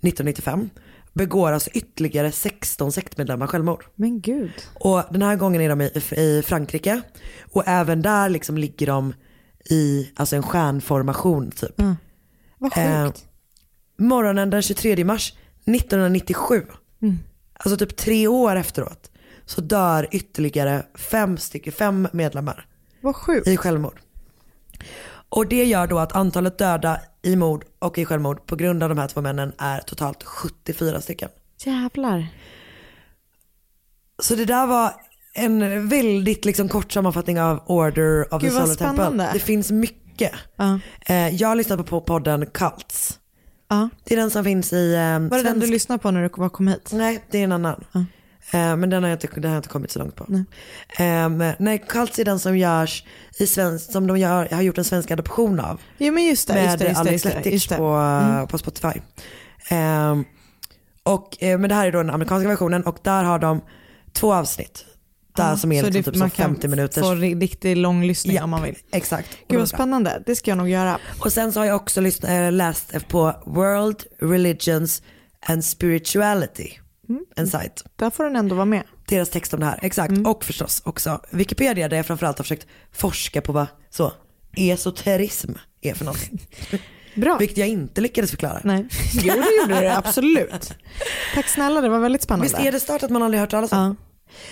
1995, 0.00 0.70
begår 1.12 1.52
alltså 1.52 1.70
ytterligare 1.70 2.32
16 2.32 2.92
sektmedlemmar 2.92 3.46
självmord. 3.46 3.84
Men 3.94 4.20
gud. 4.20 4.52
Och 4.74 5.02
den 5.10 5.22
här 5.22 5.36
gången 5.36 5.60
är 5.60 5.68
de 5.68 5.80
i, 5.80 5.90
i 6.16 6.42
Frankrike 6.46 7.00
och 7.52 7.62
även 7.66 8.02
där 8.02 8.28
liksom 8.28 8.58
ligger 8.58 8.86
de 8.86 9.14
i 9.70 10.10
alltså 10.16 10.36
en 10.36 10.42
stjärnformation 10.42 11.50
typ. 11.50 11.74
Vad 12.58 12.72
sjukt. 12.74 12.78
Eh, 12.78 13.10
morgonen 14.06 14.50
den 14.50 14.62
23 14.62 15.04
mars 15.04 15.32
1997, 15.66 16.66
Mm. 17.02 17.18
alltså 17.52 17.76
typ 17.76 17.96
tre 17.96 18.26
år 18.26 18.56
efteråt, 18.56 19.10
så 19.46 19.60
dör 19.60 20.08
ytterligare 20.10 20.86
fem, 20.94 21.36
stycken, 21.38 21.72
fem 21.72 22.08
medlemmar 22.12 22.66
Vad 23.00 23.16
sjukt. 23.16 23.46
i 23.46 23.56
självmord. 23.56 24.00
Och 25.30 25.46
det 25.48 25.64
gör 25.64 25.86
då 25.86 25.98
att 25.98 26.12
antalet 26.12 26.58
döda 26.58 27.00
i 27.22 27.36
mord 27.36 27.64
och 27.78 27.98
i 27.98 28.04
självmord 28.04 28.46
på 28.46 28.56
grund 28.56 28.82
av 28.82 28.88
de 28.88 28.98
här 28.98 29.08
två 29.08 29.20
männen 29.20 29.52
är 29.58 29.80
totalt 29.80 30.22
74 30.24 31.00
stycken. 31.00 31.28
Jävlar. 31.64 32.26
Så 34.22 34.34
det 34.34 34.44
där 34.44 34.66
var 34.66 34.92
en 35.34 35.88
väldigt 35.88 36.44
liksom 36.44 36.68
kort 36.68 36.92
sammanfattning 36.92 37.40
av 37.40 37.62
Order 37.66 38.34
of 38.34 38.42
Gud, 38.42 38.50
the 38.50 38.56
Solar 38.56 38.74
Temple. 38.74 39.30
Det 39.32 39.38
finns 39.38 39.70
mycket. 39.70 40.32
Eh, 41.06 41.28
jag 41.28 41.48
har 41.48 41.54
lyssnat 41.56 41.86
på 41.86 42.00
podden 42.00 42.46
Cults. 42.46 43.18
Ja. 43.68 43.88
Det 44.04 44.14
är 44.14 44.18
den 44.18 44.30
som 44.30 44.44
finns 44.44 44.72
i 44.72 44.94
eh, 44.94 45.00
Var 45.00 45.36
det 45.36 45.42
den 45.42 45.54
du 45.60 45.66
svensk- 45.66 45.70
lyssnade 45.70 46.02
på 46.02 46.10
när 46.10 46.22
du 46.22 46.28
kom 46.28 46.68
hit? 46.68 46.90
Nej, 46.92 47.24
det 47.30 47.38
är 47.38 47.44
en 47.44 47.52
annan. 47.52 47.84
Ja. 47.92 48.04
Eh, 48.52 48.76
men 48.76 48.90
den 48.90 49.02
har, 49.02 49.10
jag 49.10 49.16
inte, 49.24 49.40
den 49.40 49.50
har 49.50 49.56
inte 49.56 49.68
kommit 49.68 49.90
så 49.90 49.98
långt 49.98 50.16
på. 50.16 50.26
Nej. 50.28 50.44
Eh, 50.98 51.52
nej, 51.58 51.84
Cults 51.88 52.18
är 52.18 52.24
den 52.24 52.38
som 52.38 52.58
görs 52.58 53.04
i 53.38 53.46
svensk, 53.46 53.92
som 53.92 54.06
de 54.06 54.18
gör, 54.18 54.48
har 54.52 54.62
gjort 54.62 54.78
en 54.78 54.84
svensk 54.84 55.10
adoption 55.10 55.60
av. 55.60 55.80
Jo 55.98 56.12
men 56.12 56.24
just 56.24 56.48
det. 56.48 56.54
med 56.54 56.64
just 56.64 56.78
det, 56.78 56.88
just 57.12 57.26
Alex 57.26 57.66
det. 57.68 57.76
på, 57.76 57.86
Mm. 57.86 58.46
på 58.46 58.58
Spotify. 58.58 59.00
Ehm, 59.68 60.24
och, 61.02 61.42
eh, 61.42 61.58
men 61.58 61.68
det 61.68 61.74
här 61.74 61.86
är 61.86 61.92
då 61.92 61.98
den 61.98 62.10
amerikanska 62.10 62.48
versionen 62.48 62.82
och 62.82 62.98
där 63.02 63.24
har 63.24 63.38
de 63.38 63.60
två 64.12 64.34
avsnitt. 64.34 64.84
Där 65.36 65.50
Ja, 65.50 65.56
som 65.56 65.72
är 65.72 65.80
så 65.80 65.86
liksom 65.86 66.02
det- 66.02 66.10
typ 66.10 66.18
man 66.20 66.30
så 66.30 66.36
kan 66.36 66.46
50 66.54 66.68
minuters. 66.68 67.02
Få 67.04 67.14
ri- 67.14 67.40
riktig 67.40 67.76
lång 67.76 68.04
lyssning 68.04 68.34
Japp, 68.34 68.44
om 68.44 68.50
man 68.50 68.62
vill. 68.62 68.76
Exakt. 68.92 69.28
Gud 69.48 69.58
vad 69.58 69.68
spännande, 69.68 70.22
det 70.26 70.36
ska 70.36 70.50
jag 70.50 70.58
nog 70.58 70.68
göra. 70.68 70.98
Och 71.20 71.32
sen 71.32 71.52
så 71.52 71.60
har 71.60 71.64
jag 71.66 71.76
också 71.76 72.00
lyssnat, 72.00 72.30
äh, 72.30 72.52
läst 72.52 73.08
på 73.08 73.34
World 73.46 74.04
Religions 74.20 75.02
and 75.46 75.64
Spirituality. 75.64 76.78
Mm. 77.10 77.24
En 77.36 77.46
sajt. 77.46 77.84
Där 77.96 78.10
får 78.10 78.24
den 78.24 78.36
ändå 78.36 78.54
vara 78.54 78.64
med. 78.64 78.82
Deras 79.08 79.30
text 79.30 79.54
om 79.54 79.60
det 79.60 79.66
här, 79.66 79.78
exakt. 79.82 80.10
Mm. 80.10 80.26
Och 80.26 80.44
förstås 80.44 80.82
också 80.84 81.20
Wikipedia 81.30 81.88
där 81.88 81.96
jag 81.96 82.06
framförallt 82.06 82.38
har 82.38 82.42
försökt 82.42 82.66
forska 82.92 83.40
på 83.40 83.52
vad 83.52 83.66
så 83.90 84.12
esoterism 84.56 85.52
är 85.80 85.94
för 85.94 86.04
någonting. 86.04 86.40
Bra. 87.14 87.36
Vilket 87.38 87.58
jag 87.58 87.68
inte 87.68 88.00
lyckades 88.00 88.30
förklara. 88.30 88.60
Nej. 88.64 88.88
Jo 89.14 89.34
det 89.34 89.62
gjorde 89.62 89.80
du 89.80 89.88
absolut. 89.88 90.74
Tack 91.34 91.48
snälla, 91.48 91.80
det 91.80 91.88
var 91.88 91.98
väldigt 91.98 92.22
spännande. 92.22 92.44
Visst 92.44 92.58
är 92.58 92.72
det 92.72 92.80
start 92.80 93.02
att 93.02 93.10
man 93.10 93.22
aldrig 93.22 93.40
hört 93.40 93.50
talas 93.50 93.72
om? 93.72 93.78
Ja. 93.78 93.94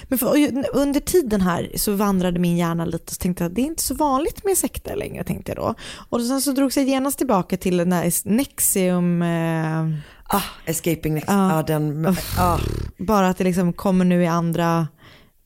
Men 0.08 0.18
för, 0.18 0.28
under 0.72 1.00
tiden 1.00 1.40
här 1.40 1.70
så 1.74 1.92
vandrade 1.92 2.38
min 2.38 2.56
hjärna 2.56 2.84
lite 2.84 3.12
och 3.12 3.18
tänkte 3.18 3.44
att 3.44 3.54
det 3.54 3.60
är 3.60 3.66
inte 3.66 3.82
så 3.82 3.94
vanligt 3.94 4.44
med 4.44 4.58
sekter 4.58 4.96
längre 4.96 5.24
tänkte 5.24 5.52
jag 5.52 5.56
då. 5.56 5.74
Och 6.08 6.22
sen 6.22 6.40
så 6.40 6.52
drogs 6.52 6.76
jag 6.76 6.86
genast 6.86 7.18
tillbaka 7.18 7.56
till 7.56 7.76
den 7.76 7.90
där 7.90 8.28
Nexium, 8.28 9.22
eh, 9.22 9.86
Ah, 10.30 10.42
Escaping 10.66 11.14
Next. 11.14 11.28
Ja. 11.28 11.56
Ja, 11.56 11.62
den, 11.62 12.16
ah, 12.38 12.58
bara 12.98 13.28
att 13.28 13.38
det 13.38 13.44
liksom 13.44 13.72
kommer 13.72 14.04
nu 14.04 14.22
i 14.22 14.26
andra, 14.26 14.88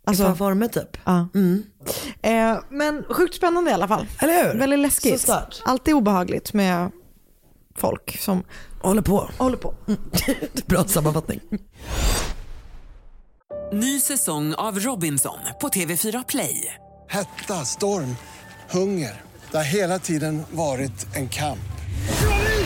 alltså, 0.07 0.25
alltså, 0.27 0.37
former 0.45 0.69
typ. 0.69 0.97
ja. 1.05 1.29
Mm. 1.35 1.63
Eh, 2.23 2.59
men 2.71 3.05
sjukt 3.11 3.35
spännande 3.35 3.71
i 3.71 3.75
alla 3.75 3.89
fall. 3.89 4.07
Eller 4.19 4.45
hur? 4.53 4.59
Väldigt 4.59 4.79
läskigt. 4.79 5.21
Så 5.21 5.27
stört. 5.27 5.63
Alltid 5.65 5.95
obehagligt 5.95 6.53
med 6.53 6.91
folk 7.77 8.17
som 8.21 8.43
Håller 8.81 9.03
på. 9.03 9.31
håller 9.39 9.57
på. 9.57 9.75
Bra 10.67 10.85
sammanfattning. 10.85 11.41
Ny 13.73 14.01
säsong 14.01 14.55
av 14.55 14.79
Robinson 14.81 15.39
på 15.61 15.69
TV4 15.69 16.25
Play. 16.29 16.75
Hetta, 17.09 17.55
storm, 17.65 18.17
hunger. 18.71 19.21
Det 19.51 19.57
har 19.57 19.65
hela 19.65 19.99
tiden 19.99 20.43
varit 20.51 21.17
en 21.17 21.29
kamp. 21.29 21.59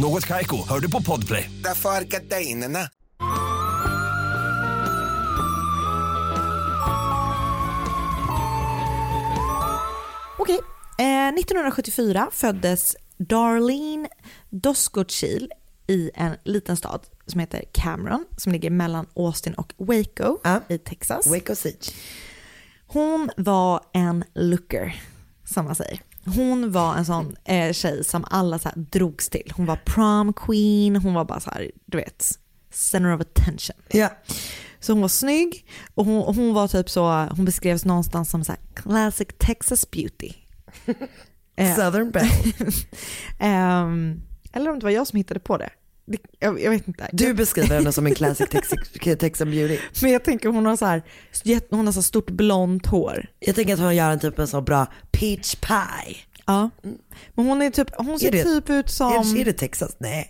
Något 0.00 0.26
Kaiko, 0.26 0.68
hör 0.68 0.80
du 0.80 0.90
på 0.90 1.02
Podplay. 1.02 1.50
Därför 1.64 1.88
är 1.90 2.04
gardinerna. 2.04 2.78
Okej. 10.38 10.60
Eh, 10.98 11.28
1974 11.28 12.28
föddes 12.32 12.96
Darlene 13.18 14.08
Doscochil 14.50 15.52
i 15.86 16.10
en 16.14 16.36
liten 16.44 16.76
stad 16.76 17.00
som 17.26 17.40
heter 17.40 17.64
Cameron 17.72 18.24
som 18.36 18.52
ligger 18.52 18.70
mellan 18.70 19.06
Austin 19.16 19.54
och 19.54 19.72
Waco 19.76 20.38
i 20.68 20.78
Texas. 20.78 21.26
Waco 21.26 21.54
Siege. 21.54 21.92
Hon 22.86 23.30
var 23.36 23.80
en 23.92 24.24
looker, 24.34 25.02
som 25.44 25.64
man 25.64 25.74
säger. 25.74 26.00
Hon 26.34 26.72
var 26.72 26.96
en 26.96 27.04
sån 27.04 27.36
eh, 27.44 27.72
tjej 27.72 28.04
som 28.04 28.24
alla 28.30 28.58
så 28.58 28.68
här 28.68 28.76
drogs 28.76 29.28
till. 29.28 29.52
Hon 29.56 29.66
var 29.66 29.76
prom 29.84 30.32
queen, 30.32 30.96
hon 30.96 31.14
var 31.14 31.24
bara 31.24 31.40
så 31.40 31.50
här, 31.50 31.70
du 31.86 31.98
vet, 31.98 32.38
center 32.70 33.14
of 33.14 33.20
attention. 33.20 33.76
Ja. 33.88 34.10
Så 34.80 34.92
hon 34.92 35.00
var 35.00 35.08
snygg 35.08 35.66
och 35.94 36.04
hon, 36.04 36.34
hon 36.34 36.54
var 36.54 36.68
typ 36.68 36.90
så, 36.90 37.26
hon 37.36 37.44
beskrevs 37.44 37.84
någonstans 37.84 38.30
som 38.30 38.44
så 38.44 38.52
här 38.52 38.60
classic 38.74 39.28
Texas 39.38 39.90
beauty. 39.90 40.32
Southern 41.76 42.10
Belle. 42.10 42.30
ehm, 43.38 44.22
eller 44.52 44.70
om 44.70 44.78
det 44.78 44.84
var 44.84 44.90
jag 44.90 45.06
som 45.06 45.16
hittade 45.16 45.40
på 45.40 45.56
det. 45.56 45.70
Det- 46.08 46.18
Jag, 46.38 46.60
jag 46.60 46.70
vet 46.70 46.88
inte. 46.88 47.08
Du 47.12 47.34
beskriver 47.34 47.76
henne 47.76 47.92
som 47.92 48.06
en 48.06 48.14
classic 48.20 48.48
Tex- 48.48 49.16
Texan 49.18 49.50
beauty. 49.50 49.78
Men 50.02 50.10
jag 50.10 50.24
tänker 50.24 50.48
hon 50.48 50.66
har 50.66 50.76
så 50.76 50.86
här, 50.86 51.02
hon 51.70 51.86
har 51.86 51.92
så 51.92 52.02
stort 52.02 52.30
blont 52.30 52.86
hår. 52.86 53.26
Jag 53.40 53.54
tänker 53.54 53.74
att 53.74 53.80
hon 53.80 53.96
gör 53.96 54.10
en 54.10 54.18
typ 54.18 54.38
en 54.38 54.46
så 54.48 54.60
bra 54.60 54.86
peach 55.10 55.54
pie. 55.54 56.16
Ja. 56.46 56.70
Men 57.34 57.46
hon 57.46 57.62
är 57.62 57.70
typ, 57.70 57.88
hon 57.96 58.18
ser 58.20 58.32
det- 58.32 58.44
typ 58.44 58.70
ut 58.70 58.90
som... 58.90 59.12
Är, 59.12 59.40
är 59.40 59.44
det 59.44 59.52
Texas? 59.52 59.96
Nej. 59.98 60.26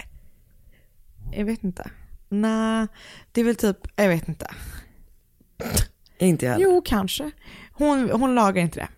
Jag 1.33 1.45
vet 1.45 1.65
inte. 1.65 1.91
Nej, 2.29 2.87
det 3.33 3.41
är 3.41 3.45
väl 3.45 3.57
typ, 3.57 3.77
jag 3.97 4.09
vet 4.09 4.29
inte. 4.29 4.51
Inte 6.19 6.45
jag 6.47 6.53
heller. 6.53 6.65
Jo, 6.65 6.83
kanske. 6.85 7.31
Hon, 7.73 8.11
hon 8.11 8.35
lagar 8.35 8.63
inte 8.63 8.81
det. 8.81 8.89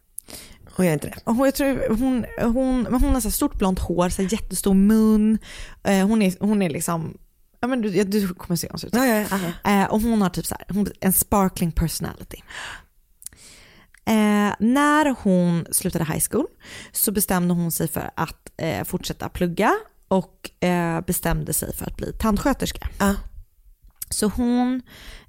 Hon 0.81 0.87
gör 0.87 0.93
inte 0.95 1.07
det. 1.07 1.19
Hon, 1.25 1.45
jag 1.45 1.55
tror, 1.55 1.89
hon, 1.89 2.27
hon, 2.39 2.87
hon 2.87 3.15
har 3.15 3.21
så 3.21 3.31
stort 3.31 3.59
blont 3.59 3.79
hår, 3.79 4.09
så 4.09 4.23
jättestor 4.23 4.75
mun. 4.75 5.39
Eh, 5.85 6.07
Hon 6.07 6.23
är, 6.23 6.35
hon 6.41 6.63
är 6.63 6.71
liksom, 6.71 7.19
ja 7.61 7.69
men 7.69 7.81
du, 7.83 8.05
du 8.05 8.29
kommer 8.35 8.57
se 8.57 8.67
hur 8.67 8.71
hon 8.71 8.79
ser 8.79 8.89
ut. 8.89 8.95
Ja, 8.95 9.07
ja, 9.07 9.27
ja. 9.65 9.71
Eh, 9.83 9.91
och 9.91 10.01
hon 10.01 10.23
har 10.23 10.31
typ 10.31 10.47
så 10.47 10.55
här, 10.59 10.75
hon, 10.75 10.87
en 11.01 11.13
sparkling 11.13 11.73
personality. 11.73 12.37
Eh, 14.05 14.55
när 14.59 15.23
hon 15.23 15.67
slutade 15.73 16.05
high 16.05 16.25
school 16.31 16.47
så 16.93 17.13
bestämde 17.13 17.55
hon 17.55 17.73
sig 17.73 17.89
för 17.89 18.11
att 18.15 18.51
eh, 18.57 18.85
fortsätta 18.85 19.29
plugga 19.29 19.73
och 20.09 20.65
eh, 20.65 21.01
bestämde 21.01 21.53
sig 21.53 21.77
för 21.77 21.87
att 21.87 21.97
bli 21.97 22.13
tandsköterska. 22.13 22.89
Så 24.11 24.27
hon 24.29 24.83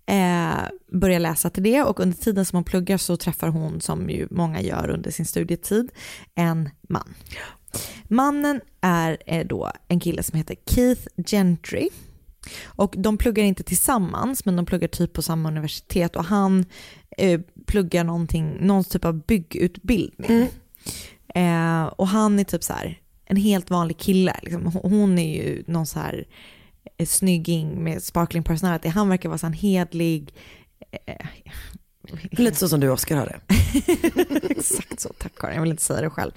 eh, 0.05 0.63
börjar 0.91 1.19
läsa 1.19 1.49
till 1.49 1.63
det 1.63 1.81
och 1.83 1.99
under 1.99 2.17
tiden 2.17 2.45
som 2.45 2.57
hon 2.57 2.63
pluggar 2.63 2.97
så 2.97 3.17
träffar 3.17 3.47
hon, 3.47 3.81
som 3.81 4.09
ju 4.09 4.27
många 4.31 4.61
gör 4.61 4.89
under 4.89 5.11
sin 5.11 5.25
studietid, 5.25 5.91
en 6.35 6.69
man. 6.89 7.13
Mannen 8.07 8.61
är 8.81 9.17
eh, 9.25 9.47
då 9.47 9.71
en 9.87 9.99
kille 9.99 10.23
som 10.23 10.37
heter 10.37 10.55
Keith 10.65 11.07
Gentry. 11.27 11.89
Och 12.65 12.95
de 12.97 13.17
pluggar 13.17 13.43
inte 13.43 13.63
tillsammans 13.63 14.45
men 14.45 14.55
de 14.55 14.65
pluggar 14.65 14.87
typ 14.87 15.13
på 15.13 15.21
samma 15.21 15.49
universitet 15.49 16.15
och 16.15 16.25
han 16.25 16.65
eh, 17.17 17.41
pluggar 17.65 18.03
någonting, 18.03 18.57
någon 18.59 18.83
typ 18.83 19.05
av 19.05 19.25
byggutbildning. 19.25 20.47
Eh, 21.35 21.83
och 21.83 22.07
han 22.07 22.39
är 22.39 22.43
typ 22.43 22.63
så 22.63 22.73
här 22.73 22.99
en 23.25 23.37
helt 23.37 23.69
vanlig 23.69 23.97
kille. 23.97 24.35
Liksom. 24.41 24.65
Hon- 24.65 25.19
är 25.19 25.35
ju 25.35 25.63
någon 25.67 25.85
så 25.85 25.99
här 25.99 26.27
snygging 27.05 27.83
med 27.83 28.03
sparkling 28.03 28.43
personality. 28.43 28.89
Han 28.89 29.09
verkar 29.09 29.29
vara 29.29 29.37
så 29.37 29.45
här 29.45 29.53
en 29.53 29.59
hedlig, 29.59 30.33
eh, 31.05 31.25
Lite 32.31 32.57
så 32.57 32.69
som 32.69 32.79
du 32.79 32.89
Oscar 32.89 33.15
har 33.15 33.25
det. 33.25 33.39
Exakt 34.49 34.99
så, 34.99 35.09
tack 35.17 35.35
Karin. 35.35 35.55
Jag 35.55 35.61
vill 35.61 35.71
inte 35.71 35.83
säga 35.83 36.01
det 36.01 36.09
själv. 36.09 36.31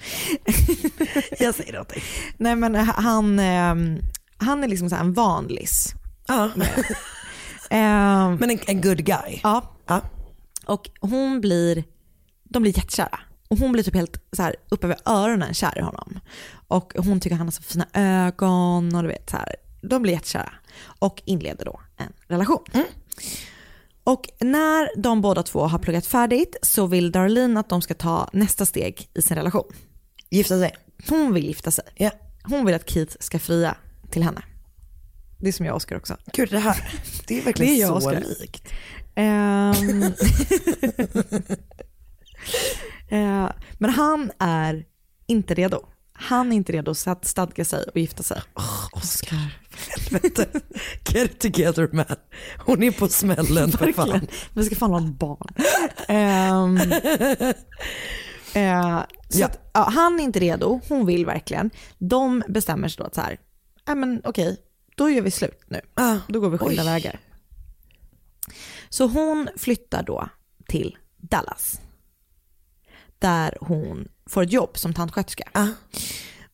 Jag 1.39 1.55
säger 1.55 1.71
det 1.71 1.79
åt 1.79 1.89
dig. 1.89 2.03
Nej 2.37 2.55
men 2.55 2.75
han, 2.75 3.39
ehm, 3.39 3.99
han 4.37 4.63
är 4.63 4.67
liksom 4.67 4.89
så 4.89 4.95
en 4.95 5.13
vanlis. 5.13 5.93
Ja. 6.27 6.49
Ehm, 7.69 8.35
Men 8.35 8.49
en, 8.51 8.59
en 8.67 8.81
good 8.81 9.05
guy. 9.05 9.39
Ja. 9.43 9.75
Ja. 9.87 10.01
Och 10.65 10.89
hon 10.99 11.41
blir, 11.41 11.83
de 12.43 12.61
blir 12.61 12.77
jättekära. 12.77 13.19
Och 13.47 13.57
hon 13.57 13.71
blir 13.71 13.83
typ 13.83 13.95
helt 13.95 14.17
så 14.35 14.41
här 14.43 14.55
upp 14.69 14.83
över 14.83 14.97
öronen 15.05 15.53
kär 15.53 15.77
i 15.77 15.81
honom. 15.81 16.19
Och 16.67 16.93
hon 16.97 17.19
tycker 17.19 17.35
han 17.35 17.47
har 17.47 17.51
så 17.51 17.63
fina 17.63 17.87
ögon 17.93 18.95
och 18.95 19.01
du 19.03 19.07
vet 19.07 19.29
så 19.29 19.37
här. 19.37 19.55
De 19.89 20.01
blir 20.01 20.13
jättekära. 20.13 20.53
Och 20.99 21.21
inleder 21.25 21.65
då 21.65 21.81
en 21.97 22.13
relation. 22.27 22.63
Och 24.03 24.29
när 24.39 25.01
de 25.01 25.21
båda 25.21 25.43
två 25.43 25.67
har 25.67 25.79
pluggat 25.79 26.05
färdigt 26.05 26.55
så 26.61 26.87
vill 26.87 27.11
Darlene 27.11 27.59
att 27.59 27.69
de 27.69 27.81
ska 27.81 27.93
ta 27.93 28.29
nästa 28.33 28.65
steg 28.65 29.09
i 29.13 29.21
sin 29.21 29.37
relation. 29.37 29.71
Gifta 30.29 30.59
sig. 30.59 30.75
Hon 31.09 31.33
vill 31.33 31.45
gifta 31.45 31.71
sig. 31.71 31.83
Ja. 31.95 32.11
Hon 32.43 32.65
vill 32.65 32.75
att 32.75 32.89
Keith 32.89 33.15
ska 33.19 33.39
fria 33.39 33.77
till 34.11 34.23
henne. 34.23 34.41
Det 35.39 35.47
är 35.47 35.51
som 35.53 35.65
jag 35.65 35.73
och 35.73 35.77
Oscar 35.77 35.95
också. 35.95 36.17
Gud 36.33 36.49
det 36.49 36.59
här, 36.59 36.89
det 37.27 37.39
är 37.39 37.45
verkligen 37.45 37.73
Det 37.73 37.81
är 37.81 37.87
jag, 37.87 38.03
så 38.03 38.11
likt. 38.11 38.67
Eh, 43.09 43.49
Men 43.77 43.89
han 43.89 44.31
är 44.39 44.85
inte 45.27 45.53
redo. 45.53 45.85
Han 46.13 46.51
är 46.51 46.55
inte 46.55 46.71
redo 46.71 46.93
att 47.05 47.25
stadga 47.25 47.65
sig 47.65 47.85
och 47.93 47.97
gifta 47.97 48.23
sig. 48.23 48.41
Oscar, 48.91 49.59
helvete. 49.89 50.47
Get 51.09 51.31
it 51.31 51.39
together 51.39 51.89
man. 51.93 52.05
Hon 52.65 52.83
är 52.83 52.91
på 52.91 53.07
smällen 53.07 53.71
för 53.71 53.91
fan. 53.93 54.27
Vi 54.53 54.63
ska 54.63 54.75
fan 54.75 54.91
ha 54.91 54.99
ett 54.99 55.19
barn. 55.19 55.47
Ehm, 56.07 56.77
eh, 58.53 59.03
så 59.29 59.39
Ja. 59.39 59.45
Att, 59.45 59.69
ja, 59.73 59.89
han 59.89 60.19
är 60.19 60.23
inte 60.23 60.39
redo, 60.39 60.79
hon 60.89 61.05
vill 61.05 61.25
verkligen. 61.25 61.69
De 61.97 62.43
bestämmer 62.47 62.87
sig 62.87 62.97
då 62.97 63.03
att 63.03 63.15
så 63.15 63.21
här, 63.21 63.39
"Nej, 63.87 63.95
men 63.95 64.21
okej, 64.23 64.57
då 64.97 65.09
gör 65.09 65.21
vi 65.21 65.31
slut 65.31 65.61
nu. 65.67 65.81
Ah, 65.93 66.17
Då 66.27 66.39
går 66.39 66.49
vi 66.49 66.57
skilda 66.57 66.81
oj. 66.83 66.87
vägar. 66.89 67.19
Så 68.89 69.07
hon 69.07 69.49
flyttar 69.57 70.03
då 70.03 70.29
till 70.67 70.97
Dallas. 71.17 71.79
Där 73.19 73.57
hon 73.61 74.07
får 74.29 74.43
ett 74.43 74.51
jobb 74.51 74.77
som 74.77 74.93
tandsköterska. 74.93 75.49
Ah. 75.51 75.67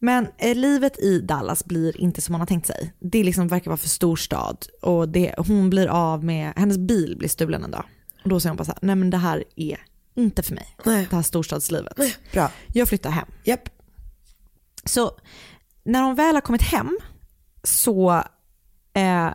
Men 0.03 0.27
eh, 0.37 0.55
livet 0.55 0.99
i 0.99 1.19
Dallas 1.19 1.65
blir 1.65 2.01
inte 2.01 2.21
som 2.21 2.33
man 2.33 2.41
har 2.41 2.45
tänkt 2.45 2.67
sig. 2.67 2.93
Det 2.99 3.23
liksom 3.23 3.47
verkar 3.47 3.71
vara 3.71 3.77
för 3.77 3.89
stor 3.89 4.15
stad 4.15 4.65
och 4.81 5.09
det, 5.09 5.35
hon 5.37 5.69
blir 5.69 5.87
av 5.87 6.23
med, 6.23 6.53
hennes 6.55 6.77
bil 6.77 7.15
blir 7.17 7.29
stulen 7.29 7.63
en 7.63 7.71
dag. 7.71 7.85
Och 8.23 8.29
då 8.29 8.39
säger 8.39 8.49
hon 8.49 8.57
bara 8.57 8.65
så 8.65 8.71
här, 8.71 8.79
nej 8.81 8.95
men 8.95 9.09
det 9.09 9.17
här 9.17 9.43
är 9.55 9.79
inte 10.15 10.43
för 10.43 10.55
mig. 10.55 10.75
Nej. 10.85 11.07
Det 11.09 11.15
här 11.15 11.23
storstadslivet. 11.23 11.99
Bra. 12.33 12.51
Jag 12.67 12.87
flyttar 12.87 13.09
hem. 13.09 13.27
Japp. 13.43 13.69
Så 14.85 15.11
när 15.83 16.01
hon 16.01 16.15
väl 16.15 16.35
har 16.35 16.41
kommit 16.41 16.61
hem 16.61 16.97
så 17.63 18.23
eh, 18.93 19.33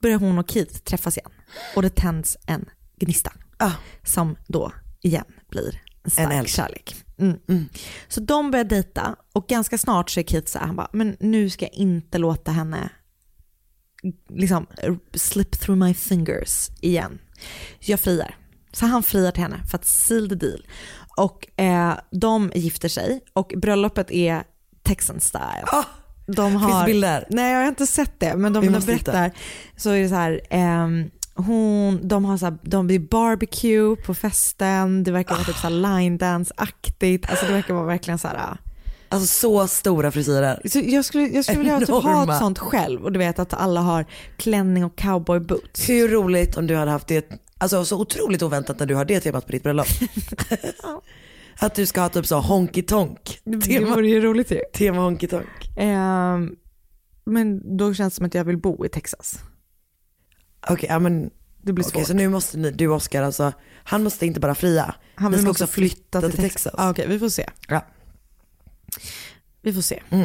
börjar 0.00 0.18
hon 0.18 0.38
och 0.38 0.50
Keith 0.50 0.78
träffas 0.78 1.18
igen. 1.18 1.30
Och 1.76 1.82
det 1.82 1.94
tänds 1.94 2.36
en 2.46 2.64
gnista. 2.96 3.32
Ah. 3.56 3.72
Som 4.02 4.36
då 4.46 4.72
igen 5.00 5.24
blir 5.48 5.83
en 6.04 6.10
stark 6.10 6.32
eld. 6.32 6.48
kärlek. 6.48 6.94
Mm. 7.18 7.68
Så 8.08 8.20
de 8.20 8.50
börjar 8.50 8.64
dejta 8.64 9.16
och 9.32 9.46
ganska 9.46 9.78
snart 9.78 10.10
så 10.10 10.20
är 10.20 10.24
Keith 10.24 10.52
så 10.52 10.58
här, 10.58 10.66
han 10.66 10.76
bara, 10.76 10.88
men 10.92 11.16
nu 11.20 11.50
ska 11.50 11.64
jag 11.64 11.74
inte 11.74 12.18
låta 12.18 12.50
henne 12.50 12.90
liksom 14.28 14.66
slip 15.14 15.60
through 15.60 15.78
my 15.78 15.94
fingers 15.94 16.70
igen. 16.80 17.18
Jag 17.78 18.00
friar. 18.00 18.36
Så 18.72 18.86
han 18.86 19.02
friar 19.02 19.30
till 19.30 19.42
henne 19.42 19.60
för 19.70 19.78
att 19.78 19.84
seal 19.84 20.28
the 20.28 20.34
deal. 20.34 20.66
Och 21.16 21.60
eh, 21.60 21.94
de 22.10 22.52
gifter 22.54 22.88
sig 22.88 23.20
och 23.32 23.52
bröllopet 23.56 24.10
är 24.10 24.42
Texan 24.82 25.20
style. 25.20 25.64
Ah, 25.66 25.84
de 26.26 26.56
har, 26.56 26.70
finns 26.70 26.86
bilder? 26.86 27.26
Nej 27.30 27.52
jag 27.52 27.60
har 27.60 27.68
inte 27.68 27.86
sett 27.86 28.20
det 28.20 28.36
men 28.36 28.52
de, 28.52 28.62
hitta. 28.62 28.80
berättar 28.80 29.30
så 29.76 29.90
är 29.90 30.02
det 30.02 30.08
så 30.08 30.14
här, 30.14 30.40
ehm, 30.50 31.10
hon, 31.34 32.08
de 32.08 32.24
har 32.24 32.36
så 32.36 32.46
här, 32.46 32.58
de 32.62 32.86
blir 32.86 32.98
barbecue 32.98 33.96
på 33.96 34.14
festen, 34.14 35.04
det 35.04 35.12
verkar 35.12 35.34
vara 35.34 35.44
typ 35.44 35.56
så 35.56 35.68
här 35.68 36.00
line 36.00 36.18
dance-aktigt, 36.18 37.30
alltså 37.30 37.46
det 37.46 37.52
verkar 37.52 37.74
vara 37.74 37.86
verkligen 37.86 38.18
så 38.18 38.28
här 38.28 38.56
Alltså 39.08 39.26
så 39.26 39.66
stora 39.68 40.10
frisyrer. 40.10 40.60
så 40.68 40.80
jag 40.84 41.04
skulle, 41.04 41.26
jag 41.26 41.44
skulle 41.44 41.58
vilja 41.58 41.80
typ 41.80 41.88
ha 41.88 42.32
ett 42.32 42.38
sånt 42.38 42.58
själv 42.58 43.04
och 43.04 43.12
du 43.12 43.18
vet 43.18 43.38
att 43.38 43.54
alla 43.54 43.80
har 43.80 44.06
klänning 44.36 44.84
och 44.84 44.96
cowboy 44.96 45.40
boots. 45.40 45.88
Hur 45.88 46.08
roligt 46.08 46.56
om 46.56 46.66
du 46.66 46.76
hade 46.76 46.90
haft 46.90 47.06
det, 47.06 47.30
alltså 47.58 47.84
så 47.84 48.00
otroligt 48.00 48.42
oväntat 48.42 48.78
när 48.78 48.86
du 48.86 48.94
har 48.94 49.04
det 49.04 49.20
temat 49.20 49.46
på 49.46 49.52
ditt 49.52 49.62
bröllop. 49.62 49.86
Att 51.58 51.74
du 51.74 51.86
ska 51.86 52.00
ha 52.00 52.08
typ 52.08 52.26
så 52.26 52.40
honky 52.40 52.82
tonk. 52.82 53.40
Det 53.44 53.84
vore 53.84 54.08
ju 54.08 54.20
roligt 54.20 54.50
ju. 54.50 54.60
Tema 54.74 55.00
honky 55.02 55.26
tonk. 55.26 55.76
Ehm, 55.76 56.56
men 57.24 57.76
då 57.76 57.94
känns 57.94 58.14
det 58.14 58.16
som 58.16 58.26
att 58.26 58.34
jag 58.34 58.44
vill 58.44 58.58
bo 58.58 58.86
i 58.86 58.88
Texas. 58.88 59.40
Okej, 60.70 60.86
ja 60.88 60.98
men 60.98 61.30
Det 61.62 61.72
blir 61.72 61.84
Okej, 61.84 61.92
svårt. 61.92 62.06
så 62.06 62.14
nu 62.14 62.28
måste 62.28 62.58
ni, 62.58 62.70
du 62.70 62.88
Oscar 62.88 63.22
alltså, 63.22 63.52
han 63.84 64.02
måste 64.02 64.26
inte 64.26 64.40
bara 64.40 64.54
fria, 64.54 64.94
Han 65.14 65.30
vill 65.32 65.40
ska 65.40 65.50
också 65.50 65.64
också 65.64 65.74
flytta 65.74 66.20
till 66.20 66.32
Texas. 66.32 66.74
Ah, 66.78 66.90
Okej, 66.90 67.08
vi 67.08 67.18
får 67.18 67.28
se. 67.28 67.50
Ja. 67.68 67.86
Vi 69.62 69.72
får 69.72 69.82
se. 69.82 70.02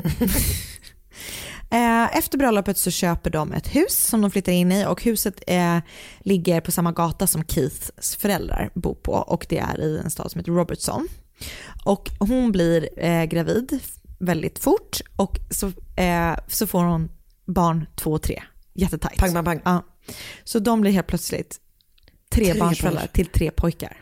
Eh, 1.72 2.18
Efter 2.18 2.38
bröllopet 2.38 2.78
så 2.78 2.92
köper 2.92 3.30
de 3.30 3.54
ett 3.54 3.76
hus 3.76 3.98
som 3.98 4.22
de 4.22 4.32
flyttar 4.32 4.52
in 4.52 4.72
i 4.72 4.86
och 4.86 5.04
huset 5.04 5.42
eh, 5.48 5.78
ligger 6.20 6.62
på 6.62 6.72
samma 6.72 6.92
gata 6.92 7.28
som 7.28 7.44
Keiths 7.44 8.16
föräldrar 8.16 8.70
bor 8.76 8.94
på 8.96 9.12
och 9.12 9.46
det 9.50 9.58
är 9.58 9.82
i 9.82 9.98
en 10.04 10.12
stad 10.12 10.32
som 10.32 10.40
heter 10.40 10.52
Robertson. 10.52 11.08
Och 11.86 12.10
hon 12.20 12.52
blir 12.52 12.90
eh, 13.06 13.24
gravid 13.24 13.80
väldigt 14.20 14.60
fort 14.60 15.00
och 15.16 15.40
så, 15.50 15.72
eh, 16.02 16.36
så 16.48 16.68
får 16.68 16.84
hon 16.84 17.10
barn 17.46 17.86
två 17.96 18.12
och 18.12 18.22
tre. 18.22 18.44
Jättetajt. 18.74 19.18
Pang, 19.20 19.34
pang, 19.34 19.46
pang. 19.46 19.62
Ja. 19.66 19.86
Så 20.44 20.60
de 20.60 20.82
blir 20.82 20.92
helt 20.92 21.08
plötsligt 21.08 21.60
tre, 22.30 22.54
Tre 22.54 23.08
till 23.14 23.26
tre 23.26 23.52
pojkar. 23.52 23.98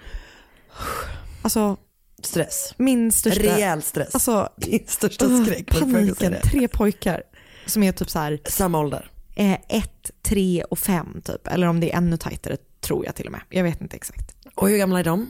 Alltså 1.41 1.77
Stress. 2.23 2.73
min 2.77 3.11
största... 3.11 3.41
Rejäl 3.43 3.81
stress. 3.81 4.13
Alltså, 4.15 4.49
Din 4.57 4.83
största 4.87 5.43
skräck. 5.43 5.67
Paniken. 5.67 6.35
Tre 6.43 6.67
pojkar 6.67 7.23
som 7.65 7.83
är 7.83 7.91
typ 7.91 8.09
så 8.09 8.19
här 8.19 8.39
Samma 8.45 8.79
ålder. 8.79 9.11
eh, 9.35 9.53
ett, 9.67 10.11
tre 10.21 10.63
och 10.63 10.79
fem 10.79 11.21
typ. 11.25 11.47
Eller 11.47 11.67
om 11.67 11.79
det 11.79 11.91
är 11.93 11.97
ännu 11.97 12.17
tajtare 12.17 12.57
tror 12.81 13.05
jag 13.05 13.15
till 13.15 13.25
och 13.25 13.31
med. 13.31 13.41
Jag 13.49 13.63
vet 13.63 13.81
inte 13.81 13.95
exakt. 13.95 14.35
Och 14.55 14.69
hur 14.69 14.77
gamla 14.77 14.99
är 14.99 15.03
de? 15.03 15.29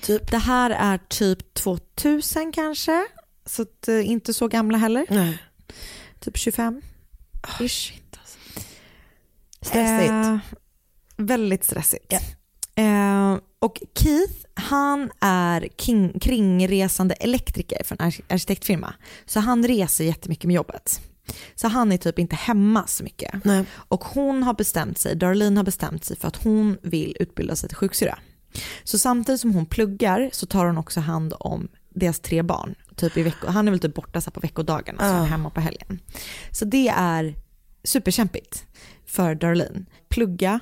Typ. 0.00 0.30
Det 0.30 0.38
här 0.38 0.70
är 0.70 0.98
typ 1.08 1.54
2000 1.54 2.52
kanske. 2.52 3.06
Så 3.46 3.66
eh, 3.88 4.10
inte 4.10 4.34
så 4.34 4.48
gamla 4.48 4.78
heller. 4.78 5.06
Nej. 5.10 5.38
Typ 6.20 6.36
25. 6.36 6.82
Ish. 7.60 7.92
Stressigt. 9.64 10.10
Eh, 10.10 10.38
väldigt 11.16 11.64
stressigt. 11.64 12.12
Eh, 12.74 13.38
och 13.58 13.82
Keith, 13.98 14.34
han 14.54 15.10
är 15.20 15.68
king, 15.78 16.18
kringresande 16.20 17.14
elektriker 17.14 17.84
för 17.84 17.96
en 18.00 18.06
ar- 18.06 18.20
arkitektfirma. 18.28 18.94
Så 19.26 19.40
han 19.40 19.66
reser 19.66 20.04
jättemycket 20.04 20.44
med 20.44 20.54
jobbet. 20.54 21.00
Så 21.54 21.68
han 21.68 21.92
är 21.92 21.96
typ 21.96 22.18
inte 22.18 22.36
hemma 22.36 22.86
så 22.86 23.04
mycket. 23.04 23.44
Nej. 23.44 23.64
Och 23.72 24.04
hon 24.04 24.42
har 24.42 24.54
bestämt 24.54 24.98
sig, 24.98 25.16
Darlene 25.16 25.58
har 25.58 25.64
bestämt 25.64 26.04
sig 26.04 26.16
för 26.16 26.28
att 26.28 26.44
hon 26.44 26.78
vill 26.82 27.16
utbilda 27.20 27.56
sig 27.56 27.68
till 27.68 27.76
sjuksyra. 27.78 28.18
Så 28.84 28.98
samtidigt 28.98 29.40
som 29.40 29.54
hon 29.54 29.66
pluggar 29.66 30.30
så 30.32 30.46
tar 30.46 30.66
hon 30.66 30.78
också 30.78 31.00
hand 31.00 31.34
om 31.40 31.68
deras 31.94 32.20
tre 32.20 32.42
barn. 32.42 32.74
Typ 32.96 33.16
i 33.16 33.22
vecko, 33.22 33.46
han 33.46 33.66
är 33.68 33.72
väl 33.72 33.80
typ 33.80 33.94
borta 33.94 34.20
så 34.20 34.30
på 34.30 34.40
veckodagarna, 34.40 34.98
så 34.98 35.04
Ah. 35.04 35.22
är 35.22 35.24
hemma 35.26 35.50
på 35.50 35.60
helgen. 35.60 35.98
Så 36.50 36.64
det 36.64 36.88
är 36.88 37.34
superkämpigt 37.84 38.64
för 39.06 39.34
Darlene. 39.34 39.84
Plugga, 40.08 40.60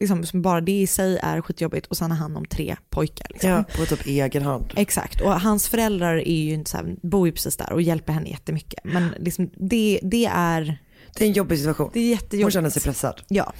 liksom, 0.00 0.26
som 0.26 0.42
bara 0.42 0.60
det 0.60 0.80
i 0.80 0.86
sig 0.86 1.18
är 1.22 1.40
skitjobbigt 1.40 1.86
och 1.86 1.96
sen 1.96 2.10
har 2.10 2.18
han 2.18 2.36
om 2.36 2.44
tre 2.44 2.76
pojkar. 2.90 3.26
Liksom. 3.30 3.50
Ja, 3.50 3.64
på 3.76 3.86
typ 3.86 4.06
egen 4.06 4.42
hand. 4.42 4.72
Exakt, 4.76 5.20
och 5.20 5.40
hans 5.40 5.68
föräldrar 5.68 6.16
är 6.16 6.42
ju 6.42 6.52
inte 6.52 6.70
så 6.70 6.76
här, 6.76 6.96
bor 7.02 7.26
ju 7.26 7.32
precis 7.32 7.56
där 7.56 7.72
och 7.72 7.82
hjälper 7.82 8.12
henne 8.12 8.28
jättemycket. 8.28 8.84
Men 8.84 9.14
liksom, 9.18 9.50
det, 9.56 10.00
det 10.02 10.26
är... 10.26 10.78
Det 11.14 11.24
är 11.24 11.28
en 11.28 11.34
jobbig 11.34 11.58
situation. 11.58 11.90
Det 11.92 12.00
är 12.00 12.10
jättejobbigt. 12.10 12.44
Hon 12.44 12.50
känner 12.50 12.70
sig 12.70 12.82
pressad. 12.82 13.20
Ja. 13.28 13.52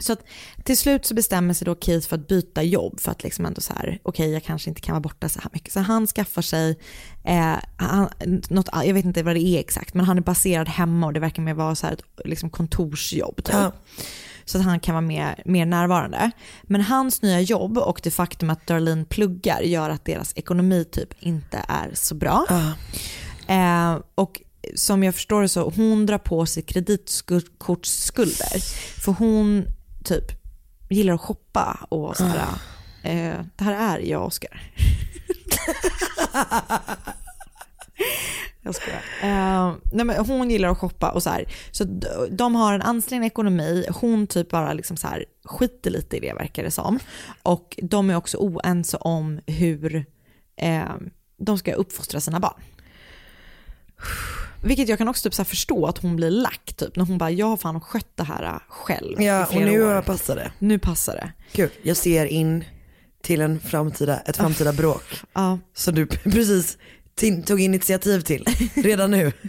Så 0.00 0.12
att 0.12 0.24
till 0.64 0.76
slut 0.76 1.06
så 1.06 1.14
bestämmer 1.14 1.54
sig 1.54 1.64
då 1.64 1.76
Keith 1.80 2.08
för 2.08 2.16
att 2.16 2.28
byta 2.28 2.62
jobb 2.62 3.00
för 3.00 3.10
att 3.10 3.22
liksom 3.22 3.46
ändå 3.46 3.60
så 3.60 3.72
här, 3.72 3.98
okej 4.02 4.32
jag 4.32 4.44
kanske 4.44 4.70
inte 4.70 4.80
kan 4.80 4.92
vara 4.92 5.00
borta 5.00 5.28
så 5.28 5.40
här 5.40 5.50
mycket. 5.52 5.72
Så 5.72 5.80
han 5.80 6.06
skaffar 6.06 6.42
sig, 6.42 6.78
eh, 7.24 7.56
han, 7.76 8.08
något, 8.48 8.68
jag 8.72 8.94
vet 8.94 9.04
inte 9.04 9.22
vad 9.22 9.36
det 9.36 9.40
är 9.40 9.60
exakt, 9.60 9.94
men 9.94 10.06
han 10.06 10.18
är 10.18 10.22
baserad 10.22 10.68
hemma 10.68 11.06
och 11.06 11.12
det 11.12 11.20
verkar 11.20 11.42
mer 11.42 11.54
vara 11.54 11.74
så 11.74 11.86
här 11.86 11.92
ett 11.92 12.04
liksom 12.24 12.50
kontorsjobb. 12.50 13.36
Typ. 13.36 13.54
Ja. 13.54 13.72
Så 14.44 14.58
att 14.58 14.64
han 14.64 14.80
kan 14.80 14.94
vara 14.94 15.06
mer, 15.06 15.42
mer 15.44 15.66
närvarande. 15.66 16.30
Men 16.62 16.80
hans 16.80 17.22
nya 17.22 17.40
jobb 17.40 17.78
och 17.78 18.00
det 18.02 18.10
faktum 18.10 18.50
att 18.50 18.66
Darlene 18.66 19.04
pluggar 19.04 19.60
gör 19.60 19.90
att 19.90 20.04
deras 20.04 20.32
ekonomi 20.36 20.84
typ 20.84 21.08
inte 21.20 21.64
är 21.68 21.90
så 21.94 22.14
bra. 22.14 22.46
Ja. 22.48 22.72
Eh, 23.54 23.98
och 24.14 24.40
som 24.74 25.02
jag 25.02 25.14
förstår 25.14 25.42
det 25.42 25.48
så 25.48 25.72
hon 25.76 26.06
drar 26.06 26.18
på 26.18 26.46
sig 26.46 26.62
kreditkortsskulder. 26.62 28.58
För 29.00 29.12
hon 29.12 29.66
typ 30.04 30.24
gillar 30.88 31.14
att 31.14 31.20
shoppa 31.20 31.86
och 31.88 32.16
så 32.16 32.24
här, 32.24 32.46
eh, 33.02 33.44
det 33.56 33.64
här 33.64 33.98
är 33.98 33.98
jag 33.98 34.20
och 34.20 34.26
Oscar. 34.26 34.62
Jag 38.62 38.74
skojar. 38.74 39.02
Eh, 39.22 39.74
nej 39.92 40.04
men 40.04 40.26
hon 40.26 40.50
gillar 40.50 40.68
att 40.68 40.78
shoppa 40.78 41.10
och 41.10 41.22
så 41.22 41.30
här. 41.30 41.44
Så 41.70 41.84
de 42.30 42.54
har 42.54 42.74
en 42.74 42.82
ansträngd 42.82 43.24
ekonomi. 43.24 43.86
Hon 44.00 44.26
typ 44.26 44.50
bara 44.50 44.72
liksom 44.72 44.96
så 44.96 45.08
här 45.08 45.24
skiter 45.44 45.90
lite 45.90 46.16
i 46.16 46.20
det 46.20 46.32
verkar 46.34 46.62
det 46.62 46.70
som. 46.70 46.98
Och 47.42 47.78
de 47.82 48.10
är 48.10 48.16
också 48.16 48.36
oense 48.36 48.96
om 48.96 49.40
hur 49.46 50.06
eh, 50.56 50.94
de 51.36 51.58
ska 51.58 51.72
uppfostra 51.72 52.20
sina 52.20 52.40
barn. 52.40 52.60
Vilket 54.62 54.88
jag 54.88 54.98
kan 54.98 55.08
också 55.08 55.22
typ 55.22 55.34
så 55.34 55.44
förstå 55.44 55.86
att 55.86 55.98
hon 55.98 56.16
blir 56.16 56.30
lack 56.30 56.72
typ 56.76 56.96
när 56.96 57.04
hon 57.04 57.18
bara 57.18 57.30
jag 57.30 57.46
har 57.46 57.56
fan 57.56 57.80
skött 57.80 58.16
det 58.16 58.24
här 58.24 58.42
äh, 58.44 58.58
själv 58.68 59.22
Ja, 59.22 59.46
i 59.52 59.56
och 59.58 59.62
nu 59.62 59.96
år. 59.96 60.02
passar 60.02 60.36
det. 60.36 60.52
Nu 60.58 60.78
passar 60.78 61.14
det. 61.14 61.32
Gud, 61.52 61.70
jag 61.82 61.96
ser 61.96 62.26
in 62.26 62.64
till 63.22 63.40
en 63.40 63.60
framtida, 63.60 64.20
ett 64.20 64.36
framtida 64.36 64.72
bråk. 64.72 65.02
Ja. 65.32 65.58
Som 65.74 65.94
du 65.94 66.06
precis 66.24 66.78
tog 67.46 67.60
initiativ 67.60 68.20
till, 68.20 68.46
redan 68.74 69.10
nu. 69.10 69.32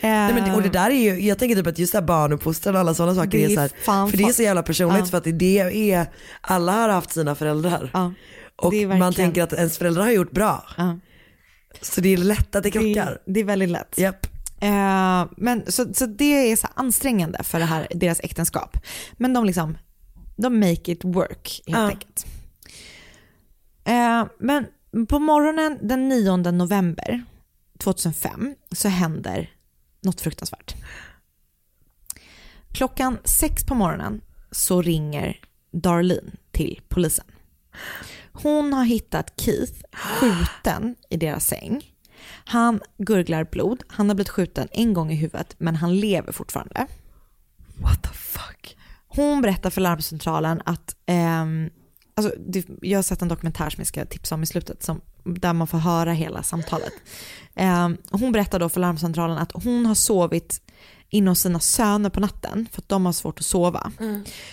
Nej, 0.00 0.34
men, 0.34 0.54
och 0.54 0.62
det 0.62 0.68
där 0.68 0.90
är 0.90 0.94
ju, 1.14 1.20
jag 1.26 1.38
tänker 1.38 1.56
typ 1.56 1.66
att 1.66 1.78
just 1.78 1.92
det 1.92 1.98
här 1.98 2.06
barnuppfostran 2.06 2.74
och 2.74 2.80
alla 2.80 2.94
sådana 2.94 3.14
saker 3.14 3.38
Det 3.38 3.44
är, 3.44 3.48
så 3.54 3.60
här, 3.60 3.70
fan 3.84 4.10
för 4.10 4.16
det 4.18 4.24
är 4.24 4.32
så 4.32 4.42
jävla 4.42 4.62
personligt 4.62 5.00
Ja. 5.00 5.06
för 5.06 5.18
att 5.18 5.38
det 5.38 5.58
är, 5.92 6.06
alla 6.40 6.72
har 6.72 6.88
haft 6.88 7.10
sina 7.12 7.34
föräldrar. 7.34 7.90
Ja. 7.92 8.12
Och 8.56 8.74
man 8.98 9.12
tänker 9.12 9.42
att 9.42 9.52
ens 9.52 9.78
föräldrar 9.78 10.02
har 10.04 10.10
gjort 10.10 10.30
bra. 10.30 10.64
Så 11.80 12.00
det 12.00 12.08
är 12.12 12.16
lätt 12.16 12.54
att 12.56 12.62
det 12.62 12.70
krockar. 12.70 13.18
Det, 13.26 13.32
det 13.32 13.40
är 13.40 13.44
väldigt 13.44 13.68
lätt. 13.68 13.98
Japp. 13.98 14.26
Eh, 14.60 15.26
men, 15.36 15.72
så, 15.72 15.94
så 15.94 16.06
det 16.06 16.52
är 16.52 16.56
så 16.56 16.68
ansträngande 16.74 17.42
för 17.42 17.58
det 17.58 17.64
här, 17.64 17.88
deras 17.94 18.20
äktenskap. 18.20 18.76
Men 19.12 19.32
de 19.32 19.44
liksom, 19.44 19.78
de 20.36 20.58
make 20.60 20.92
it 20.92 21.04
work 21.04 21.62
helt 21.66 21.78
Ja. 21.78 21.88
enkelt. 21.88 22.26
Eh, 23.84 24.24
men 24.38 24.66
på 25.08 25.18
morgonen 25.18 25.78
den 25.82 26.08
9 26.08 26.36
november 26.36 27.24
2005 27.78 28.54
så 28.72 28.88
händer 28.88 29.50
något 30.00 30.20
fruktansvärt. 30.20 30.74
Klockan 32.72 33.18
sex 33.24 33.64
på 33.64 33.74
morgonen 33.74 34.20
så 34.50 34.82
ringer 34.82 35.40
Darlene 35.72 36.30
till 36.52 36.80
polisen. 36.88 37.24
Hon 38.42 38.72
har 38.72 38.84
hittat 38.84 39.40
Keith 39.40 39.72
skjuten 39.92 40.96
i 41.10 41.16
deras 41.16 41.46
säng. 41.46 41.92
Han 42.44 42.80
gurglar 42.98 43.44
blod. 43.44 43.82
Han 43.88 44.08
har 44.08 44.14
blivit 44.14 44.28
skjuten 44.28 44.68
en 44.72 44.94
gång 44.94 45.12
i 45.12 45.14
huvudet 45.14 45.54
men 45.58 45.76
han 45.76 45.96
lever 45.96 46.32
fortfarande. 46.32 46.86
What 47.82 48.02
the 48.02 48.08
fuck? 48.08 48.76
Hon 49.08 49.42
berättar 49.42 49.70
för 49.70 49.80
larmcentralen 49.80 50.62
att, 50.64 50.96
ehm, 51.06 51.70
alltså, 52.14 52.34
det, 52.38 52.66
jag 52.82 52.98
har 52.98 53.02
sett 53.02 53.22
en 53.22 53.28
dokumentär 53.28 53.70
som 53.70 53.80
jag 53.80 53.86
ska 53.86 54.04
tipsa 54.04 54.34
om 54.34 54.42
i 54.42 54.46
slutet, 54.46 54.82
som, 54.82 55.00
där 55.24 55.52
man 55.52 55.66
får 55.66 55.78
höra 55.78 56.12
hela 56.12 56.42
samtalet. 56.42 56.92
Ehm, 57.54 57.96
hon 58.10 58.32
berättar 58.32 58.58
då 58.58 58.68
för 58.68 58.80
larmcentralen 58.80 59.38
att 59.38 59.52
hon 59.64 59.86
har 59.86 59.94
sovit 59.94 60.60
inne 61.08 61.30
hos 61.30 61.40
sina 61.40 61.60
söner 61.60 62.10
på 62.10 62.20
natten 62.20 62.68
för 62.72 62.82
att 62.82 62.88
de 62.88 63.06
har 63.06 63.12
svårt 63.12 63.38
att 63.38 63.44
sova. 63.44 63.92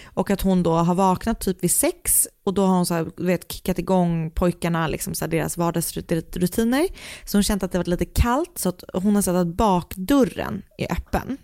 Och 0.04 0.30
att 0.30 0.42
hon 0.42 0.64
då 0.64 0.74
har 0.74 0.96
vaknat 0.96 1.40
typ 1.40 1.64
vid 1.64 1.72
sex 1.72 2.28
och 2.44 2.54
då 2.54 2.66
har 2.66 2.76
hon 2.76 2.86
så 2.86 2.94
här, 2.94 3.12
vet, 3.18 3.52
kickat 3.52 3.80
igång 3.80 4.32
pojkarna, 4.32 4.88
liksom 4.88 5.14
så 5.14 5.26
här, 5.26 5.30
deras 5.32 5.58
vardagsrutiner. 5.58 6.88
Så 7.26 7.38
hon 7.38 7.44
känt 7.44 7.64
att 7.64 7.72
det 7.72 7.78
varit 7.78 7.88
lite 7.88 8.06
kallt 8.06 8.58
så 8.58 8.70
att 8.70 8.84
hon 8.94 9.16
har 9.16 9.22
sett 9.22 9.36
att 9.36 9.48
bakdörren 9.48 10.62
är 10.78 10.92
öppen. 10.92 11.38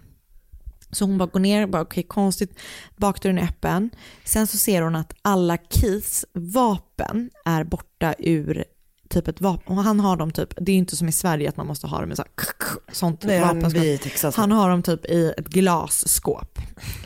Så 0.91 1.05
hon 1.05 1.17
bara 1.17 1.29
går 1.29 1.39
ner 1.39 1.63
och 1.63 1.69
bara 1.69 1.81
okej 1.81 2.03
konstigt, 2.03 2.59
bakdörren 2.97 3.37
är 3.37 3.43
öppen. 3.43 3.89
Sen 4.23 4.47
så 4.47 4.57
ser 4.57 4.81
hon 4.81 4.95
att 4.95 5.13
alla 5.21 5.57
Keiths 5.57 6.25
vapen 6.33 7.29
är 7.45 7.63
borta 7.63 8.15
ur 8.19 8.65
typ 9.09 9.27
ett 9.27 9.41
vapen. 9.41 9.77
Och 9.77 9.83
han 9.83 9.99
har 9.99 10.17
dem 10.17 10.31
typ, 10.31 10.53
det 10.57 10.71
är 10.71 10.73
ju 10.73 10.79
inte 10.79 10.95
som 10.95 11.07
i 11.09 11.11
Sverige 11.11 11.49
att 11.49 11.57
man 11.57 11.67
måste 11.67 11.87
ha 11.87 12.01
dem 12.01 12.11
i 12.11 12.15
så 12.15 12.21
här, 12.21 12.31
sånt 12.91 13.23
Nej, 13.23 13.39
han, 13.39 13.59
vapenskåp. 13.59 14.35
Han 14.35 14.51
har 14.51 14.69
dem 14.69 14.83
typ 14.83 15.05
i 15.05 15.33
ett 15.37 15.47
glasskåp 15.47 16.59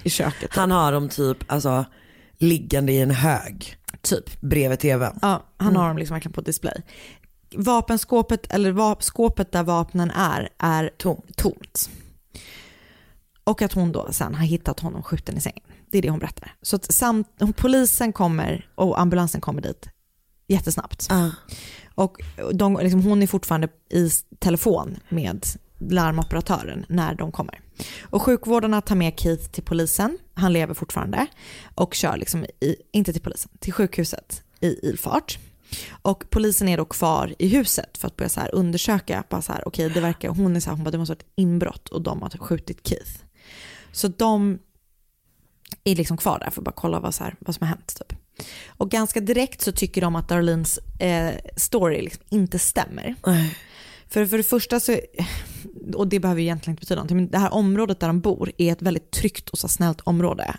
i 0.03 0.09
köket. 0.09 0.55
Han 0.55 0.71
har 0.71 0.91
dem 0.91 1.09
typ 1.09 1.37
alltså, 1.47 1.85
liggande 2.37 2.91
i 2.91 3.01
en 3.01 3.11
hög. 3.11 3.77
Typ. 4.01 4.41
Bredvid 4.41 4.79
tvn. 4.79 5.19
Ja, 5.21 5.43
han 5.57 5.75
har 5.75 5.87
dem 5.87 5.97
liksom 5.97 6.15
verkligen 6.15 6.33
på 6.33 6.41
display. 6.41 6.81
Vapenskåpet, 7.55 8.53
eller 8.53 8.71
va- 8.71 8.97
skåpet 8.99 9.51
där 9.51 9.63
vapnen 9.63 10.11
är, 10.11 10.49
är 10.57 10.89
Tomt. 10.97 11.37
tomt. 11.37 11.89
Och 13.43 13.61
att 13.61 13.73
hon 13.73 13.91
då 13.91 14.07
sen 14.11 14.35
har 14.35 14.45
hittat 14.45 14.79
honom 14.79 15.03
skjuten 15.03 15.37
i 15.37 15.41
sängen. 15.41 15.63
Det 15.91 15.97
är 15.97 16.01
det 16.01 16.09
hon 16.09 16.19
berättar. 16.19 16.55
Så 16.61 16.79
samt, 16.89 17.27
polisen 17.55 18.13
kommer 18.13 18.67
och 18.75 18.99
ambulansen 19.01 19.41
kommer 19.41 19.61
dit 19.61 19.89
jättesnabbt. 20.47 21.07
Och 21.95 22.17
de, 22.53 22.79
liksom, 22.81 23.03
hon 23.03 23.23
är 23.23 23.27
fortfarande 23.27 23.67
i 23.89 24.09
telefon 24.39 24.99
med 25.09 25.45
larmoperatören 25.89 26.85
när 26.89 27.15
de 27.15 27.31
kommer. 27.31 27.59
Och 28.01 28.21
sjukvårdarna 28.21 28.81
tar 28.81 28.95
med 28.95 29.19
Keith 29.19 29.49
till 29.49 29.63
polisen, 29.63 30.17
han 30.33 30.53
lever 30.53 30.73
fortfarande, 30.73 31.27
och 31.75 31.93
kör 31.93 32.17
liksom, 32.17 32.45
i, 32.59 32.75
inte 32.91 33.13
till 33.13 33.21
polisen, 33.21 33.51
till 33.59 33.73
sjukhuset 33.73 34.43
i 34.59 34.87
ilfart. 34.89 35.39
Och 36.01 36.23
polisen 36.29 36.67
är 36.67 36.77
då 36.77 36.85
kvar 36.85 37.35
i 37.39 37.47
huset 37.47 37.97
för 37.97 38.07
att 38.07 38.15
börja 38.15 38.29
så 38.29 38.39
här 38.39 38.55
undersöka, 38.55 39.23
bara 39.29 39.41
så 39.41 39.53
här, 39.53 39.67
okej 39.67 39.89
det 39.89 40.01
verkar, 40.01 40.29
hon 40.29 40.55
är 40.55 40.59
så 40.59 40.69
här, 40.69 40.75
hon 40.75 40.83
bara 40.83 40.91
det 40.91 40.97
måste 40.97 41.11
ha 41.11 41.15
varit 41.15 41.33
inbrott 41.35 41.89
och 41.89 42.01
de 42.01 42.21
har 42.21 42.29
typ 42.29 42.41
skjutit 42.41 42.87
Keith. 42.87 43.11
Så 43.91 44.07
de 44.07 44.59
är 45.83 45.95
liksom 45.95 46.17
kvar 46.17 46.39
där 46.39 46.49
för 46.49 46.61
att 46.61 46.65
bara 46.65 46.71
kolla 46.71 46.99
vad, 46.99 47.15
så 47.15 47.23
här, 47.23 47.35
vad 47.39 47.55
som 47.55 47.67
har 47.67 47.75
hänt. 47.75 47.95
Typ. 47.99 48.19
Och 48.67 48.91
ganska 48.91 49.19
direkt 49.19 49.61
så 49.61 49.71
tycker 49.71 50.01
de 50.01 50.15
att 50.15 50.29
Darlins 50.29 50.79
eh, 50.99 51.33
story 51.55 52.01
liksom 52.01 52.23
inte 52.29 52.59
stämmer. 52.59 53.15
För, 54.13 54.25
för 54.25 54.37
det 54.37 54.43
första 54.43 54.79
så, 54.79 54.99
och 55.95 56.07
det 56.07 56.19
behöver 56.19 56.41
ju 56.41 56.45
egentligen 56.45 56.73
inte 56.73 56.81
betyda 56.81 56.95
någonting, 56.95 57.17
men 57.17 57.29
det 57.29 57.37
här 57.37 57.53
området 57.53 57.99
där 57.99 58.07
de 58.07 58.19
bor 58.19 58.51
är 58.57 58.71
ett 58.71 58.81
väldigt 58.81 59.11
tryggt 59.11 59.49
och 59.49 59.57
så 59.57 59.67
snällt 59.67 60.01
område. 60.01 60.55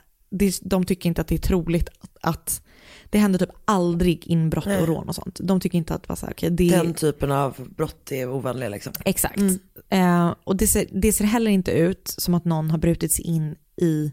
De 0.62 0.84
tycker 0.84 1.08
inte 1.08 1.20
att 1.20 1.28
det 1.28 1.34
är 1.34 1.38
troligt 1.38 1.88
att, 1.88 2.16
att 2.20 2.62
det 3.10 3.18
händer 3.18 3.38
typ 3.38 3.50
aldrig 3.64 4.26
inbrott 4.26 4.66
Nej. 4.66 4.80
och 4.80 4.88
rån 4.88 5.08
och 5.08 5.14
sånt. 5.14 5.40
De 5.42 5.60
tycker 5.60 5.78
inte 5.78 5.94
att 5.94 6.08
va, 6.08 6.16
så 6.16 6.26
här, 6.26 6.32
okay, 6.32 6.50
det 6.50 6.70
Den 6.70 6.94
typen 6.94 7.32
av 7.32 7.68
brott 7.76 8.12
är 8.12 8.30
ovanliga 8.30 8.68
liksom. 8.68 8.92
Exakt. 9.04 9.40
Eh, 9.88 10.34
och 10.44 10.56
det 10.56 10.66
ser, 10.66 10.86
det 10.92 11.12
ser 11.12 11.24
heller 11.24 11.50
inte 11.50 11.70
ut 11.70 12.14
som 12.18 12.34
att 12.34 12.44
någon 12.44 12.70
har 12.70 12.78
brutit 12.78 13.12
sig 13.12 13.24
in 13.24 13.56
i 13.76 14.12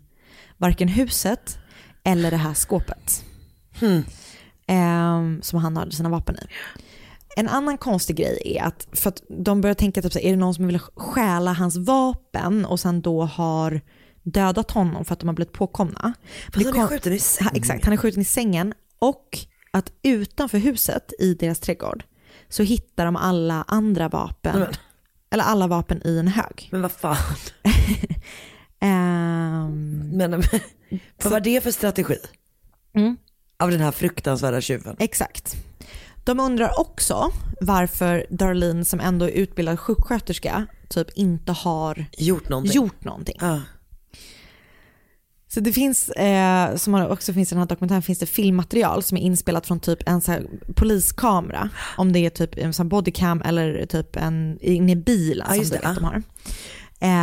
varken 0.58 0.88
huset 0.88 1.58
eller 2.04 2.32
det 2.32 2.38
här 2.38 2.54
skåpet. 2.54 3.26
Eh, 4.68 5.22
som 5.42 5.60
han 5.60 5.78
hade 5.78 5.92
sina 5.92 6.10
vapen 6.10 6.36
i. 6.36 6.48
En 7.38 7.48
annan 7.48 7.78
konstig 7.78 8.16
grej 8.16 8.42
är 8.58 8.64
att, 8.64 8.88
för 8.92 9.10
att 9.10 9.22
de 9.30 9.62
börjar 9.62 9.74
tänka 9.74 10.02
typ 10.02 10.14
så 10.14 10.20
är 10.20 10.30
det 10.32 10.38
någon 10.38 10.54
som 10.56 10.68
vill 10.68 10.80
stjäla 10.80 11.54
hans 11.54 11.78
vapen 11.78 12.66
och 12.66 12.80
sen 12.80 13.02
då 13.02 13.22
har 13.26 13.82
dödat 14.24 14.72
honom 14.72 15.06
för 15.06 15.14
att 15.14 15.20
de 15.20 15.28
har 15.28 15.34
blivit 15.36 15.54
påkomna. 15.54 16.14
Fast 16.54 16.66
han 16.66 16.76
är 16.80 16.88
skjuten 16.88 17.14
i 17.14 17.20
sängen. 17.20 17.56
Exakt, 17.56 17.84
han 17.86 17.94
är 17.94 17.98
skjuten 17.98 18.22
i 18.22 18.26
sängen 18.26 18.74
och 19.00 19.38
att 19.72 19.92
utanför 20.04 20.58
huset 20.58 21.14
i 21.20 21.34
deras 21.34 21.60
trädgård 21.60 22.04
så 22.50 22.64
hittar 22.64 23.06
de 23.06 23.16
alla 23.16 23.64
andra 23.68 24.10
vapen. 24.10 24.60
Men- 24.60 24.74
Eller 25.34 25.44
alla 25.44 25.68
vapen 25.68 26.02
i 26.08 26.18
en 26.18 26.28
hög. 26.28 26.70
Men 26.72 26.82
vad 26.82 26.92
fan. 26.92 27.16
Ehm, 28.84 30.10
Men, 30.14 30.32
men 30.32 30.44
vad 31.24 31.32
var 31.34 31.40
det 31.40 31.64
för 31.64 31.72
strategi? 31.72 32.18
Mm. 32.96 33.18
Av 33.60 33.72
den 33.72 33.80
här 33.80 33.92
fruktansvärda 33.92 34.62
tjuven? 34.62 34.96
Exakt. 35.00 35.56
De 36.24 36.40
undrar 36.40 36.80
också 36.80 37.32
varför 37.62 38.26
Darlene 38.30 38.86
som 38.86 39.00
ändå 39.00 39.26
är 39.26 39.30
utbildad 39.30 39.80
sjuksköterska 39.80 40.68
typ 40.90 41.08
inte 41.16 41.52
har 41.52 42.06
Gjort 42.18 42.50
någonting. 42.50 42.76
gjort 42.76 43.04
någonting. 43.04 43.38
Ja. 43.42 43.62
Så 45.48 45.60
det 45.60 45.74
finns, 45.74 46.10
eh, 46.10 46.76
som 46.76 46.94
också 46.94 47.34
finns 47.34 47.52
i 47.52 47.56
den 47.56 47.60
här 47.60 47.68
dokumentären, 47.68 48.02
finns 48.02 48.20
det 48.20 48.26
filmmaterial 48.26 49.04
som 49.04 49.18
är 49.18 49.22
inspelat 49.22 49.68
från 49.68 49.80
typ 49.80 50.00
en 50.10 50.22
så 50.22 50.38
poliskamera. 50.76 51.70
Om 51.98 52.12
det 52.14 52.20
är 52.20 52.30
typ 52.30 52.58
en 52.58 52.74
sån 52.74 52.90
bodycam 52.90 53.42
eller 53.42 53.86
typ 53.86 54.16
en 54.16 54.58
inne 54.62 54.92
i 54.92 54.96
bilen 54.96 55.48
Ja, 55.50 55.56
som 55.56 55.64
du 55.64 55.70
det, 55.70 55.76
vet 55.76 55.84
ja. 55.84 55.94
de 55.94 56.04
har. 56.04 56.24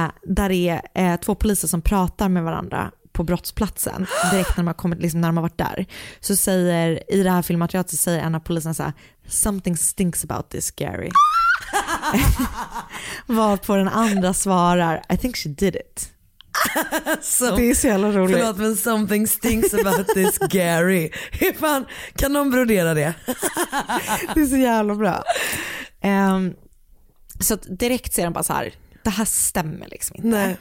Eh, 0.05 0.11
där 0.22 0.51
är 0.51 0.82
eh, 0.94 1.16
två 1.16 1.34
poliser 1.34 1.68
som 1.68 1.82
pratar 1.82 2.28
med 2.28 2.44
varandra 2.44 2.92
på 3.19 3.25
brottsplatsen 3.25 4.07
direkt 4.33 4.51
när 4.51 4.57
de 4.57 4.66
har, 4.66 4.75
kommit, 4.75 5.03
liksom 5.03 5.21
när 5.21 5.29
de 5.29 5.37
har 5.37 5.43
varit 5.43 5.59
där. 5.59 5.87
Så 6.21 6.37
säger, 6.37 7.12
i 7.12 7.23
det 7.23 7.31
här 7.31 7.43
filmmaterialet 7.43 7.91
så 7.91 7.97
säger 7.97 8.21
en 8.21 8.35
av 8.35 8.41
poliserna 8.41 8.75
så 8.75 8.83
här, 8.83 8.93
something 9.29 9.77
stinks 9.77 10.25
about 10.25 10.51
this 10.51 10.71
Gary. 10.71 11.11
Varpå 13.27 13.77
den 13.77 13.89
andra 13.89 14.35
svarar, 14.35 15.03
I 15.09 15.16
think 15.16 15.37
she 15.37 15.49
did 15.49 15.77
it. 15.77 16.12
Så, 17.23 17.57
Det 17.57 17.71
är 17.71 17.75
så 17.75 17.87
jävla 17.87 18.12
roligt. 18.12 18.37
Förlåt 18.37 18.57
men 18.57 18.77
something 18.77 19.27
stinks 19.27 19.75
about 19.75 20.09
this 20.09 20.39
Gary. 20.39 21.11
Hur 21.33 21.53
fan, 21.53 21.87
kan 22.14 22.33
någon 22.33 22.51
brodera 22.51 22.95
det? 22.95 23.14
Det 24.35 24.41
är 24.41 24.47
så 24.47 24.57
jävla 24.57 24.95
bra. 24.95 25.25
Ehm, 26.01 26.55
så 27.41 27.57
direkt 27.57 28.14
ser 28.14 28.25
de 28.25 28.33
bara 28.33 28.45
så 28.45 28.53
här, 28.53 28.75
det 29.05 29.11
här 29.11 29.24
stämmer 29.24 29.88
liksom 29.88 30.16
inte. 30.24 30.57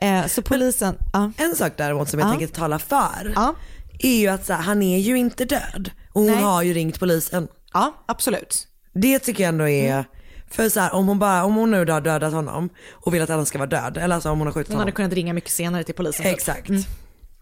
Eh, 0.00 0.26
så 0.26 0.42
polisen, 0.42 0.96
ja. 1.12 1.32
En 1.36 1.56
sak 1.56 1.72
däremot 1.76 2.08
som 2.08 2.18
jag 2.20 2.26
Ja. 2.26 2.30
tänker 2.30 2.46
tala 2.46 2.78
för 2.78 3.32
Ja. 3.34 3.54
är 3.98 4.16
ju 4.18 4.28
att 4.28 4.48
här, 4.48 4.56
han 4.56 4.82
är 4.82 4.98
ju 4.98 5.18
inte 5.18 5.44
död. 5.44 5.90
Och 6.12 6.22
hon 6.22 6.30
Nej. 6.32 6.42
har 6.42 6.62
ju 6.62 6.74
ringt 6.74 7.00
polisen. 7.00 7.48
ja, 7.72 8.04
absolut. 8.06 8.66
Det 8.94 9.18
tycker 9.18 9.42
jag 9.44 9.48
ändå 9.48 9.68
är, 9.68 9.92
Mm. 9.92 10.04
för 10.50 10.68
så 10.68 10.80
här, 10.80 10.94
om 10.94 11.08
hon 11.08 11.18
bara, 11.18 11.44
om 11.44 11.54
hon 11.54 11.70
nu 11.70 11.78
har 11.90 12.00
dödat 12.00 12.32
honom 12.32 12.68
och 12.92 13.14
vill 13.14 13.22
att 13.22 13.28
han 13.28 13.46
ska 13.46 13.58
vara 13.58 13.68
död, 13.68 13.96
eller 13.96 14.14
alltså 14.14 14.30
om 14.30 14.38
hon 14.38 14.46
har 14.46 14.52
skjutit 14.54 14.68
Hon 14.68 14.76
hade 14.76 14.82
honom. 14.90 14.96
kunnat 14.96 15.12
ringa 15.12 15.32
mycket 15.32 15.50
senare 15.50 15.84
till 15.84 15.94
polisen. 15.94 16.26
Exakt. 16.26 16.70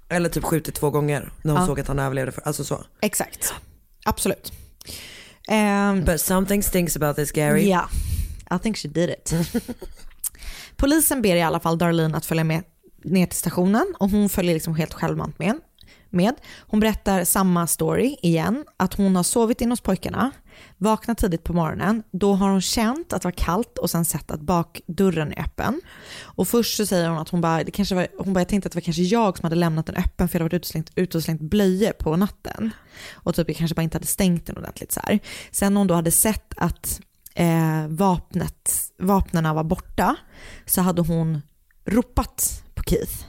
Eller 0.09 0.29
typ 0.29 0.45
skjutit 0.45 0.75
två 0.75 0.91
gånger 0.91 1.33
när 1.43 1.53
hon 1.53 1.61
Ja. 1.61 1.67
såg 1.67 1.81
att 1.81 1.89
han 1.89 1.99
överlevde, 1.99 2.33
för, 2.33 2.43
alltså 2.47 2.65
så. 2.65 2.85
Exakt, 3.03 3.55
absolut. 4.05 4.53
Ehm, 5.49 6.05
But 6.05 6.21
something 6.21 6.63
stinks 6.63 6.97
about 6.97 7.17
this 7.17 7.33
Gary. 7.33 7.69
Ja, 7.71 7.89
I 8.57 8.59
think 8.63 8.77
she 8.79 8.89
did 8.89 9.11
it. 9.11 9.33
Polisen 10.77 11.23
ber 11.23 11.37
i 11.37 11.43
alla 11.43 11.61
fall 11.61 11.79
Darlene 11.79 12.17
att 12.17 12.27
följa 12.27 12.45
med 12.45 12.63
ner 13.05 13.27
till 13.27 13.39
stationen 13.39 13.95
och 13.99 14.11
hon 14.11 14.29
följer 14.29 14.55
liksom 14.55 14.75
helt 14.75 14.95
självmant 14.95 15.39
med. 15.39 15.55
med. 16.11 16.35
Hon 16.59 16.81
berättar 16.81 17.25
samma 17.25 17.67
story 17.67 18.17
igen, 18.23 18.65
att 18.77 18.95
hon 18.95 19.17
har 19.17 19.23
sovit 19.23 19.61
in 19.61 19.71
hos 19.71 19.81
pojkarna, 19.81 20.31
vaknat 20.77 21.19
tidigt 21.19 21.45
på 21.45 21.53
morgonen, 21.53 22.03
då 22.11 22.35
har 22.35 22.51
hon 22.51 22.61
känt 22.61 23.13
att 23.13 23.23
det 23.23 23.27
var 23.27 23.33
kallt 23.33 23.79
och 23.79 23.91
sen 23.91 24.05
sett 24.05 24.31
att 24.31 24.41
bakdörren 24.41 25.33
är 25.33 25.41
öppen. 25.41 25.81
Och 26.23 26.49
först 26.49 26.77
så 26.77 26.87
säger 26.87 27.09
hon 27.09 27.19
att 27.19 27.29
hon 27.29 27.41
bara, 27.41 27.65
det 27.65 27.71
kanske 27.71 27.95
var, 27.95 28.09
hon 28.19 28.33
bara 28.33 28.41
jag 28.41 28.49
tänkte 28.49 28.67
att 28.67 28.73
det 28.73 28.77
var 28.77 28.83
kanske 28.83 29.03
jag 29.03 29.39
som 29.39 29.45
hade 29.45 29.57
lämnat 29.57 29.87
den 29.87 29.97
öppen 29.97 30.29
för 30.29 30.39
jag 30.39 30.45
hade 30.45 30.45
varit 30.45 30.55
ute 30.55 30.67
och 30.67 30.71
slängt, 30.71 30.91
ute 30.95 31.17
och 31.19 31.25
slängt 31.25 31.41
blöjor 31.41 31.93
på 31.93 32.17
natten. 32.17 32.71
Och 33.13 33.35
typ 33.35 33.49
jag 33.49 33.57
kanske 33.57 33.75
bara 33.75 33.83
inte 33.83 33.97
hade 33.97 34.07
stängt 34.07 34.47
den 34.47 34.59
ordentligt 34.59 34.93
så 34.93 35.01
här. 35.05 35.19
Sen 35.51 35.75
när 35.75 35.81
hon 35.81 35.87
då 35.87 35.95
hade 35.95 36.11
sett 36.11 36.55
att 36.57 37.01
eh, 37.35 37.87
vapnet, 37.89 38.84
vapnena 38.99 39.55
var 39.55 39.65
borta 39.65 40.17
så 40.67 40.81
hade 40.81 41.03
hon 41.03 41.43
ropat 41.87 42.63
på 42.75 42.83
Keith. 42.83 43.25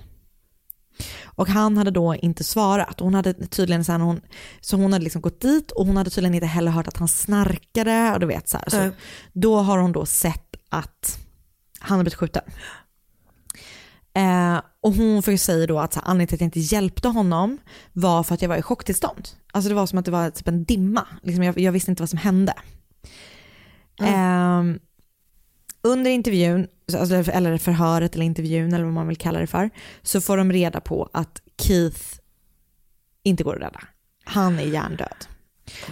Och 1.26 1.48
han 1.48 1.78
hade 1.78 1.92
då 1.92 2.16
inte 2.16 2.44
svarat. 2.44 3.00
Hon 3.00 3.14
hade 3.14 3.34
tydligen 3.34 3.86
så, 3.86 3.92
här, 3.92 4.00
hon, 4.00 4.22
så 4.62 4.78
hon 4.78 4.94
hade 4.94 5.04
liksom 5.04 5.22
gått 5.22 5.42
dit 5.42 5.72
och 5.72 5.86
hon 5.86 5.98
hade 5.98 6.10
tydligen 6.10 6.36
inte 6.36 6.46
heller 6.46 6.72
hört 6.72 6.88
att 6.88 6.98
han 6.98 7.08
snarkade 7.08 8.12
och 8.14 8.20
du 8.20 8.26
vet 8.26 8.50
så 8.50 8.58
här. 8.58 8.70
Så 8.70 8.78
Nej. 8.78 8.92
då 9.34 9.58
har 9.58 9.78
hon 9.78 9.92
då 9.92 10.06
sett 10.06 10.56
att 10.70 11.20
han 11.80 11.98
har 11.98 12.04
blivit 12.04 12.16
skjuten. 12.16 12.44
Eh, 14.14 14.62
och 14.82 14.94
hon 14.94 15.22
ju 15.28 15.38
säga 15.38 15.68
då 15.68 15.80
att 15.80 15.94
så 15.94 16.00
här, 16.00 16.08
anledningen 16.08 16.28
till 16.28 16.36
att 16.36 16.42
jag 16.42 16.48
inte 16.48 16.76
hjälpte 16.76 17.08
honom 17.08 17.58
var 17.94 18.24
för 18.24 18.34
att 18.34 18.42
jag 18.42 18.50
var 18.50 18.58
i 18.58 18.62
chocktillstånd. 18.62 19.28
Alltså 19.54 19.70
det 19.70 19.76
var 19.76 19.86
som 19.86 20.00
att 20.00 20.06
det 20.06 20.12
var 20.12 20.30
typ 20.30 20.48
en 20.48 20.64
dimma. 20.64 21.08
Liksom 21.24 21.44
jag, 21.44 21.60
jag 21.60 21.72
visste 21.72 21.92
inte 21.92 22.02
vad 22.02 22.10
som 22.10 22.20
hände. 22.20 22.54
Ehm, 24.02 24.80
under 25.86 26.12
intervjun, 26.12 26.68
alltså, 26.94 27.32
eller 27.32 27.58
förhöret 27.58 28.16
eller 28.16 28.26
intervjun 28.26 28.74
eller 28.74 28.84
vad 28.84 28.94
man 28.94 29.08
vill 29.08 29.18
kalla 29.18 29.40
det 29.40 29.48
för, 29.48 29.70
så 30.02 30.22
får 30.22 30.38
de 30.38 30.52
reda 30.52 30.82
på 30.82 31.10
att 31.14 31.42
Keith 31.62 32.02
inte 33.24 33.44
går 33.44 33.56
att 33.56 33.62
rädda. 33.62 33.82
Han 34.24 34.60
är 34.60 34.64
hjärndöd. 34.64 35.28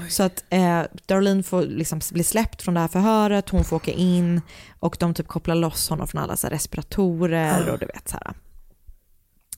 Så 0.09 0.23
att 0.23 0.43
eh, 0.49 0.81
Darlene 1.05 1.43
får 1.43 1.61
liksom 1.61 2.01
bli 2.11 2.23
släppt 2.23 2.61
från 2.61 2.73
det 2.73 2.79
här 2.79 2.87
förhöret, 2.87 3.49
hon 3.49 3.63
får 3.63 3.75
åka 3.75 3.91
in 3.91 4.41
och 4.79 4.97
de 4.99 5.13
typ 5.13 5.27
kopplar 5.27 5.55
loss 5.55 5.89
honom 5.89 6.07
från 6.07 6.21
alla 6.21 6.37
så 6.37 6.47
respiratorer 6.47 7.69
och 7.69 7.79
du 7.79 7.85
vet 7.85 8.09
så 8.09 8.17
här. 8.17 8.33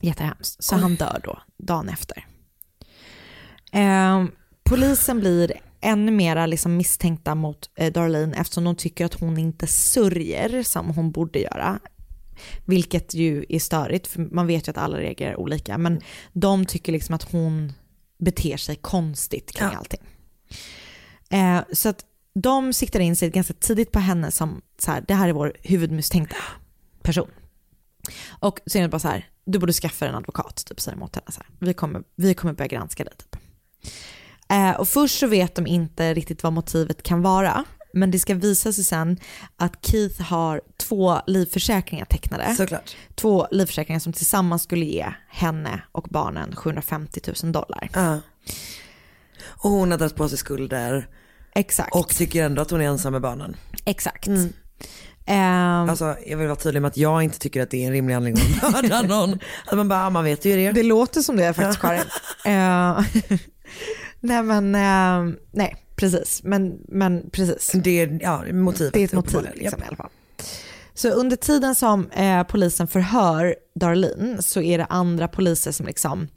Jättehemskt. 0.00 0.64
Så 0.64 0.76
han 0.76 0.94
dör 0.94 1.20
då, 1.24 1.38
dagen 1.56 1.88
efter. 1.88 2.26
Eh, 3.72 4.24
polisen 4.64 5.20
blir 5.20 5.52
ännu 5.80 6.12
mera 6.12 6.46
liksom 6.46 6.76
misstänkta 6.76 7.34
mot 7.34 7.70
eh, 7.76 7.92
Darlene 7.92 8.36
eftersom 8.36 8.64
de 8.64 8.76
tycker 8.76 9.04
att 9.04 9.14
hon 9.14 9.38
inte 9.38 9.66
sörjer 9.66 10.62
som 10.62 10.90
hon 10.90 11.12
borde 11.12 11.38
göra. 11.38 11.78
Vilket 12.64 13.14
ju 13.14 13.46
är 13.48 13.58
störigt, 13.58 14.06
för 14.06 14.20
man 14.34 14.46
vet 14.46 14.68
ju 14.68 14.70
att 14.70 14.78
alla 14.78 14.98
reagerar 14.98 15.36
olika. 15.36 15.78
Men 15.78 16.00
de 16.32 16.66
tycker 16.66 16.92
liksom 16.92 17.14
att 17.14 17.32
hon 17.32 17.72
beter 18.18 18.56
sig 18.56 18.76
konstigt 18.76 19.52
kring 19.52 19.68
allting. 19.68 20.00
Eh, 21.30 21.60
så 21.72 21.88
att 21.88 22.04
de 22.34 22.72
siktar 22.72 23.00
in 23.00 23.16
sig 23.16 23.30
ganska 23.30 23.54
tidigt 23.54 23.92
på 23.92 23.98
henne 23.98 24.30
som 24.30 24.62
så 24.78 24.90
här, 24.90 25.04
det 25.08 25.14
här 25.14 25.28
är 25.28 25.32
vår 25.32 25.56
huvudmisstänkta 25.62 26.36
person. 27.02 27.30
Och 28.28 28.60
så 28.66 28.78
är 28.78 28.82
det 28.82 28.88
bara 28.88 28.98
så 28.98 29.08
här, 29.08 29.28
du 29.44 29.58
borde 29.58 29.72
skaffa 29.72 30.06
en 30.06 30.14
advokat, 30.14 30.64
typ 30.66 30.80
säger 30.80 30.96
de 30.96 31.04
åt 31.04 31.14
henne 31.14 31.32
så 31.32 31.40
här. 31.40 31.50
Vi 31.58 31.74
kommer, 31.74 32.02
vi 32.16 32.34
kommer 32.34 32.54
börja 32.54 32.68
granska 32.68 33.04
dig 33.04 33.14
typ. 33.16 33.36
Eh, 34.50 34.70
och 34.70 34.88
först 34.88 35.18
så 35.18 35.26
vet 35.26 35.54
de 35.54 35.66
inte 35.66 36.14
riktigt 36.14 36.42
vad 36.42 36.52
motivet 36.52 37.02
kan 37.02 37.22
vara. 37.22 37.64
Men 37.92 38.10
det 38.10 38.18
ska 38.18 38.34
visa 38.34 38.72
sig 38.72 38.84
sen 38.84 39.18
att 39.56 39.86
Keith 39.86 40.22
har 40.22 40.60
två 40.76 41.18
livförsäkringar 41.26 42.04
tecknade. 42.04 42.54
Såklart. 42.54 42.96
Två 43.14 43.46
livförsäkringar 43.50 44.00
som 44.00 44.12
tillsammans 44.12 44.62
skulle 44.62 44.84
ge 44.84 45.06
henne 45.28 45.80
och 45.92 46.06
barnen 46.10 46.56
750 46.56 47.20
000 47.42 47.52
dollar. 47.52 47.90
Ja. 47.92 48.18
Och 49.46 49.70
hon 49.70 49.90
har 49.90 49.98
dragit 49.98 50.16
på 50.16 50.28
sig 50.28 50.38
skulder. 50.38 51.08
Exakt. 51.54 51.94
Och 51.94 52.08
tycker 52.08 52.44
ändå 52.44 52.62
att 52.62 52.70
hon 52.70 52.80
är 52.80 52.84
ensam 52.84 53.12
med 53.12 53.22
barnen. 53.22 53.56
Exakt. 53.84 54.26
Mm. 54.26 54.52
Ehm, 55.26 55.90
Alltså 55.90 56.16
jag 56.26 56.36
vill 56.36 56.46
vara 56.46 56.56
tydlig 56.56 56.82
med 56.82 56.88
att 56.88 56.96
jag 56.96 57.22
inte 57.22 57.38
tycker 57.38 57.62
att 57.62 57.70
det 57.70 57.82
är 57.82 57.86
en 57.86 57.92
rimlig 57.92 58.14
anledning 58.14 58.44
att 58.62 58.72
mörda 58.72 59.02
någon. 59.08 59.38
Att 59.66 59.76
man 59.76 59.88
bara, 59.88 60.06
"Ah, 60.06 60.10
man 60.10 60.24
vet 60.24 60.44
ju 60.44 60.56
det. 60.56 60.72
Det 60.72 60.82
låter 60.82 61.20
som 61.20 61.36
det 61.36 61.54
faktiskt 61.54 61.80
Karin. 61.80 62.00
Eh, 62.44 63.04
nej 64.20 64.42
men, 64.42 64.74
eh, 64.74 65.36
nej 65.52 65.76
precis. 65.96 66.40
Men, 66.44 66.78
men 66.88 67.30
precis. 67.30 67.72
Det 67.74 68.00
är, 68.00 68.18
ja, 68.22 68.44
motivet. 68.52 68.92
Det 68.92 69.00
är 69.00 69.04
ett 69.04 69.12
motiv 69.12 69.42
liksom, 69.54 69.62
Japp. 69.64 69.80
i 69.80 69.88
alla 69.88 69.96
fall. 69.96 70.10
Så 70.94 71.08
under 71.10 71.36
tiden 71.36 71.74
som 71.74 72.10
eh, 72.10 72.42
polisen 72.42 72.88
förhör 72.88 73.56
Darlene 73.74 74.42
så 74.42 74.62
är 74.62 74.78
det 74.78 74.84
andra 74.84 75.28
poliser 75.28 75.72
som 75.72 75.86
liksom 75.86 76.28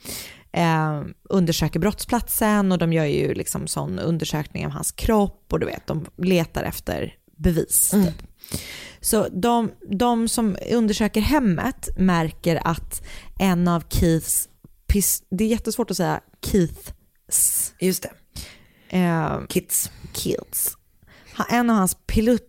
eh, 0.52 1.02
undersöker 1.30 1.80
brottsplatsen 1.80 2.72
och 2.72 2.78
de 2.78 2.94
gör 2.94 3.06
ju 3.06 3.34
liksom 3.34 3.68
sån 3.68 4.00
undersökning 4.00 4.66
av 4.66 4.72
hans 4.72 4.92
kropp 4.92 5.46
och 5.52 5.60
du 5.60 5.66
vet, 5.66 5.88
de 5.88 6.06
letar 6.18 6.64
efter 6.64 7.14
bevis. 7.38 7.90
Typ. 7.90 8.28
Så 9.02 9.28
de, 9.32 9.72
de 9.90 10.28
som 10.28 10.58
undersöker 10.72 11.22
hemmet 11.22 11.90
märker 11.98 12.68
att 12.68 13.04
en 13.40 13.68
av 13.68 13.84
Keiths, 13.90 14.50
det 15.30 15.44
är 15.44 15.48
jättesvårt 15.48 15.92
att 15.92 15.98
säga 15.98 16.22
Keiths. 16.46 16.94
Just 17.80 18.04
det. 18.04 18.12
Eh, 18.98 19.40
Kids. 19.50 19.92
Kids. 20.14 20.78
En 21.50 21.70
av 21.70 21.76
hans 21.76 21.98
pilot, 22.08 22.42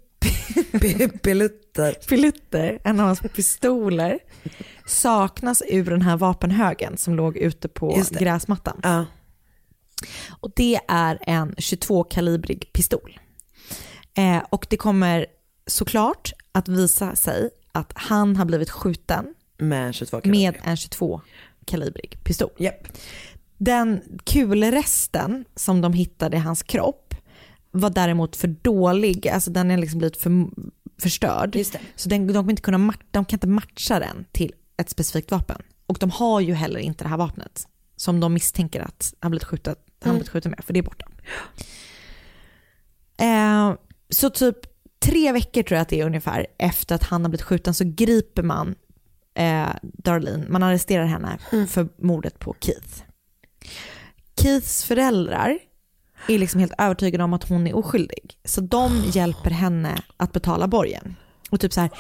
Pilutter. 1.23 2.09
pilutter, 2.09 2.79
en 2.85 3.01
av 3.01 3.07
hans 3.07 3.21
pistoler 3.21 4.19
saknas 4.87 5.63
ur 5.69 5.85
den 5.85 6.03
här 6.03 6.17
vapenhögen 6.17 6.97
som 6.97 7.15
låg 7.15 7.37
ute 7.37 7.69
på 7.69 8.03
gräsmattan. 8.11 8.81
Ja. 8.83 9.07
Och 10.41 10.53
det 10.57 10.81
är 10.89 11.19
en 11.23 11.55
22-kalibrig 11.55 12.73
pistol. 12.73 13.21
Eh, 14.15 14.43
och 14.51 14.67
det 14.71 14.77
kommer 14.77 15.27
såklart 15.67 16.33
att 16.53 16.69
visa 16.69 17.17
sig 17.17 17.51
att 17.73 17.93
han 17.95 18.37
har 18.37 18.45
blivit 18.45 18.71
skjuten 18.71 19.35
Med 19.59 19.95
22 19.95 20.21
med 20.25 20.57
en 20.63 20.77
22-kalibrig 20.77 22.25
pistol. 22.25 22.51
Japp. 22.59 22.89
Den 23.63 24.01
kulresten 24.25 25.45
som 25.57 25.81
de 25.81 25.93
hittade 25.93 26.37
i 26.37 26.41
hans 26.41 26.63
kropp 26.63 27.15
var 27.71 27.91
däremot 27.91 28.37
för 28.37 28.49
dålig, 28.49 29.29
alltså 29.29 29.51
den 29.51 29.71
har 29.71 29.77
liksom 29.77 29.99
blivit 29.99 30.17
för, 30.17 30.31
förstörd. 31.03 31.57
Så 31.97 32.09
den, 32.09 32.27
de, 32.27 32.35
kommer 32.35 32.51
inte 32.51 32.63
kunna, 32.63 32.95
de 33.11 33.25
kan 33.25 33.37
inte 33.37 33.49
matcha 33.49 33.99
den 33.99 34.25
till 34.33 34.53
ett 34.77 34.91
specifikt 34.91 35.31
vapen. 35.31 35.63
Och 35.87 35.97
de 36.01 36.11
har 36.11 36.41
ju 36.41 36.55
heller 36.55 36.81
inte 36.81 37.05
det 37.05 37.09
här 37.09 37.17
vapnet 37.17 37.69
som 37.97 38.21
de 38.21 38.35
misstänker 38.35 38.81
att 38.81 39.15
han 39.21 39.31
blivit 39.31 39.45
skjutet, 39.45 39.79
han 40.01 40.11
Mm. 40.11 40.19
blivit 40.19 40.29
skjuten 40.29 40.51
med, 40.51 40.65
för 40.65 40.73
det 40.73 40.81
är 40.81 40.83
borta. 40.83 41.07
Eh, 43.21 43.75
så 44.11 44.31
typ 44.31 44.57
tre 44.99 45.33
veckor 45.33 45.63
tror 45.63 45.77
jag 45.77 45.83
att 45.83 45.89
det 45.89 46.01
är 46.01 46.07
ungefär 46.07 46.47
efter 46.59 46.95
att 46.95 47.03
han 47.05 47.23
har 47.23 47.29
blivit 47.29 47.43
skjuten 47.43 47.75
så 47.75 47.85
griper 47.87 48.43
man 48.43 48.75
eh, 49.35 49.69
Darlene, 49.83 50.45
man 50.49 50.63
arresterar 50.63 51.05
henne 51.05 51.39
för 51.69 51.89
mordet 51.99 52.39
på 52.39 52.57
Keith. 52.61 53.03
Keiths 54.41 54.85
föräldrar 54.85 55.59
är 56.29 56.39
liksom 56.39 56.61
helt 56.61 56.73
övertygade 56.79 57.25
om 57.25 57.33
att 57.33 57.49
hon 57.49 57.67
är 57.67 57.77
oskyldig. 57.77 58.35
Så 58.45 58.61
de 58.61 59.03
hjälper 59.13 59.51
henne 59.51 60.03
att 60.17 60.33
betala 60.33 60.69
borgen. 60.69 61.17
Och 61.51 61.61
typ 61.61 61.73
så 61.73 61.81
här, 61.81 61.91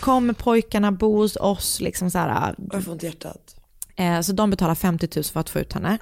kommer 0.00 0.34
pojkarna 0.34 0.92
bo 0.92 1.16
hos 1.16 1.36
oss? 1.36 1.80
Liksom 1.80 2.10
så, 2.10 2.18
här, 2.18 2.54
Jag 2.72 2.84
får 2.84 2.92
ont 2.92 3.02
i 3.02 3.06
hjärtat. 3.06 3.56
eh, 3.96 4.20
så 4.20 4.32
de 4.32 4.50
betalar 4.50 4.74
50 4.74 5.08
000 5.16 5.24
för 5.24 5.40
att 5.40 5.50
få 5.50 5.58
ut 5.58 5.72
henne. 5.72 5.98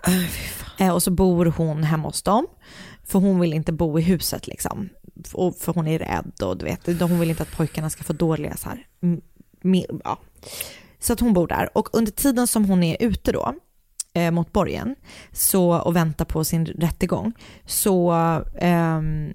Eh, 0.78 0.94
och 0.94 1.02
så 1.02 1.11
bor 1.11 1.46
hon 1.46 1.82
hemma 1.84 2.09
hos 2.09 2.22
dem. 2.22 2.46
För 3.04 3.18
hon 3.18 3.40
vill 3.40 3.52
inte 3.52 3.72
bo 3.72 3.98
i 3.98 4.02
huset 4.02 4.46
liksom. 4.46 4.88
Och 5.32 5.57
för 5.57 5.72
hon 5.72 5.86
är 5.88 5.98
rädd 5.98 6.32
och 6.42 6.57
du 6.57 6.64
vet, 6.64 7.00
hon 7.00 7.20
vill 7.20 7.30
inte 7.30 7.42
att 7.42 7.57
pojkarna 7.57 7.90
ska 7.90 8.04
få 8.04 8.12
dåliga 8.12 8.57
så 8.57 8.68
här. 8.68 8.86
Ja. 10.04 10.18
Så 10.98 11.12
att 11.12 11.20
hon 11.20 11.32
bor 11.32 11.46
där. 11.48 11.78
Och 11.78 11.88
under 11.92 12.12
tiden 12.12 12.46
som 12.46 12.64
hon 12.64 12.82
är 12.82 12.96
ute 13.00 13.32
då, 13.32 13.54
eh, 14.16 14.30
mot 14.30 14.52
borgen, 14.52 14.96
så, 15.32 15.74
och 15.78 15.96
väntar 15.96 16.24
på 16.24 16.44
sin 16.44 16.66
rättegång, 16.66 17.32
så 17.66 18.12
ehm, 18.58 19.34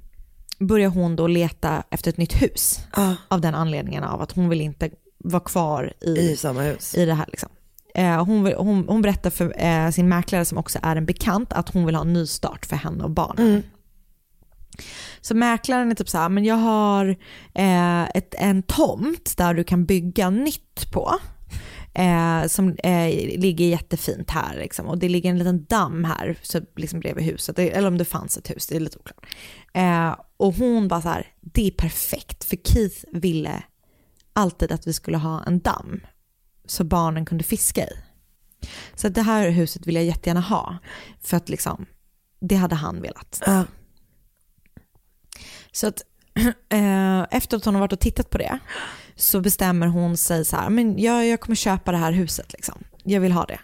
börjar 0.60 0.90
hon 0.90 1.16
då 1.16 1.28
leta 1.28 1.84
efter 1.90 2.10
ett 2.12 2.18
nytt 2.18 2.42
hus. 2.42 2.80
Av 3.28 3.42
den 3.42 3.56
anledningen 3.56 4.04
av 4.04 4.22
att 4.22 4.32
hon 4.32 4.50
vill 4.50 4.62
inte 4.62 4.90
vara 5.18 5.44
kvar 5.44 5.94
i, 6.02 6.12
I 6.12 6.38
samma 6.38 6.62
hus. 6.62 6.96
i 6.96 7.06
det 7.06 7.14
här. 7.14 7.26
Liksom. 7.28 7.50
Eh, 7.96 8.26
hon, 8.26 8.44
vill, 8.44 8.54
hon, 8.58 8.86
hon 8.88 9.02
berättar 9.02 9.30
för 9.30 9.54
eh, 9.58 9.90
sin 9.90 10.10
mäklare 10.10 10.46
som 10.46 10.58
också 10.58 10.80
är 10.82 10.96
en 10.96 11.06
bekant 11.06 11.54
att 11.54 11.70
hon 11.70 11.86
vill 11.86 11.96
ha 11.96 12.02
en 12.02 12.14
ny 12.14 12.28
start 12.28 12.66
för 12.66 12.76
henne 12.76 13.04
och 13.04 13.12
barnen. 13.12 13.64
Så 15.22 15.36
mäklaren 15.36 15.92
är 15.92 15.96
typ 15.96 16.10
så 16.10 16.18
här, 16.18 16.30
men 16.30 16.46
jag 16.46 16.56
har 16.56 17.16
eh, 17.54 18.04
ett, 18.04 18.36
en 18.38 18.64
tomt 18.64 19.38
där 19.38 19.54
du 19.54 19.64
kan 19.64 19.86
bygga 19.86 20.30
nytt 20.30 20.92
på. 20.92 21.16
Eh, 21.94 22.48
som 22.48 22.76
eh, 22.84 23.40
ligger 23.40 23.66
jättefint 23.66 24.30
här 24.30 24.58
liksom. 24.58 24.88
och 24.88 24.98
det 24.98 25.10
ligger 25.10 25.30
en 25.30 25.38
liten 25.38 25.66
damm 25.66 26.04
här 26.04 26.38
så 26.42 26.62
liksom 26.76 27.00
bredvid 27.00 27.26
huset, 27.26 27.60
eller 27.60 27.88
om 27.88 27.98
det 27.98 28.06
fanns 28.06 28.38
ett 28.38 28.50
hus, 28.50 28.68
det 28.68 28.76
är 28.76 28.80
lite 28.80 28.98
oklart. 28.98 29.26
Eh, 29.74 30.16
och 30.38 30.54
hon 30.54 30.88
bara 30.88 31.02
så 31.02 31.10
här, 31.10 31.28
det 31.42 31.68
är 31.68 31.72
perfekt 31.72 32.44
för 32.44 32.58
Keith 32.58 33.06
ville 33.12 33.64
alltid 34.34 34.72
att 34.72 34.88
vi 34.88 34.94
skulle 34.94 35.18
ha 35.18 35.44
en 35.44 35.60
damm 35.60 36.02
så 36.66 36.84
barnen 36.84 37.26
kunde 37.26 37.44
fiska 37.44 37.84
i. 37.84 37.94
Så 38.96 39.10
det 39.10 39.22
här 39.22 39.50
huset 39.50 39.88
vill 39.88 39.96
jag 39.96 40.06
jättegärna 40.06 40.42
ha 40.42 40.78
för 41.22 41.38
att 41.38 41.50
liksom, 41.50 41.86
det 42.40 42.56
hade 42.56 42.76
han 42.76 43.02
velat. 43.02 43.42
Så 45.72 45.88
att 45.88 46.02
eh, 46.70 47.22
efter 47.32 47.58
att 47.58 47.66
hon 47.66 47.76
har 47.76 47.80
varit 47.80 47.94
och 47.94 48.00
tittat 48.00 48.30
på 48.30 48.38
det 48.38 48.60
så 49.22 49.42
bestämmer 49.42 49.88
hon 49.88 50.18
sig 50.18 50.46
så 50.46 50.56
här, 50.56 50.70
men 50.70 51.00
jag, 51.00 51.28
jag 51.28 51.40
kommer 51.40 51.56
köpa 51.56 51.92
det 51.92 51.98
här 51.98 52.12
huset 52.12 52.54
liksom. 52.54 52.84
Jag 53.04 53.22
vill 53.22 53.32
ha 53.32 53.46
det. 53.46 53.60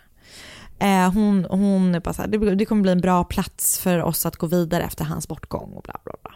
Eh, 0.79 1.13
hon, 1.13 1.45
hon 1.49 1.95
är 1.95 1.99
bara 1.99 2.13
så 2.13 2.21
här, 2.21 2.29
det, 2.29 2.55
det 2.55 2.65
kommer 2.65 2.81
bli 2.81 2.91
en 2.91 3.01
bra 3.01 3.23
plats 3.23 3.79
för 3.79 4.03
oss 4.03 4.25
att 4.25 4.35
gå 4.35 4.47
vidare 4.47 4.83
efter 4.83 5.05
hans 5.05 5.27
bortgång 5.27 5.73
och 5.73 5.83
bla 5.83 5.99
bla 6.03 6.13
bla. 6.23 6.31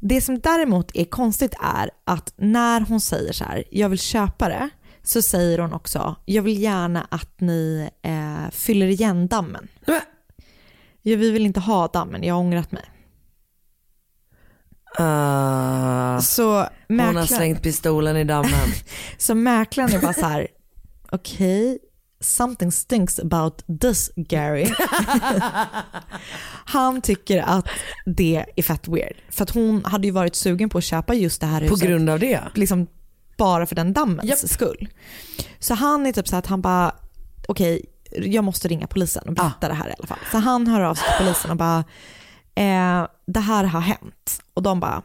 Det 0.00 0.20
som 0.20 0.38
däremot 0.38 0.90
är 0.96 1.04
konstigt 1.04 1.54
är 1.60 1.90
att 2.04 2.34
när 2.36 2.80
hon 2.80 3.00
säger 3.00 3.32
så 3.32 3.44
här, 3.44 3.64
jag 3.70 3.88
vill 3.88 3.98
köpa 3.98 4.48
det, 4.48 4.70
så 5.02 5.22
säger 5.22 5.58
hon 5.58 5.72
också, 5.72 6.16
jag 6.24 6.42
vill 6.42 6.62
gärna 6.62 7.06
att 7.10 7.40
ni 7.40 7.88
eh, 8.02 8.50
fyller 8.50 8.86
igen 8.86 9.28
dammen. 9.28 9.68
Ja, 9.86 10.00
vi 11.16 11.30
vill 11.30 11.46
inte 11.46 11.60
ha 11.60 11.88
dammen, 11.88 12.22
jag 12.22 12.34
har 12.34 12.40
ångrat 12.40 12.72
mig. 12.72 12.84
Ah, 14.96 16.20
Så 16.20 16.42
hon 16.44 16.56
har 16.56 16.66
mäklaren, 16.88 17.26
slängt 17.28 17.62
pistolen 17.62 18.16
i 18.16 18.24
dammen. 18.24 18.68
så 19.18 19.34
mäklaren 19.34 19.92
är 19.92 20.00
bara 20.00 20.12
så 20.12 20.26
här, 20.26 20.48
okej, 21.12 21.78
something 22.20 22.72
stinks 22.72 23.18
about 23.18 23.64
this 23.80 24.10
Gary. 24.16 24.66
Han 26.64 27.00
tycker 27.02 27.42
att 27.42 27.68
det 28.06 28.44
är 28.56 28.62
fett 28.62 28.88
weird. 28.88 29.16
För 29.30 29.42
att 29.42 29.50
hon 29.50 29.84
hade 29.84 30.06
ju 30.06 30.10
varit 30.12 30.34
sugen 30.36 30.68
på 30.68 30.78
att 30.78 30.84
köpa 30.84 31.14
just 31.14 31.40
det 31.40 31.46
här 31.46 31.60
På 31.60 31.66
huset. 31.74 31.88
grund 31.88 32.10
av 32.10 32.18
det. 32.18 32.40
liksom 32.54 32.86
bara 33.36 33.66
för 33.66 33.74
den 33.74 33.92
dammens 33.92 34.52
skull. 34.52 34.88
Så 35.58 35.74
han 35.74 36.06
är 36.06 36.12
typ 36.12 36.28
så 36.28 36.36
att 36.36 36.46
han 36.46 36.60
bara, 36.60 36.94
okej, 37.48 37.84
jag 38.10 38.44
måste 38.44 38.68
ringa 38.68 38.86
polisen 38.86 39.28
och 39.28 39.34
berätta 39.34 39.68
det 39.68 39.74
här 39.74 39.88
i 39.88 39.94
alla 39.98 40.06
fall. 40.06 40.18
Så 40.30 40.38
han 40.38 40.66
hör 40.66 40.80
av 40.80 40.94
sig 40.94 41.04
till 41.08 41.26
polisen 41.26 41.50
och 41.50 41.56
bara, 41.56 41.84
eh, 42.58 43.06
det 43.26 43.40
här 43.40 43.64
har 43.64 43.80
hänt. 43.80 44.42
Och 44.54 44.62
de 44.62 44.80
bara, 44.80 45.02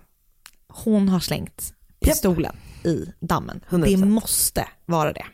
hon 0.68 1.10
har 1.10 1.20
slängt 1.20 1.74
pistolen 2.00 2.56
i 2.84 3.06
dammen. 3.20 3.66
100%. 3.70 3.86
Det 3.86 4.06
måste 4.06 4.68
vara 4.86 5.14
det. 5.14 5.26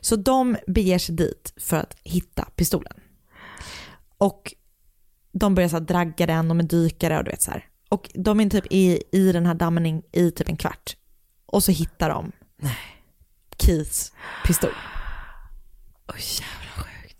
Så 0.00 0.16
de 0.16 0.56
beger 0.66 0.98
sig 0.98 1.14
dit 1.14 1.52
för 1.56 1.76
att 1.76 1.96
hitta 2.04 2.44
pistolen. 2.56 2.92
Och 4.18 4.54
de 5.32 5.54
börjar 5.54 5.68
så 5.68 5.76
här 5.76 5.84
dragga 5.84 6.26
den, 6.26 6.48
de 6.48 6.58
är 6.60 6.64
dykare 6.64 7.18
och 7.18 7.24
du 7.24 7.30
vet 7.30 7.42
så 7.42 7.50
här. 7.50 7.66
Och 7.88 8.10
de 8.14 8.40
är 8.40 8.50
typ 8.50 8.66
i, 8.70 9.02
i 9.12 9.32
den 9.32 9.46
här 9.46 9.54
dammen 9.54 9.86
i, 9.86 10.02
i 10.12 10.30
typ 10.30 10.48
en 10.48 10.56
kvart. 10.56 10.96
Och 11.46 11.64
så 11.64 11.72
hittar 11.72 12.08
de 12.08 12.32
Keiths 13.58 14.12
pistol. 14.46 14.70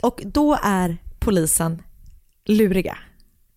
Och 0.00 0.22
då 0.24 0.58
är 0.62 0.96
polisen 1.18 1.82
luriga. 2.44 2.98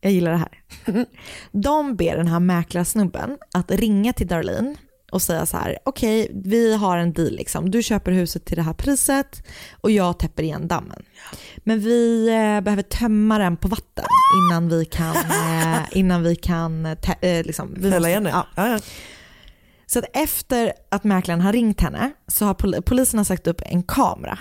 Jag 0.03 0.11
gillar 0.11 0.31
det 0.31 0.37
här. 0.37 0.59
De 1.51 1.95
ber 1.95 2.17
den 2.17 2.27
här 2.27 2.39
mäklarsnubben 2.39 3.37
att 3.53 3.71
ringa 3.71 4.13
till 4.13 4.27
Darlene 4.27 4.75
och 5.11 5.21
säga 5.21 5.45
så 5.45 5.57
här, 5.57 5.77
okej 5.85 6.31
vi 6.45 6.75
har 6.75 6.97
en 6.97 7.13
deal 7.13 7.31
liksom. 7.31 7.71
Du 7.71 7.83
köper 7.83 8.11
huset 8.11 8.45
till 8.45 8.55
det 8.55 8.61
här 8.63 8.73
priset 8.73 9.43
och 9.81 9.91
jag 9.91 10.19
täpper 10.19 10.43
igen 10.43 10.67
dammen. 10.67 11.03
Men 11.57 11.79
vi 11.79 12.27
eh, 12.29 12.61
behöver 12.61 12.81
tömma 12.81 13.37
den 13.37 13.57
på 13.57 13.67
vatten 13.67 14.05
innan 14.37 14.69
vi 14.69 14.85
kan, 14.85 15.15
eh, 15.15 15.77
innan 15.91 16.23
vi 16.23 16.35
kan 16.35 16.85
eh, 16.85 16.97
eh, 17.21 17.45
liksom, 17.45 17.73
vi 17.77 17.91
Fälla 17.91 18.09
igen 18.09 18.23
det. 18.23 18.29
ja. 18.29 18.47
Ja, 18.55 18.67
ja. 18.69 18.79
Så 19.85 19.99
att 19.99 20.05
efter 20.13 20.73
att 20.91 21.03
mäklaren 21.03 21.41
har 21.41 21.53
ringt 21.53 21.81
henne 21.81 22.11
så 22.27 22.45
har 22.45 22.53
pol- 22.53 22.81
polisen 22.81 23.17
har 23.17 23.23
sagt 23.23 23.47
upp 23.47 23.61
en 23.65 23.83
kamera 23.83 24.39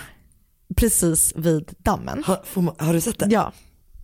precis 0.76 1.32
vid 1.36 1.74
dammen. 1.78 2.24
Har, 2.26 2.60
man, 2.60 2.74
har 2.78 2.92
du 2.92 3.00
sett 3.00 3.18
det? 3.18 3.26
Ja. 3.30 3.52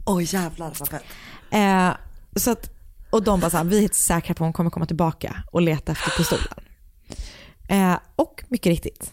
Oj 0.07 0.25
jävlar 0.35 0.73
vad 0.79 0.89
fett. 0.89 1.03
Eh, 1.51 1.91
så 2.37 2.51
att, 2.51 2.71
och 3.11 3.23
de 3.23 3.41
bara 3.41 3.51
så 3.51 3.57
här, 3.57 3.65
vi 3.65 3.77
är 3.77 3.81
helt 3.81 3.95
säkra 3.95 4.35
på 4.35 4.45
att 4.45 4.47
hon 4.47 4.53
kommer 4.53 4.71
komma 4.71 4.87
tillbaka 4.87 5.43
och 5.53 5.63
leta 5.63 5.93
efter 5.93 6.11
pistolen. 6.11 6.65
Eh, 7.69 7.99
och 8.17 8.45
mycket 8.49 8.71
riktigt, 8.71 9.13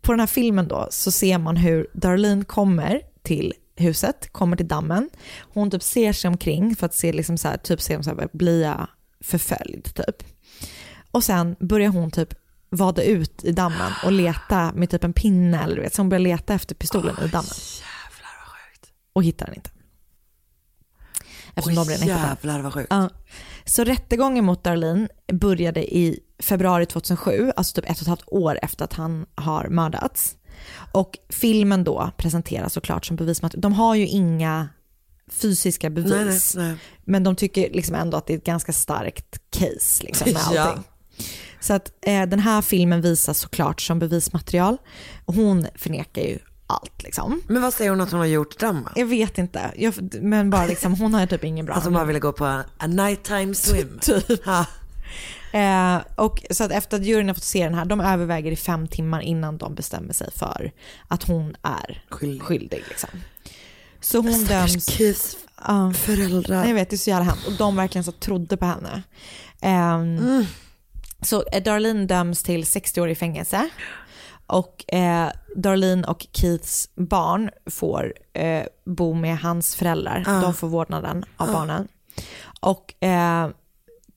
på 0.00 0.12
den 0.12 0.20
här 0.20 0.26
filmen 0.26 0.68
då 0.68 0.88
så 0.90 1.10
ser 1.10 1.38
man 1.38 1.56
hur 1.56 1.86
Darlene 1.94 2.44
kommer 2.44 3.00
till 3.22 3.54
huset, 3.76 4.32
kommer 4.32 4.56
till 4.56 4.68
dammen. 4.68 5.10
Hon 5.38 5.70
typ 5.70 5.82
ser 5.82 6.12
sig 6.12 6.28
omkring 6.28 6.76
för 6.76 6.86
att 6.86 6.94
se, 6.94 7.12
liksom 7.12 7.38
så 7.38 7.48
här, 7.48 7.56
typ 7.56 7.80
se 7.80 7.96
om 7.96 8.02
så 8.02 8.10
här, 8.10 8.28
blir 8.32 8.62
jag 8.62 8.88
förföljd 9.20 9.94
typ. 9.94 10.22
Och 11.10 11.24
sen 11.24 11.56
börjar 11.60 11.88
hon 11.88 12.10
typ 12.10 12.34
vada 12.70 13.02
ut 13.02 13.44
i 13.44 13.52
dammen 13.52 13.92
och 14.04 14.12
leta 14.12 14.72
med 14.72 14.90
typ 14.90 15.04
en 15.04 15.12
pinne 15.12 15.62
eller 15.62 15.76
du 15.76 15.82
vet, 15.82 15.94
så 15.94 16.02
hon 16.02 16.08
börjar 16.08 16.20
leta 16.20 16.54
efter 16.54 16.74
pistolen 16.74 17.16
i 17.24 17.28
dammen. 17.28 17.50
Och 19.12 19.24
hittar 19.24 19.46
den 19.46 19.54
inte. 19.54 19.70
Eftersom 21.54 21.84
de 21.84 21.92
redan 21.92 22.08
jävlar 22.08 22.60
vad 22.60 22.74
sjukt. 22.74 22.86
Ja. 22.90 23.10
Så 23.64 23.84
rättegången 23.84 24.44
mot 24.44 24.64
Darlene 24.64 25.08
började 25.32 25.94
i 25.96 26.20
februari 26.38 26.86
2007, 26.86 27.52
alltså 27.56 27.74
typ 27.74 27.90
ett 27.90 27.96
och 27.96 28.02
ett 28.02 28.08
halvt 28.08 28.28
år 28.28 28.58
efter 28.62 28.84
att 28.84 28.92
han 28.92 29.26
har 29.34 29.68
mördats. 29.68 30.36
Och 30.92 31.18
filmen 31.28 31.84
då 31.84 32.10
presenteras 32.16 32.72
såklart 32.72 33.06
som 33.06 33.16
bevismaterial. 33.16 33.60
De 33.60 33.72
har 33.72 33.94
ju 33.94 34.06
inga 34.06 34.68
fysiska 35.30 35.90
bevis. 35.90 36.54
Nej, 36.54 36.64
nej, 36.64 36.68
nej. 36.72 36.78
Men 37.04 37.24
de 37.24 37.36
tycker 37.36 37.70
liksom 37.72 37.94
ändå 37.94 38.16
att 38.16 38.26
det 38.26 38.32
är 38.32 38.38
ett 38.38 38.44
ganska 38.44 38.72
starkt 38.72 39.38
case 39.50 40.04
liksom, 40.04 40.32
med 40.32 40.42
Ja. 40.52 40.60
allting. 40.62 40.84
Så 41.60 41.72
att 41.74 41.92
eh, 42.02 42.22
den 42.26 42.38
här 42.38 42.62
filmen 42.62 43.00
visas 43.00 43.38
såklart 43.38 43.80
som 43.80 43.98
bevismaterial. 43.98 44.76
Hon 45.26 45.66
förnekar 45.74 46.22
ju 46.22 46.38
allt 46.68 47.02
liksom. 47.02 47.42
Men 47.46 47.62
vad 47.62 47.74
säger 47.74 47.90
hon 47.90 48.00
att 48.00 48.10
hon 48.10 48.20
har 48.20 48.26
gjort 48.26 48.58
dammen? 48.58 48.92
Jag 48.96 49.06
vet 49.06 49.38
inte, 49.38 49.72
jag, 49.76 49.94
men 50.22 50.50
bara 50.50 50.66
liksom, 50.66 50.94
hon 50.94 51.14
har 51.14 51.26
typ 51.26 51.44
ingen 51.44 51.66
bra 51.66 51.74
Att 51.74 51.84
hon 51.84 51.92
bara 51.92 52.04
ville 52.04 52.18
gå 52.18 52.32
på 52.32 52.44
a 52.78 52.86
nighttime 52.86 53.54
swim. 53.64 53.98
Typ. 54.02 54.46
Eh, 55.52 55.96
och 56.14 56.42
så 56.50 56.64
att 56.64 56.70
efter 56.72 56.96
att 56.96 57.04
juryn 57.04 57.28
har 57.28 57.34
fått 57.34 57.44
se 57.44 57.64
den 57.64 57.74
här, 57.74 57.84
de 57.84 58.00
överväger 58.00 58.52
i 58.52 58.56
fem 58.56 58.88
timmar 58.88 59.20
innan 59.20 59.58
de 59.58 59.74
bestämmer 59.74 60.12
sig 60.12 60.30
för 60.36 60.72
att 61.08 61.22
hon 61.22 61.56
är 61.62 62.02
skyldig. 62.40 62.84
liksom. 62.88 63.10
Så 64.00 64.18
hon 64.18 64.44
döms... 64.44 64.86
Keiths 64.90 65.36
Ja. 65.66 65.92
föräldrar. 65.96 66.64
Jag 66.66 66.74
vet, 66.74 66.90
det 66.90 66.96
är 66.96 66.98
så 66.98 67.10
jävla 67.10 67.24
hemskt. 67.24 67.46
Och 67.46 67.52
de 67.52 67.76
verkligen 67.76 68.04
så 68.04 68.12
trodde 68.12 68.56
på 68.56 68.66
henne. 68.66 69.02
Ehm, 69.60 70.18
Mm. 70.18 70.44
Så 71.22 71.44
eh, 71.52 71.62
Darlene 71.62 72.06
döms 72.06 72.42
till 72.42 72.66
60 72.66 73.00
år 73.00 73.08
i 73.10 73.14
fängelse. 73.14 73.68
Och 74.48 74.94
eh, 74.94 75.30
Darlene 75.56 76.06
och 76.06 76.26
Keiths 76.32 76.90
barn 76.94 77.50
får 77.66 78.14
eh, 78.32 78.62
bo 78.84 79.14
med 79.14 79.38
hans 79.38 79.76
föräldrar. 79.76 80.22
Ja. 80.26 80.40
De 80.40 80.54
får 80.54 80.68
vårdnaden 80.68 81.24
av 81.36 81.48
Ja. 81.48 81.52
barnen. 81.52 81.88
Och 82.60 83.04
eh, 83.04 83.48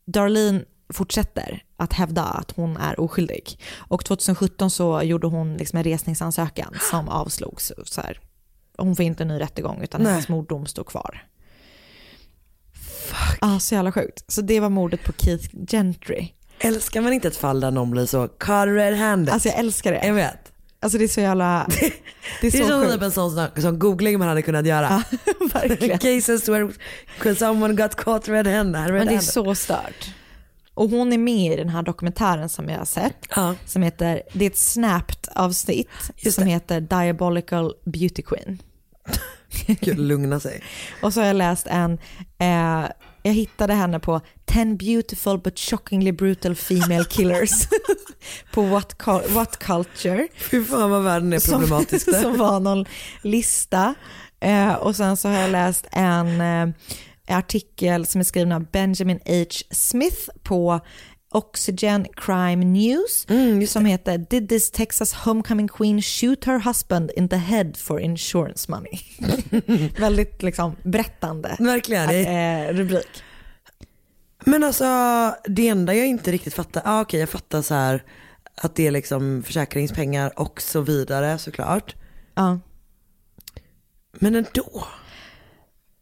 Darlene 0.06 0.62
fortsätter 0.94 1.64
att 1.78 1.94
hävda 1.94 2.24
att 2.24 2.52
hon 2.52 2.78
är 2.78 3.00
oskyldig. 3.00 3.60
Och 3.78 4.06
2017 4.06 4.70
så 4.72 5.02
gjorde 5.04 5.28
hon 5.28 5.58
liksom 5.58 5.78
en 5.78 5.84
resningsansökan 5.84 6.74
som 6.92 7.10
avslogs. 7.10 7.72
Så 7.86 8.02
här, 8.02 8.20
hon 8.78 8.96
får 8.96 9.06
inte 9.06 9.24
en 9.24 9.28
ny 9.28 9.40
rättegång 9.40 9.82
utan 9.82 10.02
Nej. 10.02 10.12
hennes 10.12 10.28
morddom 10.30 10.66
står 10.66 10.84
kvar. 10.84 11.28
Fuck. 12.74 13.38
Ah, 13.42 13.60
så 13.60 13.76
jävla 13.76 13.92
sjukt. 13.92 14.24
Så 14.32 14.42
det 14.42 14.60
var 14.60 14.70
mordet 14.70 15.04
på 15.04 15.12
Keith 15.18 15.50
Gentry. 15.68 16.28
Älskar 16.64 17.02
man 17.02 17.14
inte 17.14 17.28
ett 17.28 17.38
fall 17.38 17.60
där 17.60 17.72
någon 17.72 17.92
blir 17.92 18.06
så 18.06 18.28
caught 18.28 18.68
red-handed? 18.68 19.34
Alltså 19.34 19.50
jag 19.50 19.58
älskar 19.60 19.92
det. 19.92 20.06
Jag 20.08 20.14
vet. 20.14 20.52
Alltså 20.80 20.98
det 20.98 21.04
är 21.04 21.08
så 21.08 21.22
jävla... 21.22 21.68
Det 22.42 22.48
är 22.48 22.52
Det 22.52 22.58
så 22.58 22.68
som 22.68 22.82
sjukt. 22.82 22.94
typ 22.94 23.02
en 23.02 23.12
sån 23.12 23.48
som 23.62 23.80
googling 23.80 24.20
man 24.20 24.28
hade 24.28 24.42
kunnat 24.42 24.66
göra. 24.66 25.04
verkligen. 25.54 25.98
Cases 26.00 26.50
where 26.50 27.36
someone 27.36 27.74
got 27.74 27.96
caught 27.96 28.28
red-handed. 28.28 28.94
Men 28.94 29.08
det 29.08 29.14
är 29.16 29.20
så 29.20 29.56
stört. 29.56 30.14
Och 30.74 30.90
hon 30.90 31.14
är 31.14 31.18
med 31.18 31.54
i 31.54 31.56
den 31.56 31.70
här 31.70 31.82
dokumentären 31.84 32.50
som 32.50 32.70
jag 32.70 32.78
har 32.78 32.86
sett. 32.86 33.28
Som 33.66 33.82
heter, 33.82 34.22
det 34.34 34.46
är 34.46 34.50
ett 34.50 34.58
snapped 34.58 35.30
avsnitt 35.36 35.90
som 36.34 36.46
heter 36.46 36.82
Diabolical 36.82 37.74
Beauty 37.86 38.22
Queen. 38.22 38.62
Gud, 39.66 40.00
lugna 40.00 40.40
sig. 40.40 40.64
Och 41.02 41.14
så 41.14 41.20
har 41.20 41.28
jag 41.28 41.36
läst 41.36 41.68
en, 41.68 41.94
eh, 42.40 42.90
jag 43.24 43.34
hittade 43.34 43.74
henne 43.74 44.00
på 44.00 44.22
10 44.46 44.66
beautiful 44.66 45.38
but 45.40 45.60
shockingly 45.60 46.12
brutal 46.12 46.56
female 46.56 47.06
killers 47.06 47.52
på 48.54 48.62
What, 48.62 48.96
What 49.30 49.60
Culture. 49.60 50.28
Fy 50.38 50.64
fan 50.64 50.92
vad 50.92 51.04
världen 51.04 51.34
är 51.34 51.52
problematisk 51.52 52.04
Som, 52.04 52.14
där. 52.14 52.22
som 52.22 52.38
var 52.38 52.60
någon 52.60 52.86
lista. 53.22 53.94
Eh, 54.40 54.74
och 54.74 54.96
sen 54.96 55.18
så 55.18 55.30
har 55.30 55.36
jag 55.36 55.52
läst 55.52 55.88
en 55.92 56.42
eh, 56.42 56.70
artikel 57.38 58.06
som 58.06 58.22
är 58.22 58.26
skriven 58.26 58.52
av 58.52 58.66
Benjamin 58.72 59.20
H. 59.26 59.46
Smith 59.72 60.30
på 60.44 60.80
Oxygen 61.32 62.08
Crime 62.16 62.66
News 62.66 63.28
som 63.72 63.86
heter 63.86 64.18
“Did 64.18 64.50
this 64.50 64.72
Texas 64.72 65.14
homecoming 65.14 65.68
queen 65.68 66.02
shoot 66.02 66.46
her 66.46 66.60
husband 66.60 67.12
in 67.16 67.30
the 67.30 67.36
head 67.36 67.78
for 67.78 68.00
insurance 68.00 68.72
money?” 68.72 69.00
Väldigt 70.00 70.44
liksom 70.44 70.76
berättande 70.84 71.56
Verkligen. 71.60 72.10
eh, 72.10 72.74
rubrik. 72.74 73.24
Men 74.46 74.64
alltså 74.64 74.86
det 75.46 75.68
enda 75.68 75.94
jag 75.96 76.08
inte 76.08 76.32
riktigt 76.32 76.54
fattar, 76.54 76.82
ah, 76.86 77.02
okej 77.02 77.20
jag 77.20 77.30
fattar 77.30 77.62
så 77.62 77.74
här 77.74 78.04
att 78.56 78.76
det 78.76 78.88
är 78.88 78.92
liksom 78.92 79.44
försäkringspengar 79.44 80.40
och 80.40 80.62
så 80.62 80.82
vidare 80.82 81.38
såklart. 81.38 81.96
Ja. 82.36 82.60
Men 84.12 84.36
ändå. 84.36 84.88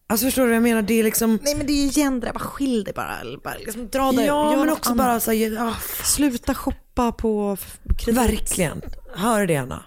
Alltså 0.10 0.26
förstår 0.26 0.42
du 0.42 0.48
vad 0.48 0.56
jag 0.56 0.64
menar? 0.64 0.82
Det 0.82 0.94
är 0.94 1.04
liksom... 1.04 1.40
Nej 1.44 1.56
men 1.56 1.68
det 1.68 1.74
är 1.74 1.86
ju 1.88 2.20
där, 2.20 2.34
bara 2.34 2.40
skilj 2.40 2.84
dig 2.84 2.94
bara. 2.94 3.18
bara 3.44 3.54
liksom 3.56 3.90
dra 3.90 4.12
dig, 4.12 4.26
Ja 4.26 4.56
men 4.58 4.70
också 4.70 4.90
annat. 4.92 5.06
bara 5.06 5.20
så 5.20 5.32
här, 5.32 5.58
ah, 5.70 5.76
Sluta 6.04 6.54
shoppa 6.54 7.12
på 7.12 7.58
kredit. 8.00 8.22
verkligen. 8.22 8.82
Hör 9.16 9.46
det 9.48 9.56
Anna. 9.58 9.84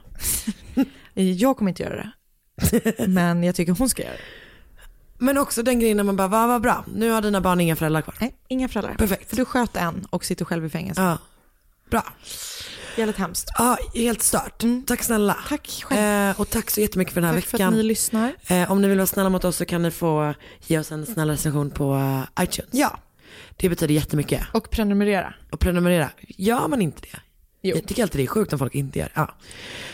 Jag 1.14 1.56
kommer 1.56 1.68
inte 1.70 1.82
göra 1.82 1.96
det. 1.96 3.06
Men 3.06 3.42
jag 3.44 3.54
tycker 3.54 3.72
hon 3.72 3.88
ska 3.88 4.02
göra 4.02 4.12
det. 4.12 4.18
Men 5.18 5.38
också 5.38 5.62
den 5.62 5.80
grejen 5.80 5.96
när 5.96 6.04
man 6.04 6.16
bara, 6.16 6.28
vad 6.28 6.48
vad 6.48 6.62
bra, 6.62 6.84
nu 6.94 7.10
har 7.10 7.22
dina 7.22 7.40
barn 7.40 7.60
inga 7.60 7.76
föräldrar 7.76 8.02
kvar. 8.02 8.14
Nej, 8.20 8.34
inga 8.48 8.68
föräldrar. 8.68 8.94
Perfekt. 8.94 9.30
För 9.30 9.36
du 9.36 9.44
sköt 9.44 9.76
en 9.76 10.06
och 10.10 10.24
sitter 10.24 10.44
själv 10.44 10.64
i 10.64 10.68
fängelse. 10.70 11.02
Ja. 11.02 11.18
Bra. 11.90 12.04
Jävligt 12.97 13.16
hemskt. 13.16 13.51
Ja, 13.59 13.76
helt 13.95 14.22
stört. 14.22 14.62
Tack 14.86 15.03
snälla. 15.03 15.36
Tack 15.49 15.82
själv. 15.84 16.30
Eh, 16.30 16.40
och 16.40 16.51
tack 16.51 16.70
så 16.70 16.80
jättemycket 16.80 17.14
för 17.14 17.20
den 17.20 17.30
här 17.30 17.36
Tack 17.36 17.45
för 17.45 17.59
veckan. 17.59 17.68
att 17.68 17.74
ni 17.76 17.82
lyssnar. 17.82 18.32
Eh, 18.47 18.72
om 18.72 18.82
ni 18.82 18.88
vill 18.88 18.99
vara 18.99 19.07
snälla 19.07 19.28
mot 19.30 19.45
oss 19.45 19.57
så 19.57 19.64
kan 19.64 19.82
ni 19.82 19.90
få 19.90 20.34
ge 20.66 20.78
oss 20.78 20.93
en 20.93 21.07
snäll 21.07 21.30
recension 21.30 21.70
på 21.70 21.95
eh, 21.95 22.45
iTunes. 22.45 22.70
Ja. 22.74 22.99
Det 23.57 23.68
betyder 23.68 23.95
jättemycket. 23.95 24.43
Och 24.53 24.70
prenumerera. 24.70 25.34
Och 25.51 25.61
prenumerera. 25.61 26.11
Gör 26.20 26.68
man 26.68 26.82
inte 26.82 27.01
det? 27.01 27.20
Jo. 27.64 27.76
Jag 27.76 27.86
tycker 27.86 28.02
alltid 28.02 28.18
det 28.20 28.24
är 28.24 28.26
sjukt 28.26 28.52
om 28.52 28.58
folk 28.58 28.74
inte 28.74 28.98
gör 28.98 29.12
ja. 29.14 29.34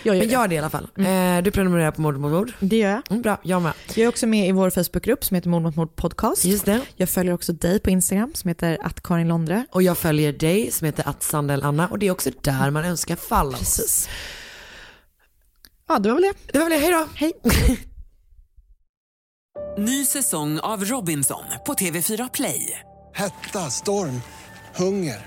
Jag 0.03 0.15
gör 0.17 0.21
Men 0.21 0.29
det. 0.29 0.35
gör 0.35 0.49
det 0.49 0.55
i 0.55 0.59
alla 0.59 0.71
fall. 0.71 0.89
Eh, 0.97 1.43
du 1.43 1.51
prenumererar 1.51 1.91
på 1.91 2.01
Mord 2.01 2.17
mot 2.19 2.33
mord. 2.33 2.53
Det 2.61 2.77
gör 2.77 2.91
jag. 2.91 3.03
Mm, 3.11 3.23
bra, 3.23 3.39
jag 3.43 3.63
med. 3.63 3.73
Jag 3.89 3.99
är 3.99 4.09
också 4.09 4.27
med 4.27 4.49
i 4.49 4.53
vår 4.53 4.71
Facebookgrupp 4.71 5.25
som 5.25 5.35
heter 5.35 5.49
Mord 5.49 5.63
mot 5.63 5.77
mord 5.77 5.97
podcast. 5.97 6.45
Just 6.45 6.65
det. 6.65 6.81
Jag 6.97 7.09
följer 7.09 7.35
också 7.35 7.53
dig 7.53 7.81
på 7.81 7.91
Instagram 7.91 8.35
som 8.35 8.49
heter 8.49 8.79
att 8.83 9.03
Karin 9.03 9.29
Londre. 9.29 9.67
Och 9.71 9.83
jag 9.83 9.99
följer 9.99 10.33
dig 10.33 10.71
som 10.71 10.85
heter 10.85 11.09
att 11.09 11.23
Sandel 11.23 11.63
Anna 11.63 11.89
och 11.89 11.99
det 11.99 12.07
är 12.07 12.11
också 12.11 12.31
där 12.43 12.71
man 12.71 12.85
önskar 12.85 13.17
fall. 13.17 13.53
Precis. 13.55 14.09
Ja, 15.89 15.99
det 15.99 16.09
var 16.09 16.17
väl 16.17 16.23
det. 16.23 16.53
Det 16.53 16.59
var 16.59 16.69
väl 16.69 16.81
det, 16.81 16.87
hej 16.87 16.93
då. 16.93 17.09
Hej. 17.15 17.33
Ny 19.79 20.05
säsong 20.05 20.61
av 20.61 20.85
Robinson 20.85 21.45
på 21.67 21.75
TV4 21.75 22.31
Play. 22.35 22.81
Hetta, 23.15 23.71
storm, 23.71 24.21
hunger. 24.77 25.27